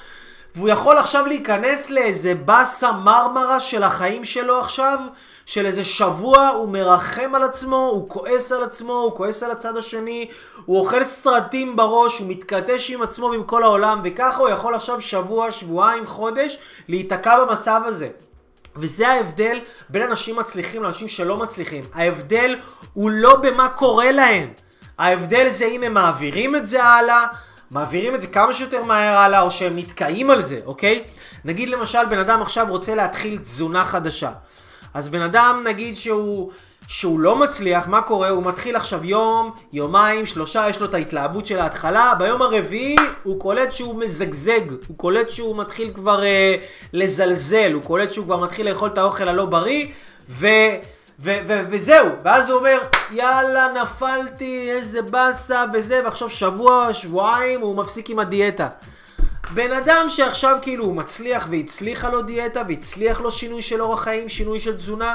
והוא 0.55 0.69
יכול 0.69 0.97
עכשיו 0.97 1.25
להיכנס 1.25 1.89
לאיזה 1.89 2.35
באסה 2.35 2.91
מרמרה 2.91 3.59
של 3.59 3.83
החיים 3.83 4.23
שלו 4.23 4.59
עכשיו, 4.59 4.99
של 5.45 5.65
איזה 5.65 5.83
שבוע, 5.83 6.47
הוא 6.47 6.69
מרחם 6.69 7.35
על 7.35 7.43
עצמו, 7.43 7.89
הוא 7.91 8.09
כועס 8.09 8.51
על 8.51 8.63
עצמו, 8.63 8.93
הוא 8.93 9.15
כועס 9.15 9.43
על 9.43 9.51
הצד 9.51 9.77
השני, 9.77 10.27
הוא 10.65 10.79
אוכל 10.79 11.03
סרטים 11.03 11.75
בראש, 11.75 12.19
הוא 12.19 12.27
מתכתש 12.27 12.91
עם 12.91 13.01
עצמו 13.01 13.25
ועם 13.25 13.43
כל 13.43 13.63
העולם, 13.63 14.01
וככה 14.03 14.37
הוא 14.37 14.49
יכול 14.49 14.75
עכשיו 14.75 15.01
שבוע, 15.01 15.51
שבועיים, 15.51 16.05
חודש, 16.05 16.57
להיתקע 16.87 17.45
במצב 17.45 17.81
הזה. 17.85 18.09
וזה 18.75 19.07
ההבדל 19.07 19.59
בין 19.89 20.01
אנשים 20.01 20.35
מצליחים 20.35 20.83
לאנשים 20.83 21.07
שלא 21.07 21.37
מצליחים. 21.37 21.83
ההבדל 21.93 22.55
הוא 22.93 23.11
לא 23.11 23.35
במה 23.35 23.69
קורה 23.69 24.11
להם. 24.11 24.49
ההבדל 24.97 25.49
זה 25.49 25.65
אם 25.65 25.83
הם 25.83 25.93
מעבירים 25.93 26.55
את 26.55 26.67
זה 26.67 26.83
הלאה, 26.83 27.27
מעבירים 27.71 28.15
את 28.15 28.21
זה 28.21 28.27
כמה 28.27 28.53
שיותר 28.53 28.83
מהר 28.83 29.17
הלאה, 29.17 29.41
או 29.41 29.51
שהם 29.51 29.75
נתקעים 29.75 30.29
על 30.29 30.43
זה, 30.43 30.59
אוקיי? 30.65 31.03
נגיד 31.45 31.69
למשל, 31.69 32.05
בן 32.09 32.19
אדם 32.19 32.41
עכשיו 32.41 32.65
רוצה 32.69 32.95
להתחיל 32.95 33.37
תזונה 33.37 33.85
חדשה. 33.85 34.31
אז 34.93 35.09
בן 35.09 35.21
אדם, 35.21 35.63
נגיד 35.67 35.95
שהוא... 35.95 36.51
שהוא 36.87 37.19
לא 37.19 37.35
מצליח, 37.35 37.87
מה 37.87 38.01
קורה? 38.01 38.29
הוא 38.29 38.43
מתחיל 38.43 38.75
עכשיו 38.75 39.05
יום, 39.05 39.51
יומיים, 39.73 40.25
שלושה, 40.25 40.65
יש 40.69 40.79
לו 40.79 40.85
את 40.85 40.93
ההתלהבות 40.93 41.45
של 41.45 41.59
ההתחלה, 41.59 42.13
ביום 42.19 42.41
הרביעי 42.41 42.95
הוא 43.23 43.39
קולט 43.39 43.71
שהוא 43.71 43.95
מזגזג, 43.95 44.71
הוא 44.87 44.97
קולט 44.97 45.29
שהוא 45.29 45.57
מתחיל 45.57 45.91
כבר 45.93 46.23
אה, 46.23 46.55
לזלזל, 46.93 47.71
הוא 47.73 47.83
קולט 47.83 48.11
שהוא 48.11 48.25
כבר 48.25 48.37
מתחיל 48.37 48.69
לאכול 48.69 48.89
את 48.89 48.97
האוכל 48.97 49.29
הלא 49.29 49.45
בריא, 49.45 49.87
ו... 50.29 50.47
ו- 51.23 51.39
ו- 51.47 51.61
וזהו, 51.69 52.07
ואז 52.23 52.49
הוא 52.49 52.59
אומר, 52.59 52.77
יאללה, 53.11 53.67
נפלתי, 53.81 54.71
איזה 54.71 55.01
באסה 55.01 55.63
וזה, 55.73 56.01
ועכשיו 56.03 56.29
שבוע, 56.29 56.93
שבועיים, 56.93 57.61
הוא 57.61 57.75
מפסיק 57.75 58.09
עם 58.09 58.19
הדיאטה. 58.19 58.67
בן 59.53 59.71
אדם 59.71 60.05
שעכשיו 60.09 60.57
כאילו 60.61 60.85
הוא 60.85 60.95
מצליח 60.95 61.47
והצליחה 61.51 62.09
לו 62.09 62.21
דיאטה, 62.21 62.61
והצליח 62.67 63.21
לו 63.21 63.31
שינוי 63.31 63.61
של 63.61 63.81
אורח 63.81 64.03
חיים, 64.03 64.29
שינוי 64.29 64.59
של 64.59 64.75
תזונה, 64.75 65.13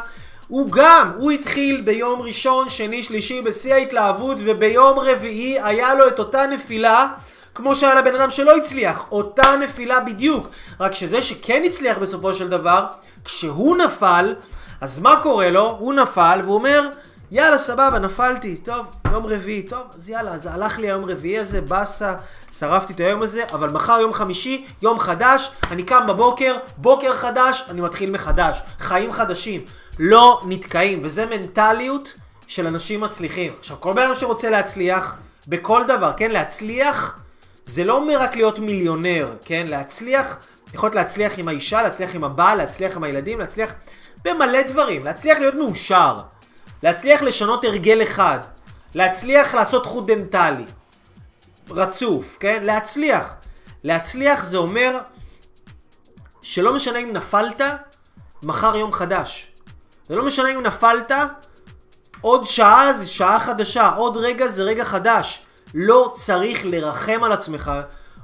הוא 0.48 0.72
גם, 0.72 1.12
הוא 1.16 1.30
התחיל 1.30 1.80
ביום 1.80 2.22
ראשון, 2.22 2.70
שני, 2.70 3.04
שלישי, 3.04 3.40
בשיא 3.42 3.74
ההתלהבות, 3.74 4.38
וביום 4.44 4.98
רביעי 4.98 5.58
היה 5.62 5.94
לו 5.94 6.08
את 6.08 6.18
אותה 6.18 6.46
נפילה, 6.46 7.06
כמו 7.54 7.74
שהיה 7.74 7.94
לבן 7.94 8.14
אדם 8.14 8.30
שלא 8.30 8.56
הצליח, 8.56 9.04
אותה 9.12 9.56
נפילה 9.60 10.00
בדיוק. 10.00 10.48
רק 10.80 10.94
שזה 10.94 11.22
שכן 11.22 11.62
הצליח 11.66 11.98
בסופו 11.98 12.34
של 12.34 12.48
דבר, 12.48 12.86
כשהוא 13.24 13.76
נפל, 13.76 14.34
אז 14.80 14.98
מה 14.98 15.20
קורה 15.22 15.50
לו? 15.50 15.76
הוא 15.78 15.94
נפל 15.94 16.40
והוא 16.44 16.54
אומר, 16.54 16.88
יאללה 17.30 17.58
סבבה, 17.58 17.98
נפלתי, 17.98 18.56
טוב, 18.56 18.86
יום 19.12 19.26
רביעי, 19.26 19.62
טוב, 19.62 19.82
אז 19.94 20.08
יאללה, 20.08 20.32
אז 20.32 20.46
הלך 20.46 20.78
לי 20.78 20.86
היום 20.86 21.04
רביעי 21.04 21.38
הזה, 21.38 21.60
באסה, 21.60 22.14
שרפתי 22.52 22.92
את 22.92 23.00
היום 23.00 23.22
הזה, 23.22 23.44
אבל 23.52 23.70
מחר 23.70 23.98
יום 24.00 24.12
חמישי, 24.12 24.66
יום 24.82 24.98
חדש, 24.98 25.50
אני 25.70 25.82
קם 25.82 26.06
בבוקר, 26.08 26.56
בוקר 26.76 27.14
חדש, 27.14 27.64
אני 27.70 27.80
מתחיל 27.80 28.10
מחדש, 28.10 28.62
חיים 28.78 29.12
חדשים, 29.12 29.60
לא 29.98 30.42
נתקעים, 30.44 31.00
וזה 31.02 31.26
מנטליות 31.26 32.14
של 32.46 32.66
אנשים 32.66 33.00
מצליחים. 33.00 33.52
עכשיו, 33.58 33.76
כל 33.80 33.92
בן 33.92 34.02
אדם 34.02 34.14
שרוצה 34.14 34.50
להצליח, 34.50 35.16
בכל 35.48 35.82
דבר, 35.88 36.12
כן, 36.16 36.30
להצליח, 36.30 37.18
זה 37.64 37.84
לא 37.84 37.96
אומר 37.96 38.20
רק 38.20 38.36
להיות 38.36 38.58
מיליונר, 38.58 39.32
כן, 39.44 39.66
להצליח, 39.66 40.36
יכול 40.74 40.86
להיות 40.86 40.94
להצליח 40.94 41.38
עם 41.38 41.48
האישה, 41.48 41.82
להצליח 41.82 42.14
עם 42.14 42.24
הבעל, 42.24 42.58
להצליח 42.58 42.96
עם 42.96 43.04
הילדים, 43.04 43.38
להצליח 43.38 43.72
במלא 44.24 44.62
דברים, 44.62 45.04
להצליח 45.04 45.38
להיות 45.38 45.54
מאושר. 45.54 46.20
להצליח 46.82 47.22
לשנות 47.22 47.64
הרגל 47.64 48.02
אחד, 48.02 48.38
להצליח 48.94 49.54
לעשות 49.54 49.86
חוט 49.86 50.06
דנטלי, 50.06 50.64
רצוף, 51.70 52.36
כן? 52.40 52.62
להצליח. 52.62 53.34
להצליח 53.84 54.44
זה 54.44 54.56
אומר 54.56 54.98
שלא 56.42 56.74
משנה 56.74 56.98
אם 56.98 57.12
נפלת, 57.12 57.60
מחר 58.42 58.76
יום 58.76 58.92
חדש. 58.92 59.52
זה 60.08 60.14
לא 60.14 60.26
משנה 60.26 60.54
אם 60.54 60.62
נפלת, 60.62 61.12
עוד 62.20 62.44
שעה 62.44 62.92
זה 62.92 63.06
שעה 63.06 63.40
חדשה, 63.40 63.88
עוד 63.88 64.16
רגע 64.16 64.46
זה 64.46 64.62
רגע 64.62 64.84
חדש. 64.84 65.42
לא 65.74 66.10
צריך 66.14 66.60
לרחם 66.64 67.24
על 67.24 67.32
עצמך. 67.32 67.72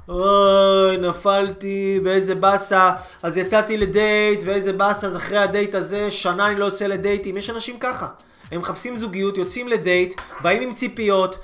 אוי, 0.09 0.97
נפלתי, 0.97 1.99
ואיזה 2.03 2.35
באסה, 2.35 2.91
אז 3.23 3.37
יצאתי 3.37 3.77
לדייט, 3.77 4.39
ואיזה 4.45 4.73
באסה, 4.73 5.07
אז 5.07 5.17
אחרי 5.17 5.37
הדייט 5.37 5.75
הזה, 5.75 6.11
שנה 6.11 6.47
אני 6.47 6.59
לא 6.59 6.65
יוצא 6.65 6.87
לדייטים. 6.87 7.37
יש 7.37 7.49
אנשים 7.49 7.79
ככה. 7.79 8.07
הם 8.51 8.59
מחפשים 8.59 8.97
זוגיות, 8.97 9.37
יוצאים 9.37 9.67
לדייט, 9.67 10.21
באים 10.41 10.61
עם 10.61 10.73
ציפיות, 10.73 11.37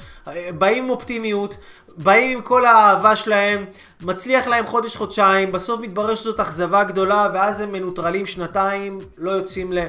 באים 0.58 0.84
עם 0.84 0.90
אופטימיות, 0.90 1.56
באים 1.98 2.38
עם 2.38 2.44
כל 2.44 2.66
האהבה 2.66 3.16
שלהם, 3.16 3.66
מצליח 4.02 4.48
להם 4.48 4.68
חודש-חודשיים, 4.68 5.52
בסוף 5.52 5.80
מתברר 5.80 6.16
שזאת 6.16 6.40
אכזבה 6.40 6.84
גדולה, 6.84 7.30
ואז 7.34 7.62
הם 7.62 7.72
מנוטרלים 7.72 8.26
שנתיים, 8.26 9.00
לא 9.18 9.32
יוצאים, 9.32 9.74
ל... 9.74 9.80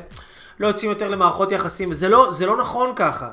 לא 0.60 0.66
יוצאים 0.66 0.90
יותר 0.90 1.08
למערכות 1.08 1.52
יחסים, 1.52 1.90
וזה 1.90 2.08
לא, 2.08 2.30
לא 2.46 2.56
נכון 2.56 2.92
ככה. 2.96 3.30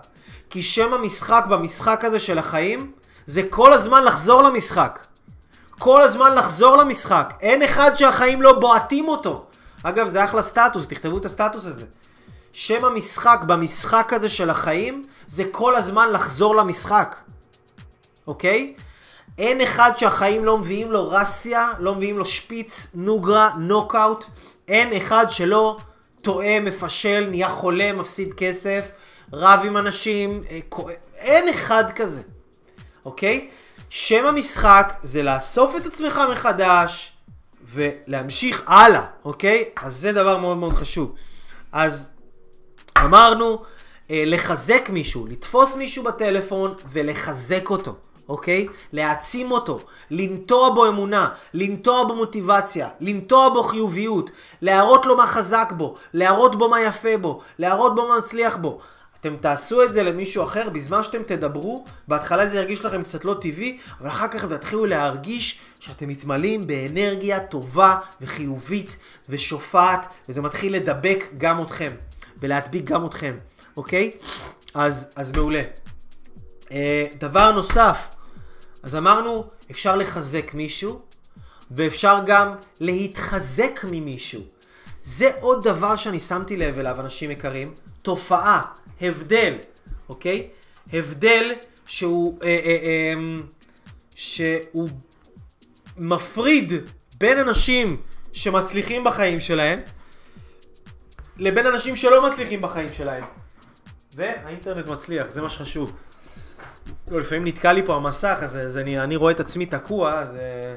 כי 0.50 0.62
שם 0.62 0.94
המשחק 0.94 1.46
במשחק 1.50 2.06
הזה 2.06 2.20
של 2.20 2.38
החיים, 2.38 2.92
זה 3.26 3.42
כל 3.50 3.74
הזמן 3.74 4.04
לחזור 4.04 4.44
למשחק. 4.44 5.00
כל 5.80 6.02
הזמן 6.02 6.36
לחזור 6.36 6.78
למשחק. 6.78 7.34
אין 7.42 7.64
אחד 7.64 7.96
שהחיים 7.96 8.42
לא 8.42 8.60
בועטים 8.60 9.08
אותו. 9.08 9.46
אגב, 9.84 10.08
זה 10.08 10.24
אחלה 10.24 10.42
סטטוס, 10.42 10.86
תכתבו 10.88 11.18
את 11.18 11.26
הסטטוס 11.26 11.66
הזה. 11.66 11.86
שם 12.52 12.86
המשחק 12.86 13.40
במשחק 13.48 14.14
הזה 14.14 14.30
של 14.30 14.50
החיים 14.50 15.04
זה 15.28 15.44
כל 15.52 15.76
הזמן 15.76 16.12
לחזור 16.12 16.56
למשחק, 16.56 17.16
אוקיי? 18.28 18.74
אין 19.38 19.62
אחד 19.62 19.92
שהחיים 19.98 20.46
לא 20.46 20.58
מביאים 20.58 20.92
לו 20.92 21.10
רסיה, 21.10 21.70
לא 21.80 21.96
מביאים 21.96 22.18
לו 22.18 22.26
שפיץ, 22.26 22.88
נוגרה, 22.96 23.50
נוקאוט. 23.60 24.26
אין 24.68 24.98
אחד 24.98 25.26
שלא 25.30 25.78
טועה, 26.22 26.60
מפשל, 26.60 27.28
נהיה 27.30 27.50
חולה, 27.50 27.94
מפסיד 27.94 28.34
כסף, 28.34 28.86
רב 29.34 29.60
עם 29.66 29.78
אנשים, 29.78 30.42
אה, 30.50 30.60
אין 31.16 31.50
אחד 31.50 31.92
כזה, 31.92 32.22
אוקיי? 33.06 33.50
שם 33.90 34.26
המשחק 34.26 34.94
זה 35.04 35.24
לאסוף 35.24 35.76
את 35.76 35.86
עצמך 35.86 36.22
מחדש 36.32 37.18
ולהמשיך 37.64 38.64
הלאה, 38.68 39.06
אוקיי? 39.26 39.64
אז 39.82 39.96
זה 39.96 40.12
דבר 40.12 40.38
מאוד 40.38 40.58
מאוד 40.58 40.74
חשוב. 40.74 41.16
אז 41.72 42.10
אמרנו 42.98 43.64
אה, 44.12 44.24
לחזק 44.26 44.90
מישהו, 44.90 45.28
לתפוס 45.28 45.76
מישהו 45.76 46.04
בטלפון 46.04 46.74
ולחזק 46.92 47.70
אותו, 47.70 47.96
אוקיי? 48.30 48.68
להעצים 48.94 49.52
אותו, 49.52 49.80
לנטוע 50.12 50.70
בו 50.70 50.88
אמונה, 50.88 51.30
לנטוע 51.54 52.04
בו 52.04 52.16
מוטיבציה, 52.16 52.90
לנטוע 53.00 53.50
בו 53.50 53.64
חיוביות, 53.64 54.32
להראות 54.62 55.06
לו 55.06 55.18
מה 55.18 55.28
חזק 55.28 55.74
בו, 55.78 55.96
להראות 56.14 56.56
בו 56.56 56.70
מה 56.70 56.82
יפה 56.82 57.18
בו, 57.18 57.42
להראות 57.60 57.96
בו 57.96 58.08
מה 58.08 58.18
מצליח 58.18 58.58
בו. 58.58 58.80
אתם 59.22 59.36
תעשו 59.42 59.84
את 59.84 59.94
זה 59.94 60.04
למישהו 60.04 60.44
אחר, 60.44 60.70
בזמן 60.70 61.04
שאתם 61.04 61.24
תדברו, 61.24 61.86
בהתחלה 62.08 62.48
זה 62.48 62.58
ירגיש 62.58 62.86
לכם 62.86 63.04
קצת 63.04 63.26
לא 63.26 63.36
טבעי, 63.42 63.78
אבל 64.00 64.08
אחר 64.08 64.28
כך 64.28 64.46
תתחילו 64.46 64.86
להרגיש 64.86 65.60
שאתם 65.80 66.08
מתמלאים 66.08 66.68
באנרגיה 66.68 67.40
טובה 67.40 67.96
וחיובית 68.22 68.96
ושופעת, 69.30 70.08
וזה 70.30 70.42
מתחיל 70.42 70.76
לדבק 70.76 71.26
גם 71.38 71.62
אתכם. 71.62 71.92
ולהדביק 72.40 72.84
גם 72.84 73.06
אתכם, 73.06 73.38
אוקיי? 73.78 74.12
אז, 74.74 75.10
אז 75.16 75.32
מעולה. 75.32 75.62
אה, 76.72 77.06
דבר 77.20 77.52
נוסף, 77.52 78.08
אז 78.84 78.96
אמרנו, 78.96 79.44
אפשר 79.72 79.96
לחזק 79.96 80.54
מישהו, 80.54 81.02
ואפשר 81.72 82.20
גם 82.26 82.56
להתחזק 82.80 83.80
ממישהו. 83.92 84.42
זה 85.02 85.32
עוד 85.40 85.68
דבר 85.68 85.96
שאני 85.96 86.20
שמתי 86.20 86.56
לב 86.56 86.80
אליו, 86.80 87.00
אנשים 87.00 87.32
יקרים. 87.32 87.74
תופעה, 88.02 88.62
הבדל, 89.02 89.54
אוקיי? 90.10 90.50
הבדל 90.94 91.54
שהוא, 91.86 92.40
אה, 92.44 92.48
אה, 92.48 92.78
אה, 92.84 93.14
שהוא 94.16 94.90
מפריד 95.98 96.74
בין 97.18 97.38
אנשים 97.38 98.02
שמצליחים 98.34 99.04
בחיים 99.04 99.40
שלהם, 99.40 99.80
לבין 101.38 101.68
אנשים 101.68 101.96
שלא 101.96 102.28
מצליחים 102.28 102.62
בחיים 102.62 102.92
שלהם. 102.92 103.24
והאינטרנט 104.16 104.88
מצליח, 104.88 105.30
זה 105.30 105.42
מה 105.42 105.50
שחשוב. 105.50 105.94
לא, 107.08 107.20
לפעמים 107.20 107.48
נתקע 107.48 107.74
לי 107.74 107.86
פה 107.86 107.96
המסך, 107.96 108.38
אז, 108.42 108.58
אז 108.58 108.78
אני, 108.78 109.00
אני 109.00 109.16
רואה 109.16 109.32
את 109.32 109.40
עצמי 109.40 109.66
תקוע, 109.66 110.26
זה 110.26 110.76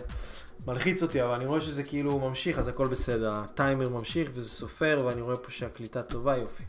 מלחיץ 0.66 1.02
אותי, 1.02 1.22
אבל 1.22 1.34
אני 1.34 1.46
רואה 1.46 1.60
שזה 1.60 1.82
כאילו 1.82 2.18
ממשיך, 2.18 2.58
אז 2.58 2.68
הכל 2.68 2.88
בסדר. 2.88 3.32
הטיימר 3.32 3.88
ממשיך 3.88 4.30
וזה 4.34 4.48
סופר, 4.48 5.02
ואני 5.06 5.20
רואה 5.20 5.36
פה 5.36 5.50
שהקליטה 5.50 6.02
טובה, 6.02 6.36
יופי. 6.36 6.62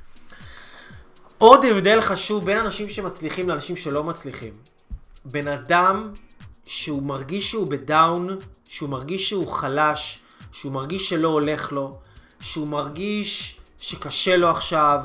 עוד 1.42 1.66
הבדל 1.66 2.02
חשוב 2.02 2.46
בין 2.46 2.58
אנשים 2.58 2.90
שמצליחים 2.90 3.50
לאנשים 3.50 3.76
שלא 3.76 4.04
מצליחים. 4.04 4.54
בן 5.26 5.48
אדם 5.48 6.14
שהוא 6.66 7.04
מרגיש 7.04 7.52
שהוא 7.52 7.68
בדאון, 7.68 8.40
שהוא 8.68 8.90
מרגיש 8.90 9.30
שהוא 9.30 9.48
חלש, 9.48 10.20
שהוא 10.52 10.72
מרגיש 10.72 11.10
שלא 11.10 11.28
הולך 11.28 11.72
לו, 11.72 12.00
שהוא 12.40 12.68
מרגיש 12.68 13.60
שקשה 13.78 14.38
לו 14.38 14.50
עכשיו, 14.50 15.04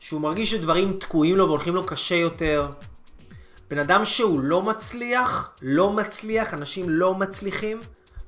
שהוא 0.00 0.20
מרגיש 0.20 0.50
שדברים 0.50 0.92
תקועים 0.92 1.36
לו 1.36 1.46
והולכים 1.46 1.74
לו 1.74 1.86
קשה 1.86 2.14
יותר. 2.14 2.68
בן 3.70 3.78
אדם 3.78 4.04
שהוא 4.04 4.40
לא 4.40 4.62
מצליח, 4.62 5.50
לא 5.62 5.92
מצליח, 5.92 6.54
אנשים 6.54 6.88
לא 6.88 7.14
מצליחים, 7.14 7.80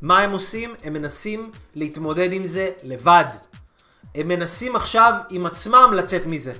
מה 0.02 0.20
הם 0.20 0.30
עושים? 0.30 0.74
הם 0.82 0.92
מנסים 0.92 1.50
להתמודד 1.74 2.32
עם 2.32 2.44
זה 2.44 2.70
לבד. 2.82 3.24
הם 4.14 4.28
מנסים 4.28 4.76
עכשיו 4.76 5.12
עם 5.30 5.46
עצמם 5.46 5.92
לצאת 5.96 6.26
מזה. 6.26 6.52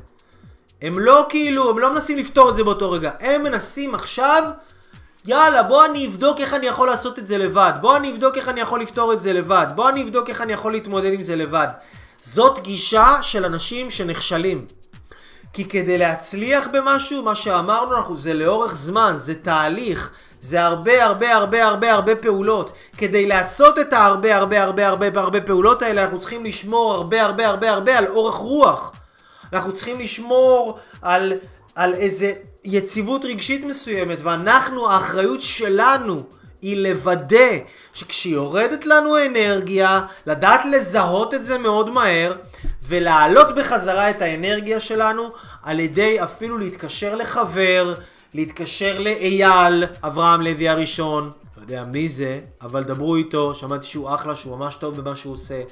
הם 0.83 0.99
לא 0.99 1.27
כאילו, 1.29 1.71
הם 1.71 1.79
לא 1.79 1.93
מנסים 1.93 2.19
לפתור 2.19 2.51
את 2.51 2.57
זה 2.57 2.65
באותו 2.65 2.91
רגע. 2.91 3.11
הם 3.21 3.43
מנסים 3.43 3.95
עכשיו, 3.95 4.43
יאללה, 5.27 5.63
בוא 5.63 5.85
אני 5.85 6.07
אבדוק 6.07 6.41
איך 6.41 6.55
אני 6.55 6.67
יכול 6.67 6.89
לעשות 6.89 7.19
את 7.19 7.27
זה 7.27 7.39
לבד. 7.39 7.73
בוא 7.81 7.97
אני 7.97 8.13
אבדוק 8.13 8.37
איך 8.37 8.49
אני 8.49 8.61
יכול 8.61 8.81
לפתור 8.81 9.13
את 9.13 9.23
זה 9.23 9.33
לבד. 9.33 9.67
בוא 9.75 9.89
אני 9.89 10.03
אבדוק 10.03 10.29
איך 10.29 10.41
אני 10.41 10.53
יכול 10.53 10.73
להתמודד 10.73 11.13
עם 11.13 11.23
זה 11.23 11.37
לבד. 11.37 11.69
זאת 12.21 12.59
גישה 12.59 13.17
של 13.23 13.45
אנשים 13.45 13.91
שנכשלים. 13.91 14.67
כי 15.53 15.69
כדי 15.69 15.99
להצליח 15.99 16.69
במשהו, 16.73 17.23
מה 17.23 17.35
שאמרנו 17.35 17.97
אנחנו, 17.97 18.17
זה 18.17 18.35
לאורך 18.35 18.75
זמן, 18.75 19.15
זה 19.17 19.35
תהליך, 19.35 20.11
זה 20.41 20.65
הרבה 20.65 21.05
הרבה 21.05 21.35
הרבה 21.35 21.65
הרבה 21.65 21.93
הרבה 21.93 22.17
פעולות. 22.17 22.73
כדי 22.97 23.27
לעשות 23.27 23.79
את 23.79 23.93
ההרבה 23.93 24.37
הרבה 24.37 24.63
הרבה 24.63 24.89
הרבה 24.89 25.21
הרבה 25.21 25.41
פעולות 25.41 25.83
האלה, 25.83 26.05
אנחנו 26.05 26.19
צריכים 26.19 26.45
לשמור 26.45 26.95
הרבה 26.95 27.23
הרבה 27.23 27.49
הרבה 27.49 27.71
הרבה 27.71 27.99
על 27.99 28.07
אורך 28.07 28.35
רוח. 28.35 28.93
אנחנו 29.55 29.73
צריכים 29.73 30.01
לשמור 30.01 30.79
על, 31.03 31.33
על 31.75 31.95
איזה 31.95 32.33
יציבות 32.65 33.25
רגשית 33.25 33.65
מסוימת, 33.65 34.19
ואנחנו, 34.23 34.91
האחריות 34.91 35.41
שלנו 35.41 36.21
היא 36.63 36.77
לוודא 36.77 37.59
שכשיורדת 37.95 38.87
לנו 38.87 39.17
אנרגיה, 39.27 40.01
לדעת 40.27 40.65
לזהות 40.65 41.35
את 41.35 41.45
זה 41.45 41.59
מאוד 41.59 41.91
מהר, 41.91 42.35
ולהעלות 42.83 43.55
בחזרה 43.55 44.11
את 44.11 44.23
האנרגיה 44.23 44.81
שלנו 44.81 45.31
על 45.63 45.81
ידי 45.81 46.23
אפילו 46.23 46.59
להתקשר 46.59 47.15
לחבר, 47.15 47.95
להתקשר 48.35 48.99
לאייל, 48.99 49.85
אברהם 50.03 50.43
לוי 50.43 50.69
הראשון, 50.69 51.31
לא 51.57 51.63
יודע 51.63 51.85
מי 51.85 52.09
זה, 52.09 52.41
אבל 52.63 52.85
דברו 52.85 53.17
איתו, 53.17 53.55
שמעתי 53.55 53.87
שהוא 53.87 54.15
אחלה, 54.15 54.37
שהוא 54.37 54.57
ממש 54.57 54.77
טוב 54.77 54.97
במה 54.97 55.17
שהוא 55.17 55.35
עושה. 55.35 55.63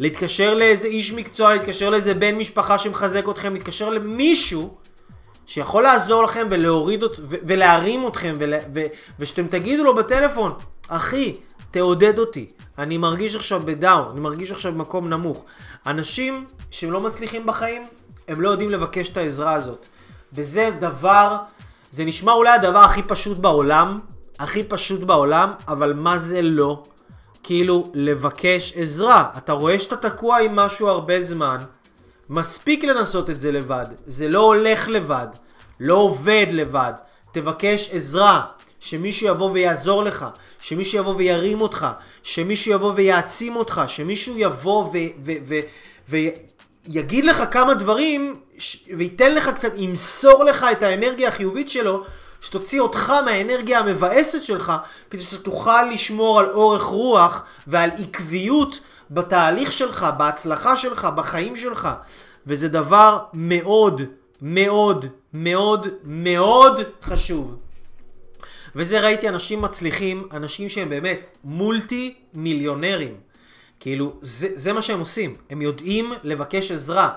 להתקשר 0.00 0.54
לאיזה 0.54 0.86
איש 0.86 1.12
מקצוע, 1.12 1.54
להתקשר 1.54 1.90
לאיזה 1.90 2.14
בן 2.14 2.34
משפחה 2.34 2.78
שמחזק 2.78 3.28
אתכם, 3.28 3.54
להתקשר 3.54 3.90
למישהו 3.90 4.74
שיכול 5.46 5.82
לעזור 5.82 6.22
לכם 6.22 6.46
ולהוריד 6.50 7.02
ות, 7.02 7.20
ו- 7.20 7.36
ולהרים 7.46 8.06
אתכם, 8.08 8.34
ול- 8.38 8.54
ו- 8.74 8.82
ושאתם 9.18 9.46
תגידו 9.46 9.84
לו 9.84 9.94
בטלפון, 9.94 10.52
אחי, 10.88 11.36
תעודד 11.70 12.18
אותי. 12.18 12.46
אני 12.78 12.98
מרגיש 12.98 13.36
עכשיו 13.36 13.62
בדאון, 13.64 14.10
אני 14.12 14.20
מרגיש 14.20 14.50
עכשיו 14.50 14.72
במקום 14.72 15.08
נמוך. 15.08 15.44
אנשים 15.86 16.46
שהם 16.70 16.92
לא 16.92 17.00
מצליחים 17.00 17.46
בחיים, 17.46 17.82
הם 18.28 18.40
לא 18.40 18.48
יודעים 18.48 18.70
לבקש 18.70 19.08
את 19.08 19.16
העזרה 19.16 19.54
הזאת. 19.54 19.86
וזה 20.32 20.70
דבר, 20.80 21.36
זה 21.90 22.04
נשמע 22.04 22.32
אולי 22.32 22.50
הדבר 22.50 22.78
הכי 22.78 23.02
פשוט 23.02 23.38
בעולם, 23.38 23.98
הכי 24.38 24.64
פשוט 24.64 25.00
בעולם, 25.00 25.50
אבל 25.68 25.92
מה 25.92 26.18
זה 26.18 26.42
לא? 26.42 26.82
כאילו, 27.42 27.90
לבקש 27.94 28.72
עזרה. 28.76 29.30
אתה 29.38 29.52
רואה 29.52 29.78
שאתה 29.78 29.96
תקוע 29.96 30.38
עם 30.38 30.56
משהו 30.56 30.88
הרבה 30.88 31.20
זמן, 31.20 31.56
מספיק 32.30 32.84
לנסות 32.84 33.30
את 33.30 33.40
זה 33.40 33.52
לבד. 33.52 33.86
זה 34.06 34.28
לא 34.28 34.40
הולך 34.40 34.88
לבד, 34.88 35.26
לא 35.80 35.94
עובד 35.94 36.46
לבד. 36.50 36.92
תבקש 37.32 37.90
עזרה, 37.92 38.42
שמישהו 38.80 39.26
יבוא 39.26 39.50
ויעזור 39.50 40.04
לך, 40.04 40.26
שמישהו 40.60 40.98
יבוא 40.98 41.14
וירים 41.16 41.60
אותך, 41.60 41.86
שמישהו 42.22 42.72
יבוא 42.72 42.92
ויעצים 42.96 43.56
אותך, 43.56 43.82
שמישהו 43.86 44.34
יבוא 44.36 44.84
ו... 44.84 44.96
ו, 45.24 45.32
ו, 45.44 45.54
ו 46.08 46.16
יגיד 46.86 47.24
לך 47.24 47.42
כמה 47.50 47.74
דברים 47.74 48.40
וייתן 48.96 49.34
לך 49.34 49.48
קצת, 49.48 49.72
ימסור 49.76 50.44
לך 50.44 50.66
את 50.72 50.82
האנרגיה 50.82 51.28
החיובית 51.28 51.68
שלו, 51.68 52.04
שתוציא 52.40 52.80
אותך 52.80 53.12
מהאנרגיה 53.24 53.78
המבאסת 53.78 54.42
שלך, 54.42 54.72
כדי 55.10 55.22
שאתה 55.22 55.42
תוכל 55.42 55.82
לשמור 55.82 56.40
על 56.40 56.50
אורך 56.50 56.82
רוח 56.82 57.44
ועל 57.66 57.90
עקביות 57.98 58.80
בתהליך 59.10 59.72
שלך, 59.72 60.06
בהצלחה 60.18 60.76
שלך, 60.76 61.08
בחיים 61.16 61.56
שלך. 61.56 61.88
וזה 62.46 62.68
דבר 62.68 63.18
מאוד, 63.34 64.02
מאוד, 64.42 65.06
מאוד, 65.32 65.88
מאוד 66.04 66.80
חשוב. 67.02 67.56
וזה 68.74 69.00
ראיתי 69.00 69.28
אנשים 69.28 69.62
מצליחים, 69.62 70.28
אנשים 70.32 70.68
שהם 70.68 70.88
באמת 70.88 71.26
מולטי 71.44 72.14
מיליונרים. 72.34 73.14
כאילו, 73.80 74.12
זה, 74.20 74.48
זה 74.54 74.72
מה 74.72 74.82
שהם 74.82 74.98
עושים. 74.98 75.36
הם 75.50 75.62
יודעים 75.62 76.12
לבקש 76.22 76.72
עזרה. 76.72 77.14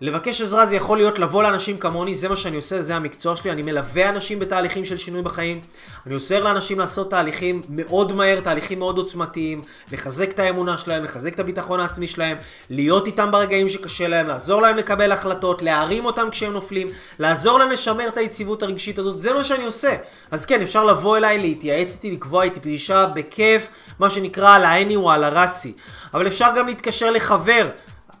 לבקש 0.00 0.42
עזרה 0.42 0.66
זה 0.66 0.76
יכול 0.76 0.98
להיות 0.98 1.18
לבוא 1.18 1.42
לאנשים 1.42 1.78
כמוני, 1.78 2.14
זה 2.14 2.28
מה 2.28 2.36
שאני 2.36 2.56
עושה, 2.56 2.82
זה 2.82 2.96
המקצוע 2.96 3.36
שלי, 3.36 3.50
אני 3.50 3.62
מלווה 3.62 4.08
אנשים 4.08 4.38
בתהליכים 4.38 4.84
של 4.84 4.96
שינוי 4.96 5.22
בחיים, 5.22 5.60
אני 6.06 6.14
עוזר 6.14 6.44
לאנשים 6.44 6.78
לעשות 6.78 7.10
תהליכים 7.10 7.62
מאוד 7.68 8.12
מהר, 8.12 8.40
תהליכים 8.40 8.78
מאוד 8.78 8.98
עוצמתיים, 8.98 9.62
לחזק 9.92 10.30
את 10.30 10.38
האמונה 10.38 10.78
שלהם, 10.78 11.04
לחזק 11.04 11.34
את 11.34 11.40
הביטחון 11.40 11.80
העצמי 11.80 12.06
שלהם, 12.06 12.36
להיות 12.70 13.06
איתם 13.06 13.30
ברגעים 13.30 13.68
שקשה 13.68 14.08
להם, 14.08 14.26
לעזור 14.26 14.62
להם 14.62 14.76
לקבל 14.76 15.12
החלטות, 15.12 15.62
להרים 15.62 16.04
אותם 16.04 16.28
כשהם 16.30 16.52
נופלים, 16.52 16.88
לעזור 17.18 17.58
להם 17.58 17.70
לשמר 17.70 18.08
את 18.08 18.16
היציבות 18.16 18.62
הרגשית 18.62 18.98
הזאת, 18.98 19.20
זה 19.20 19.32
מה 19.32 19.44
שאני 19.44 19.64
עושה. 19.64 19.96
אז 20.30 20.46
כן, 20.46 20.62
אפשר 20.62 20.84
לבוא 20.84 21.16
אליי, 21.16 21.38
להתייעץ 21.38 21.94
איתי, 21.94 22.10
לקבוע 22.10 22.44
איתי 22.44 22.60
פגישה 22.60 23.06
בכיף, 23.06 23.70
מה 23.98 24.10
שנקרא 24.10 24.54
على 24.54 24.64
عيني 24.64 24.96
وعلى 24.96 25.10
راسي. 25.10 25.72
אבל 26.14 26.26
אפשר 26.26 26.48
גם 26.56 26.66
להתקשר 26.66 27.10
לחבר. 27.10 27.68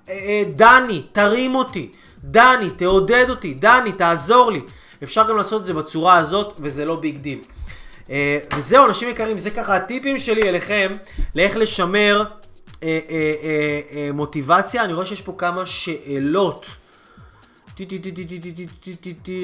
אה, 0.08 0.14
אה, 0.14 0.42
דני, 0.56 1.02
תרים 1.12 1.54
אותי. 1.54 1.90
דני, 2.24 2.70
תעודד 2.70 3.26
אותי. 3.30 3.54
דני, 3.54 3.92
תעזור 3.92 4.52
לי. 4.52 4.60
אפשר 5.02 5.28
גם 5.28 5.36
לעשות 5.36 5.60
את 5.60 5.66
זה 5.66 5.74
בצורה 5.74 6.16
הזאת, 6.16 6.54
וזה 6.58 6.84
לא 6.84 6.96
big 6.96 7.18
deal. 7.18 7.38
אה, 8.10 8.38
וזהו, 8.56 8.86
אנשים 8.86 9.08
יקרים, 9.08 9.38
זה 9.38 9.50
ככה 9.50 9.76
הטיפים 9.76 10.18
שלי 10.18 10.48
אליכם, 10.48 10.92
לאיך 11.34 11.56
לשמר 11.56 12.24
מוטיבציה. 14.14 14.84
אני 14.84 14.92
רואה 14.92 15.06
שיש 15.06 15.22
פה 15.22 15.34
כמה 15.38 15.66
שאלות. 15.66 16.66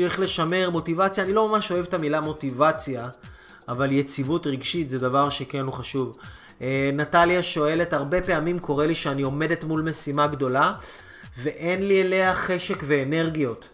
איך 0.04 0.20
לשמר 0.20 0.70
מוטיבציה, 0.70 1.24
אני 1.24 1.32
לא 1.32 1.48
ממש 1.48 1.72
אוהב 1.72 1.84
את 1.86 1.94
המילה 1.94 2.20
מוטיבציה, 2.20 3.08
אבל 3.68 3.92
יציבות 3.92 4.46
רגשית 4.46 4.90
זה 4.90 4.98
דבר 4.98 5.30
שכן 5.30 5.60
הוא 5.60 5.72
חשוב. 5.72 6.16
אה, 6.62 6.90
נטליה 6.92 7.42
שואלת, 7.42 7.92
הרבה 7.92 8.22
פעמים 8.22 8.58
קורה 8.58 8.86
לי 8.86 8.94
שאני 8.94 9.22
עומדת 9.22 9.64
מול 9.64 9.82
משימה 9.82 10.26
גדולה, 10.26 10.72
ואין 11.38 11.88
לי 11.88 12.02
אליה 12.02 12.34
חשק 12.34 12.82
ואנרגיות. 12.86 13.68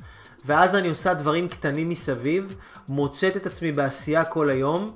ואז 0.45 0.77
אני 0.77 0.89
עושה 0.89 1.15
דברים 1.15 1.49
קטנים 1.49 1.89
מסביב, 1.89 2.55
מוצאת 2.89 3.37
את 3.37 3.47
עצמי 3.47 3.73
בעשייה 3.73 4.25
כל 4.25 4.51
היום, 4.51 4.93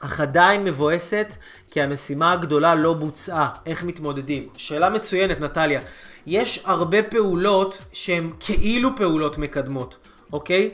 אך 0.00 0.20
עדיין 0.20 0.64
מבואסת 0.64 1.34
כי 1.70 1.80
המשימה 1.80 2.32
הגדולה 2.32 2.74
לא 2.74 2.94
בוצעה. 2.94 3.48
איך 3.66 3.84
מתמודדים? 3.84 4.48
שאלה 4.56 4.90
מצוינת, 4.90 5.40
נטליה. 5.40 5.80
יש 6.26 6.62
הרבה 6.64 7.02
פעולות 7.02 7.78
שהן 7.92 8.30
כאילו 8.40 8.96
פעולות 8.96 9.38
מקדמות, 9.38 10.08
אוקיי? 10.32 10.70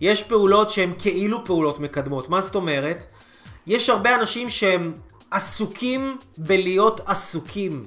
יש 0.00 0.22
פעולות 0.22 0.70
שהן 0.70 0.92
כאילו 0.98 1.44
פעולות 1.44 1.80
מקדמות. 1.80 2.28
מה 2.28 2.40
זאת 2.40 2.54
אומרת? 2.54 3.04
יש 3.66 3.90
הרבה 3.90 4.14
אנשים 4.14 4.48
שהם 4.48 4.92
עסוקים 5.30 6.16
בלהיות 6.38 7.00
עסוקים. 7.06 7.84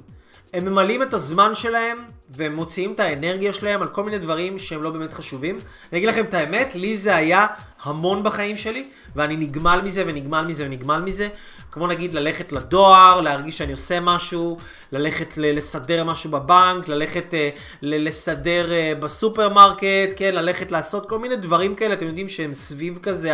הם 0.53 0.65
ממלאים 0.65 1.01
את 1.01 1.13
הזמן 1.13 1.55
שלהם 1.55 1.97
והם 2.29 2.55
מוציאים 2.55 2.93
את 2.93 2.99
האנרגיה 2.99 3.53
שלהם 3.53 3.81
על 3.81 3.87
כל 3.87 4.03
מיני 4.03 4.17
דברים 4.17 4.59
שהם 4.59 4.83
לא 4.83 4.89
באמת 4.89 5.13
חשובים. 5.13 5.59
אני 5.91 5.97
אגיד 5.97 6.09
לכם 6.09 6.25
את 6.25 6.33
האמת, 6.33 6.75
לי 6.75 6.97
זה 6.97 7.15
היה 7.15 7.47
המון 7.83 8.23
בחיים 8.23 8.57
שלי, 8.57 8.89
ואני 9.15 9.37
נגמל 9.37 9.81
מזה 9.83 10.03
ונגמל 10.07 10.41
מזה 10.41 10.65
ונגמל 10.65 10.99
מזה. 10.99 11.27
כמו 11.71 11.87
נגיד 11.87 12.13
ללכת 12.13 12.51
לדואר, 12.51 13.21
להרגיש 13.21 13.57
שאני 13.57 13.71
עושה 13.71 13.99
משהו, 13.99 14.57
ללכת 14.91 15.33
לסדר 15.37 16.03
משהו 16.03 16.31
בבנק, 16.31 16.87
ללכת 16.87 17.33
uh, 17.33 17.57
לסדר 17.81 18.69
uh, 18.69 18.99
בסופרמרקט, 18.99 20.09
כן, 20.15 20.35
ללכת 20.35 20.71
לעשות 20.71 21.09
כל 21.09 21.19
מיני 21.19 21.35
דברים 21.35 21.75
כאלה, 21.75 21.93
אתם 21.93 22.07
יודעים 22.07 22.27
שהם 22.27 22.53
סביב 22.53 22.99
כזה 23.03 23.31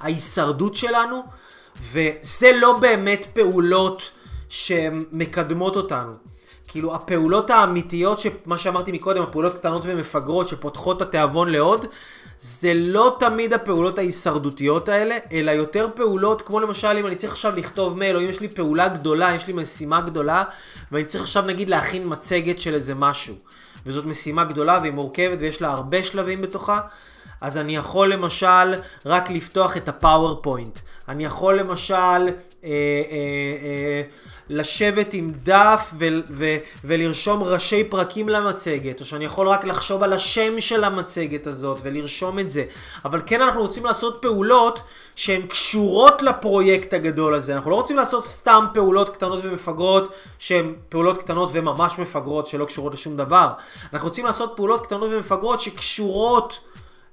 ההישרדות 0.00 0.74
שלנו. 0.74 1.22
וזה 1.82 2.52
לא 2.60 2.78
באמת 2.78 3.26
פעולות 3.32 4.10
שמקדמות 4.48 5.76
אותנו. 5.76 6.12
כאילו 6.68 6.94
הפעולות 6.94 7.50
האמיתיות, 7.50 8.20
מה 8.46 8.58
שאמרתי 8.58 8.92
מקודם, 8.92 9.22
הפעולות 9.22 9.54
קטנות 9.54 9.82
ומפגרות 9.84 10.48
שפותחות 10.48 11.02
את 11.02 11.08
התיאבון 11.08 11.48
לעוד, 11.48 11.86
זה 12.38 12.72
לא 12.74 13.16
תמיד 13.20 13.52
הפעולות 13.52 13.98
ההישרדותיות 13.98 14.88
האלה, 14.88 15.16
אלא 15.32 15.50
יותר 15.50 15.88
פעולות, 15.94 16.42
כמו 16.42 16.60
למשל 16.60 16.96
אם 17.00 17.06
אני 17.06 17.16
צריך 17.16 17.32
עכשיו 17.32 17.56
לכתוב 17.56 17.98
מייל, 17.98 18.16
או 18.16 18.20
אם 18.20 18.28
יש 18.28 18.40
לי 18.40 18.48
פעולה 18.48 18.88
גדולה, 18.88 19.34
יש 19.34 19.46
לי 19.46 19.52
משימה 19.52 20.00
גדולה, 20.00 20.44
ואני 20.92 21.04
צריך 21.04 21.24
עכשיו 21.24 21.42
נגיד 21.42 21.68
להכין 21.68 22.02
מצגת 22.06 22.60
של 22.60 22.74
איזה 22.74 22.94
משהו. 22.94 23.34
וזאת 23.86 24.04
משימה 24.04 24.44
גדולה 24.44 24.78
והיא 24.82 24.92
מורכבת 24.92 25.38
ויש 25.40 25.62
לה 25.62 25.70
הרבה 25.70 26.04
שלבים 26.04 26.42
בתוכה, 26.42 26.80
אז 27.40 27.56
אני 27.56 27.76
יכול 27.76 28.12
למשל 28.12 28.74
רק 29.06 29.30
לפתוח 29.30 29.76
את 29.76 29.88
הפאורפוינט. 29.88 30.78
אני 31.08 31.24
יכול 31.24 31.58
למשל 31.58 31.94
אה, 31.94 32.28
אה, 32.64 32.70
אה, 33.62 34.00
לשבת 34.50 35.14
עם 35.14 35.32
דף 35.42 35.94
ו- 35.98 36.20
ו- 36.30 36.56
ולרשום 36.84 37.42
ראשי 37.42 37.84
פרקים 37.84 38.28
למצגת, 38.28 39.00
או 39.00 39.04
שאני 39.04 39.24
יכול 39.24 39.48
רק 39.48 39.64
לחשוב 39.64 40.02
על 40.02 40.12
השם 40.12 40.60
של 40.60 40.84
המצגת 40.84 41.46
הזאת 41.46 41.78
ולרשום 41.82 42.38
את 42.38 42.50
זה. 42.50 42.64
אבל 43.04 43.22
כן 43.26 43.40
אנחנו 43.42 43.60
רוצים 43.60 43.84
לעשות 43.84 44.18
פעולות 44.22 44.80
שהן 45.16 45.42
קשורות 45.42 46.22
לפרויקט 46.22 46.94
הגדול 46.94 47.34
הזה. 47.34 47.54
אנחנו 47.54 47.70
לא 47.70 47.76
רוצים 47.76 47.96
לעשות 47.96 48.26
סתם 48.26 48.64
פעולות 48.74 49.10
קטנות 49.10 49.40
ומפגרות 49.42 50.12
שהן 50.38 50.74
פעולות 50.88 51.18
קטנות 51.18 51.50
וממש 51.52 51.98
מפגרות 51.98 52.46
שלא 52.46 52.64
קשורות 52.64 52.94
לשום 52.94 53.16
דבר. 53.16 53.50
אנחנו 53.92 54.08
רוצים 54.08 54.24
לעשות 54.24 54.52
פעולות 54.56 54.86
קטנות 54.86 55.10
ומפגרות 55.12 55.60
שקשורות 55.60 56.60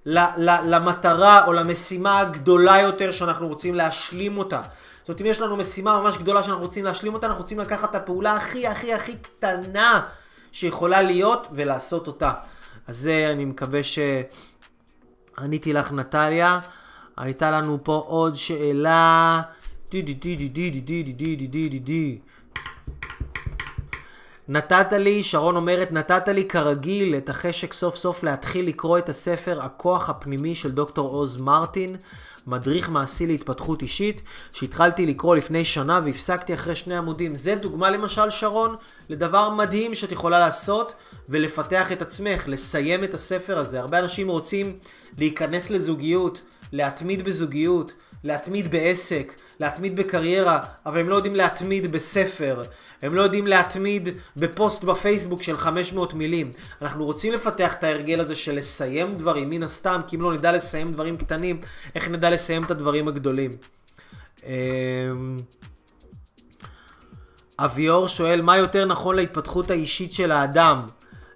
למטרה 0.06 1.46
או 1.48 1.54
למשימה 1.54 2.20
הגדולה 2.20 2.82
יותר 2.82 3.12
שאנחנו 3.12 3.48
רוצים 3.48 3.76
להשלים 3.76 4.38
אותה. 4.38 4.62
זאת 5.00 5.10
אומרת, 5.10 5.22
אם 5.22 5.26
יש 5.26 5.42
לנו 5.42 5.58
משימה 5.58 6.02
ממש 6.02 6.18
גדולה 6.18 6.44
שאנחנו 6.44 6.64
רוצים 6.64 6.86
להשלים 6.86 7.14
אותה, 7.14 7.28
אנחנו 7.28 7.42
רוצים 7.42 7.60
לקחת 7.60 7.90
את 7.90 7.96
הפעולה 7.96 8.34
הכי 8.34 8.68
הכי 8.68 8.94
הכי 8.94 9.16
קטנה 9.16 10.02
שיכולה 10.52 11.02
להיות 11.02 11.48
ולעשות 11.52 12.08
אותה. 12.08 12.32
אז 12.88 12.98
זה, 12.98 13.30
אני 13.32 13.46
מקווה 13.46 13.80
שעניתי 15.38 15.74
לך, 15.74 15.92
נטליה. 15.92 16.60
הייתה 17.18 17.52
לנו 17.52 17.80
פה 17.84 18.04
עוד 18.08 18.36
שאלה. 18.36 19.42
די 19.92 20.02
די 20.02 20.14
די 20.14 20.36
די 20.36 20.50
די 20.50 20.82
די 20.82 21.04
די 21.04 21.14
די 21.14 21.48
די 21.48 21.70
די 21.70 21.80
די 21.80 22.20
נתת 24.48 24.92
לי, 24.92 25.24
שרון 25.24 25.56
אומרת, 25.56 25.92
נתת 25.92 26.28
לי 26.28 26.46
כרגיל 26.46 27.16
את 27.18 27.30
החשק 27.30 27.74
סוף 27.74 27.96
סוף 27.96 28.24
להתחיל 28.24 28.68
לקרוא 28.68 28.98
את 28.98 29.10
הספר 29.10 29.62
הכוח 29.62 30.10
הפנימי 30.10 30.56
של 30.56 30.72
דוקטור 30.72 31.10
עוז 31.10 31.38
מרטין, 31.38 31.96
מדריך 32.48 32.90
מעשי 32.90 33.28
להתפתחות 33.28 33.82
אישית, 33.82 34.22
שהתחלתי 34.52 35.06
לקרוא 35.06 35.36
לפני 35.36 35.66
שנה 35.66 36.00
והפסקתי 36.04 36.54
אחרי 36.54 36.76
שני 36.76 36.98
עמודים. 36.98 37.36
זה 37.36 37.56
דוגמה 37.56 37.90
למשל, 37.90 38.30
שרון, 38.30 38.76
לדבר 39.10 39.50
מדהים 39.50 39.94
שאת 39.94 40.12
יכולה 40.12 40.40
לעשות 40.40 40.94
ולפתח 41.30 41.92
את 41.92 42.02
עצמך, 42.02 42.44
לסיים 42.48 43.04
את 43.04 43.14
הספר 43.14 43.60
הזה. 43.60 43.80
הרבה 43.80 44.00
אנשים 44.00 44.30
רוצים 44.30 44.78
להיכנס 45.18 45.70
לזוגיות, 45.70 46.42
להתמיד 46.72 47.26
בזוגיות, 47.26 47.94
להתמיד 48.24 48.72
בעסק, 48.72 49.34
להתמיד 49.60 49.96
בקריירה, 49.96 50.60
אבל 50.86 51.00
הם 51.00 51.10
לא 51.10 51.16
יודעים 51.16 51.36
להתמיד 51.36 51.92
בספר, 51.92 52.64
הם 53.02 53.16
לא 53.16 53.22
יודעים 53.22 53.48
להתמיד 53.48 54.10
בפוסט 54.38 54.84
בפייסבוק 54.84 55.44
של 55.44 55.58
500 55.58 56.14
מילים. 56.14 56.52
אנחנו 56.82 57.06
רוצים 57.06 57.34
לפתח 57.34 57.74
את 57.74 57.84
ההרגל 57.84 58.20
הזה 58.20 58.36
של 58.36 58.56
לסיים 58.56 59.18
דברים, 59.18 59.50
מן 59.50 59.64
הסתם, 59.64 60.02
כי 60.08 60.16
אם 60.16 60.22
לא 60.22 60.34
נדע 60.34 60.52
לסיים 60.52 60.88
דברים 60.88 61.18
קטנים, 61.18 61.62
איך 61.96 62.10
נדע 62.10 62.30
לסיים 62.30 62.64
את 62.64 62.72
הדברים 62.72 63.08
הגדולים? 63.08 63.52
אמ, 64.46 65.38
אביאור 67.60 68.08
שואל, 68.08 68.42
מה 68.42 68.58
יותר 68.58 68.86
נכון 68.86 69.16
להתפתחות 69.16 69.72
האישית 69.72 70.12
של 70.12 70.32
האדם? 70.32 70.86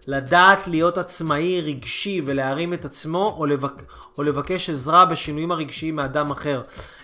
לדעת 0.07 0.67
להיות 0.67 0.97
עצמאי, 0.97 1.61
רגשי 1.61 2.21
ולהרים 2.25 2.73
את 2.73 2.85
עצמו, 2.85 3.35
או, 3.37 3.45
לבק... 3.45 3.83
או 4.17 4.23
לבקש 4.23 4.69
עזרה 4.69 5.05
בשינויים 5.05 5.51
הרגשיים 5.51 5.95
מאדם 5.95 6.31
אחר? 6.31 6.61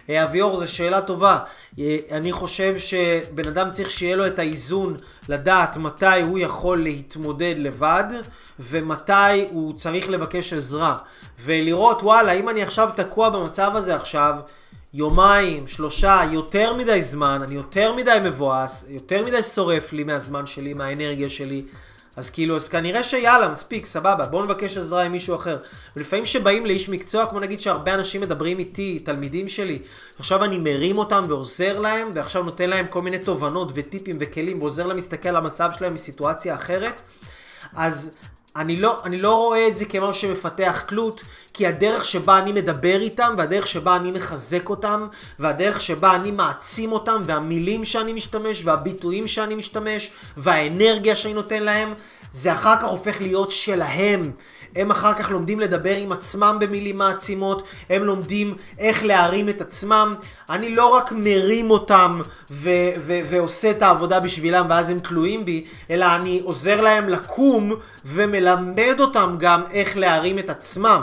אה, 0.10 0.24
אביאור, 0.24 0.60
זו 0.60 0.72
שאלה 0.72 1.02
טובה. 1.02 1.40
אה, 1.80 1.98
אני 2.12 2.32
חושב 2.32 2.76
שבן 2.80 3.48
אדם 3.48 3.70
צריך 3.70 3.90
שיהיה 3.90 4.16
לו 4.16 4.28
את 4.28 4.40
האיזון 4.40 4.96
לדעת 5.30 5.78
מתי 5.78 6.22
הוא 6.22 6.40
יכול 6.40 6.84
להתמודד 6.84 7.56
לבד, 7.58 8.04
ומתי 8.60 9.46
הוא 9.50 9.74
צריך 9.74 10.10
לבקש 10.10 10.54
עזרה. 10.54 10.98
ולראות, 11.44 12.04
וואלה, 12.04 12.32
אם 12.32 12.50
אני 12.50 12.64
עכשיו 12.64 12.90
תקוע 12.96 13.30
במצב 13.30 13.72
הזה 13.76 13.96
עכשיו, 13.96 14.36
יומיים, 14.94 15.68
שלושה, 15.68 16.22
יותר 16.32 16.74
מדי 16.74 17.04
זמן, 17.04 17.42
אני 17.44 17.56
יותר 17.56 17.96
מדי 17.96 18.18
מבואס, 18.24 18.86
יותר 18.90 19.26
מדי 19.26 19.44
שורף 19.44 19.94
לי 19.94 20.04
מהזמן 20.04 20.46
שלי, 20.46 20.74
מהאנרגיה 20.74 21.30
שלי. 21.30 21.64
אז 22.16 22.30
כאילו, 22.30 22.56
אז 22.56 22.70
כנראה 22.70 23.04
שיאללה, 23.04 23.50
מספיק, 23.50 23.86
סבבה, 23.86 24.26
בואו 24.26 24.46
נבקש 24.46 24.78
עזרה 24.78 25.04
עם 25.04 25.12
מישהו 25.12 25.36
אחר. 25.36 25.58
ולפעמים 25.96 26.26
שבאים 26.26 26.66
לאיש 26.66 26.90
מקצוע, 26.90 27.26
כמו 27.26 27.40
נגיד 27.40 27.60
שהרבה 27.60 27.94
אנשים 27.94 28.22
מדברים 28.22 28.60
איתי, 28.60 29.00
תלמידים 29.00 29.48
שלי, 29.48 29.80
עכשיו 30.20 30.44
אני 30.44 30.58
מרים 30.58 30.98
אותם 30.98 31.26
ועוזר 31.30 31.80
להם, 31.80 32.12
ועכשיו 32.14 32.44
נותן 32.44 32.70
להם 32.70 32.86
כל 32.90 33.02
מיני 33.02 33.20
תובנות 33.20 33.72
וטיפים 33.76 34.18
וכלים, 34.20 34.60
ועוזר 34.62 34.88
להם 34.88 34.98
להסתכל 34.98 35.30
על 35.30 35.36
המצב 35.36 35.70
שלהם 35.78 35.94
מסיטואציה 35.94 36.56
אחרת, 36.56 37.02
אז 37.76 38.12
אני 38.56 38.76
לא, 38.76 39.02
אני 39.04 39.22
לא 39.22 39.36
רואה 39.36 39.68
את 39.68 39.76
זה 39.76 39.86
כמשהו 39.86 40.14
שמפתח 40.14 40.84
תלות, 40.88 41.24
כי 41.54 41.68
הדרך 41.68 42.06
שבה 42.06 42.38
אני 42.38 42.52
מדבר 42.52 43.02
איתם, 43.02 43.36
והדרך 43.38 43.68
שבה 43.68 43.96
אני 43.96 44.12
מחזק 44.12 44.70
אותם, 44.70 45.08
והדרך 45.40 45.82
שבה 45.82 46.16
אני 46.16 46.32
מעצים 46.32 46.92
אותם, 46.92 47.22
והמילים 47.26 47.86
שאני 47.86 48.14
משתמש, 48.14 48.66
והביטויים 48.66 49.28
שאני 49.28 49.56
משתמש, 49.56 50.12
והאנרגיה 50.38 51.16
שאני 51.16 51.34
נותן 51.34 51.64
להם, 51.64 51.94
זה 52.32 52.54
אחר 52.54 52.76
כך 52.78 52.84
הופך 52.84 53.22
להיות 53.22 53.52
שלהם. 53.52 54.32
הם 54.76 54.92
אחר 54.92 55.14
כך 55.14 55.32
לומדים 55.32 55.60
לדבר 55.60 55.96
עם 55.96 56.12
עצמם 56.12 56.58
במילים 56.60 56.98
מעצימות, 56.98 57.64
הם 57.90 58.04
לומדים 58.04 58.56
איך 58.80 59.06
להרים 59.06 59.50
את 59.50 59.62
עצמם. 59.62 60.16
אני 60.50 60.76
לא 60.76 60.88
רק 60.88 61.12
מרים 61.12 61.72
אותם 61.72 62.22
ו- 62.52 62.70
ו- 63.00 63.20
ועושה 63.26 63.72
את 63.72 63.82
העבודה 63.82 64.20
בשבילם 64.20 64.66
ואז 64.70 64.90
הם 64.90 65.00
תלויים 65.00 65.46
בי, 65.46 65.66
אלא 65.90 66.06
אני 66.16 66.42
עוזר 66.44 66.82
להם 66.82 67.10
לקום 67.10 67.74
ומלמד 68.06 68.96
אותם 69.00 69.36
גם 69.40 69.62
איך 69.72 69.98
להרים 69.98 70.40
את 70.40 70.50
עצמם. 70.50 71.02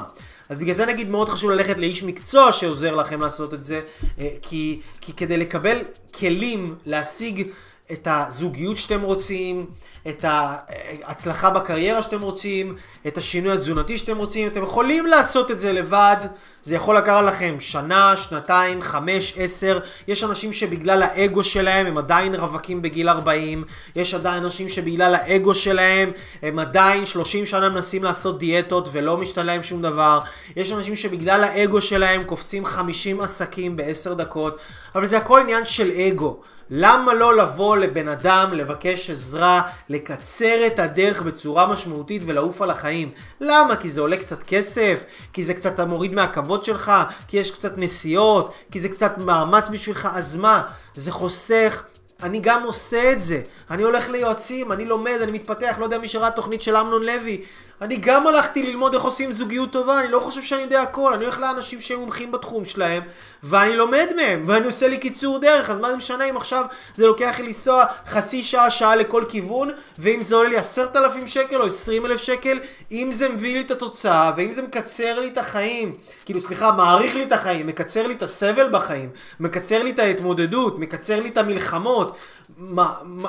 אז 0.49 0.59
בגלל 0.59 0.75
זה 0.75 0.87
נגיד 0.87 1.09
מאוד 1.09 1.29
חשוב 1.29 1.51
ללכת 1.51 1.79
לאיש 1.79 2.03
מקצוע 2.03 2.53
שעוזר 2.53 2.95
לכם 2.95 3.21
לעשות 3.21 3.55
את 3.55 3.65
זה, 3.65 3.81
אה, 4.19 4.29
כי, 4.43 4.81
כי 5.01 5.13
כדי 5.13 5.37
לקבל 5.37 5.79
כלים 6.19 6.75
להשיג 6.87 7.49
את 7.93 8.09
הזוגיות 8.11 8.77
שאתם 8.77 9.03
רוצים, 9.03 9.67
את 10.09 10.25
ההצלחה 10.29 11.51
בקריירה 11.51 12.03
שאתם 12.03 12.23
רוצים, 12.23 12.77
את 13.07 13.19
השינוי 13.19 13.53
התזונתי 13.53 13.99
שאתם 13.99 14.17
רוצים, 14.17 14.47
אתם 14.47 14.63
יכולים 14.63 15.07
לעשות 15.07 15.51
את 15.51 15.61
זה 15.61 15.73
לבד, 15.73 16.17
זה 16.63 16.75
יכול 16.75 16.97
לקחת 16.97 17.25
לכם 17.25 17.57
שנה, 17.61 18.17
שנתיים, 18.17 18.83
חמש, 18.83 19.35
עשר, 19.37 19.79
יש 20.09 20.25
אנשים 20.25 20.53
שבגלל 20.53 21.03
האגו 21.03 21.45
שלהם 21.45 21.87
הם 21.87 21.99
עדיין 21.99 22.35
רווקים 22.35 22.83
בגיל 22.83 23.09
40, 23.09 23.65
יש 23.97 24.15
עדיין 24.15 24.45
אנשים 24.45 24.69
שבגלל 24.69 25.15
האגו 25.15 25.55
שלהם 25.55 26.11
הם 26.43 26.59
עדיין 26.59 27.07
30 27.07 27.47
שנה 27.47 27.69
מנסים 27.69 28.05
לעשות 28.05 28.39
דיאטות 28.39 28.89
ולא 28.93 29.17
משתנה 29.17 29.45
להם 29.45 29.63
שום 29.63 29.83
דבר, 29.83 30.21
יש 30.57 30.73
אנשים 30.73 30.97
שבגלל 30.97 31.45
האגו 31.45 31.81
שלהם 31.81 32.25
קופצים 32.25 32.65
50 32.65 33.21
עסקים 33.21 33.77
בעשר 33.77 34.15
דקות, 34.15 34.59
אבל 34.95 35.07
זה 35.07 35.17
הכל 35.19 35.41
עניין 35.41 35.67
של 35.67 35.91
אגו. 35.91 36.41
למה 36.71 37.15
לא 37.15 37.37
לבוא 37.37 37.77
לבן 37.77 38.09
אדם, 38.09 38.55
לבקש 38.55 39.11
עזרה, 39.11 39.63
לקצר 39.89 40.67
את 40.67 40.79
הדרך 40.79 41.23
בצורה 41.23 41.73
משמעותית 41.73 42.23
ולעוף 42.27 42.63
על 42.63 42.71
החיים? 42.71 43.11
למה? 43.41 43.77
כי 43.77 43.89
זה 43.89 44.01
עולה 44.01 44.17
קצת 44.17 44.43
כסף? 44.43 45.05
כי 45.33 45.43
זה 45.43 45.55
קצת 45.55 45.81
מוריד 45.81 46.15
מהכבוד 46.15 46.65
שלך? 46.65 46.93
כי 47.29 47.37
יש 47.37 47.51
קצת 47.51 47.79
נסיעות? 47.79 48.55
כי 48.71 48.81
זה 48.81 48.89
קצת 48.89 49.19
מאמץ 49.19 49.69
בשבילך? 49.69 50.09
אז 50.15 50.37
מה? 50.37 50.63
זה 50.95 51.13
חוסך 51.13 51.83
אני 52.23 52.41
גם 52.43 52.63
עושה 52.63 53.13
את 53.13 53.23
זה. 53.23 53.41
אני 53.71 53.83
הולך 53.83 54.09
ליועצים, 54.09 54.73
אני 54.73 54.85
לומד, 54.85 55.19
אני 55.23 55.33
מתפתח, 55.33 55.77
לא 55.79 55.85
יודע 55.85 55.99
מי 55.99 56.09
שראה 56.09 56.31
תוכנית 56.31 56.61
של 56.61 56.77
אמנון 56.77 57.03
לוי. 57.03 57.43
אני 57.81 57.97
גם 57.97 58.27
הלכתי 58.27 58.63
ללמוד 58.63 58.95
איך 58.95 59.03
עושים 59.03 59.33
זוגיות 59.33 59.73
טובה, 59.73 60.01
אני 60.01 60.09
לא 60.09 60.21
חושב 60.21 60.43
שאני 60.43 60.63
יודע 60.63 60.83
הכל, 60.83 61.15
אני 61.15 61.25
הולך 61.25 61.39
לאנשים 61.39 61.81
שהם 61.81 62.01
מומחים 62.01 62.33
בתחום 62.33 62.65
שלהם, 62.65 63.03
ואני 63.43 63.77
לומד 63.77 64.07
מהם, 64.17 64.43
ואני 64.47 64.67
עושה 64.67 64.89
לי 64.89 64.99
קיצור 64.99 65.39
דרך, 65.39 65.71
אז 65.71 65.79
מה 65.79 65.91
זה 65.91 65.97
משנה 65.97 66.25
אם 66.25 66.37
עכשיו 66.37 66.65
זה 66.97 67.07
לוקח 67.07 67.35
לי 67.39 67.47
לנסוע 67.47 67.85
חצי 68.07 68.43
שעה, 68.43 68.71
שעה 68.71 68.97
לכל 68.97 69.25
כיוון, 69.29 69.71
ואם 69.99 70.23
זה 70.23 70.37
עולה 70.37 70.49
לי 70.49 70.57
עשרת 70.57 70.97
אלפים 70.97 71.27
שקל 71.27 71.57
או 71.57 71.67
עשרים 71.67 72.07
אלף 72.07 72.21
שקל, 72.21 72.59
אם 72.93 73.09
זה 73.13 73.29
מביא 73.29 73.55
לי 73.55 73.61
את 73.61 73.71
התוצאה, 73.71 74.33
ואם 74.37 74.53
זה 74.53 74.63
מקצר 74.63 75.21
לי 75.21 75.29
את 75.29 75.39
החיים, 75.39 75.95
כאילו 76.25 76.41
סליחה, 76.41 76.73
מעריך 76.73 77.15
לי 77.15 77.23
את 77.23 77.33
החיים, 77.33 77.67
מקצר 77.67 78.07
לי 78.07 78.15
את 78.15 78.23
הסבל 78.23 78.69
בחיים, 78.73 79.11
מקצר 79.41 79.83
לי 79.83 79.91
את 79.91 79.99
ההתמודדות, 79.99 80.79
מקצר 80.79 81.21
לי 81.21 81.29
את 81.29 81.39
המלחמות, 81.39 82.17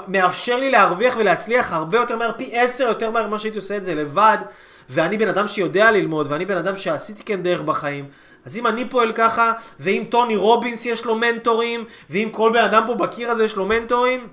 מאפשר 0.07 0.59
לי 0.59 0.71
להרוויח 0.71 1.15
ולהצליח 1.19 1.73
הרבה 1.73 1.97
יותר 1.97 2.17
מהר, 2.17 2.31
פי 2.37 2.49
עשר 2.53 2.83
יותר 2.83 3.11
מהר 3.11 3.27
ממה 3.27 3.39
שהייתי 3.39 3.57
עושה 3.57 3.77
את 3.77 3.85
זה 3.85 3.95
לבד, 3.95 4.37
ואני 4.89 5.17
בן 5.17 5.27
אדם 5.27 5.47
שיודע 5.47 5.91
ללמוד, 5.91 6.27
ואני 6.29 6.45
בן 6.45 6.57
אדם 6.57 6.75
שעשיתי 6.75 7.23
כן 7.23 7.43
דרך 7.43 7.61
בחיים, 7.61 8.05
אז 8.45 8.57
אם 8.57 8.67
אני 8.67 8.89
פועל 8.89 9.11
ככה, 9.11 9.53
ואם 9.79 10.03
טוני 10.09 10.35
רובינס 10.35 10.85
יש 10.85 11.05
לו 11.05 11.15
מנטורים, 11.15 11.85
ואם 12.09 12.29
כל 12.31 12.51
בן 12.53 12.63
אדם 12.63 12.83
פה 12.87 12.95
בקיר 12.95 13.31
הזה 13.31 13.43
יש 13.43 13.55
לו 13.55 13.65
מנטורים, 13.65 14.27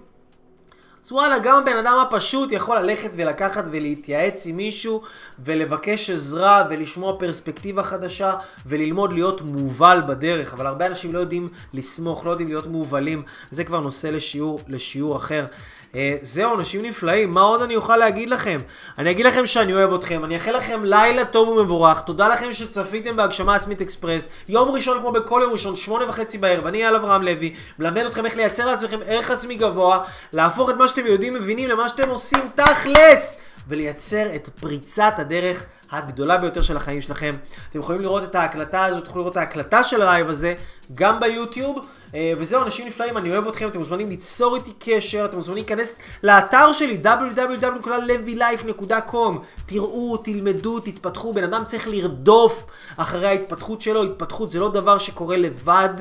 אז 1.09 1.13
וואלה, 1.13 1.39
גם 1.39 1.63
הבן 1.63 1.77
אדם 1.77 1.97
הפשוט 2.03 2.53
יכול 2.53 2.79
ללכת 2.79 3.11
ולקחת 3.17 3.65
ולהתייעץ 3.73 4.47
עם 4.47 4.57
מישהו 4.57 5.03
ולבקש 5.39 6.11
עזרה 6.11 6.65
ולשמוע 6.71 7.19
פרספקטיבה 7.19 7.83
חדשה 7.83 8.35
וללמוד 8.67 9.13
להיות 9.13 9.41
מובל 9.41 10.03
בדרך. 10.09 10.55
אבל 10.55 10.67
הרבה 10.67 10.87
אנשים 10.87 11.13
לא 11.13 11.19
יודעים 11.19 11.49
לסמוך, 11.75 12.27
לא 12.27 12.31
יודעים 12.31 12.49
להיות 12.49 12.67
מובלים. 12.67 13.23
זה 13.51 13.65
כבר 13.65 13.81
נושא 13.81 14.07
לשיעור, 14.07 14.61
לשיעור 14.69 15.17
אחר. 15.17 15.47
אה, 15.95 16.17
זהו, 16.23 16.55
אנשים 16.55 16.83
נפלאים, 16.83 17.31
מה 17.31 17.41
עוד 17.41 17.63
אני 17.63 17.77
אוכל 17.77 17.97
להגיד 17.97 18.31
לכם? 18.31 18.61
אני 18.99 19.11
אגיד 19.11 19.27
לכם 19.27 19.47
שאני 19.47 19.75
אוהב 19.75 19.95
אתכם, 19.95 20.25
אני 20.25 20.35
אאחל 20.35 20.57
לכם 20.57 20.81
לילה 20.85 21.25
טוב 21.25 21.49
ומבורך, 21.49 22.01
תודה 22.01 22.29
לכם 22.29 22.53
שצפיתם 22.53 23.17
בהגשמה 23.17 23.55
עצמית 23.55 23.81
אקספרס, 23.81 24.29
יום 24.49 24.69
ראשון 24.69 25.01
כמו 25.01 25.13
בכל 25.13 25.41
יום 25.45 25.53
ראשון, 25.53 25.77
שמונה 25.77 26.09
וחצי 26.09 26.39
בערב, 26.39 26.67
אני 26.67 26.83
אייל 26.83 26.97
אברהם 26.97 27.23
לוי, 27.23 27.55
מלמד 27.79 28.05
אתכם 28.05 28.27
איך 28.27 28.37
לייצר 28.37 28.67
לעצמכם 28.67 28.99
ערך 29.07 29.31
עצמי 29.31 29.55
גבוה, 29.55 30.05
להפוך 30.33 30.71
את 30.71 30.75
מה 30.75 30.89
שאתם 30.89 31.07
יודעים, 31.07 31.35
מבינים, 31.35 31.69
למה 31.69 31.89
שאתם 31.89 32.09
עושים 32.09 32.41
תכלס! 32.55 33.39
ולייצר 33.69 34.35
את 34.35 34.49
פריצת 34.61 35.15
הדרך 35.19 35.65
הגדולה 35.91 36.37
ביותר 36.37 36.63
של 36.63 36.77
החיים 36.77 37.01
שלכם. 37.01 37.35
אתם 37.71 37.79
יכולים 37.79 38.01
לראות 38.01 38.23
את 38.23 38.35
ההקלטה 38.35 38.85
הזאת, 38.85 39.05
תוכלו 39.05 39.23
לראות 39.23 39.33
את 39.33 39.37
ההקלטה 39.37 39.85
של 39.85 40.03
ה 40.03 40.08
live 40.08 40.29
הזה 40.29 40.55
גם 40.95 41.21
ביוטיוב. 41.21 41.87
אה, 42.15 42.33
וזהו, 42.39 42.63
אנשים 42.63 42.87
נפלאים, 42.87 43.17
אני 43.17 43.31
אוהב 43.31 43.49
אתכם, 43.49 43.69
אתם 43.69 43.79
מוזמנים 43.79 44.09
ליצור 44.09 44.57
איתי 44.57 44.73
קשר, 44.79 45.25
אתם 45.25 45.37
מוזמנים 45.37 45.57
להיכנס 45.57 45.97
לאתר 46.23 46.73
שלי, 46.73 47.01
www.levylife.com 47.05 49.39
תראו, 49.67 50.17
תלמדו, 50.17 50.81
תתפתחו, 50.81 51.33
בן 51.33 51.45
אדם 51.45 51.65
צריך 51.65 51.89
לרדוף 51.89 52.67
אחרי 52.97 53.27
ההתפתחות 53.27 53.81
שלו, 53.81 54.05
התפתחות 54.05 54.51
זה 54.51 54.59
לא 54.59 54.69
דבר 54.69 54.99
שקורה 54.99 55.37
לבד, 55.37 55.95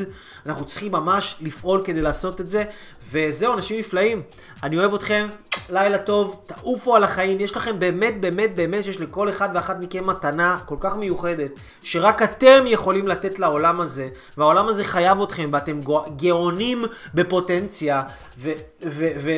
אנחנו 0.46 0.66
צריכים 0.66 0.92
ממש 0.92 1.36
לפעול 1.42 1.82
כדי 1.86 2.02
לעשות 2.02 2.42
את 2.42 2.50
זה, 2.50 2.64
וזהו, 3.12 3.54
אנשים 3.54 3.80
נפלאים, 3.80 4.22
אני 4.64 4.78
אוהב 4.78 4.94
אתכם, 4.94 5.28
לילה 5.70 5.98
טוב, 5.98 6.42
תעופו 6.46 6.96
על 6.96 7.04
החיים, 7.04 7.40
יש 7.40 7.58
לכם 7.58 7.80
באמת, 7.80 8.22
באמת, 8.22 8.56
באמת, 8.56 8.86
יש 8.86 9.00
לכל 9.00 9.30
אחד 9.30 9.50
ואחת 9.54 9.77
מכם 9.80 10.08
מתנה 10.08 10.60
כל 10.66 10.76
כך 10.80 10.96
מיוחדת, 10.96 11.52
שרק 11.82 12.22
אתם 12.22 12.64
יכולים 12.66 13.08
לתת 13.08 13.40
לעולם 13.40 13.82
הזה, 13.82 14.10
והעולם 14.38 14.68
הזה 14.68 14.84
חייב 14.84 15.22
אתכם, 15.22 15.50
ואתם 15.54 15.80
גאונים 16.16 16.84
בפוטנציה, 17.14 18.02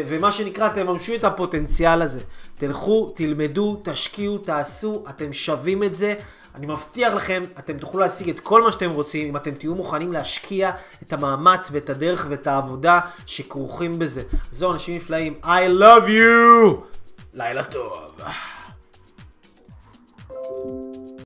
ומה 0.08 0.32
שנקרא, 0.32 0.70
תממשו 0.70 1.16
את 1.16 1.24
הפוטנציאל 1.24 2.02
הזה. 2.02 2.20
תלכו, 2.58 3.12
תלמדו, 3.16 3.82
תשקיעו, 3.84 4.38
תעשו, 4.38 5.04
אתם 5.10 5.34
שווים 5.34 5.84
את 5.84 5.96
זה. 5.96 6.14
אני 6.56 6.68
מבטיח 6.68 7.14
לכם, 7.14 7.44
אתם 7.60 7.78
תוכלו 7.78 8.00
להשיג 8.00 8.30
את 8.30 8.40
כל 8.40 8.62
מה 8.62 8.72
שאתם 8.72 8.92
רוצים, 8.92 9.28
אם 9.28 9.36
אתם 9.36 9.52
תהיו 9.52 9.76
מוכנים 9.76 10.14
להשקיע 10.14 10.72
את 11.04 11.14
המאמץ 11.14 11.70
ואת 11.72 11.90
הדרך 11.90 12.26
ואת 12.30 12.48
העבודה 12.48 13.00
שכרוכים 13.26 14.00
בזה. 14.00 14.22
זהו, 14.52 14.72
אנשים 14.72 14.96
נפלאים. 14.96 15.40
I 15.44 15.82
love 15.82 16.08
you! 16.08 16.76
לילה 17.34 17.64
טוב. 17.64 18.22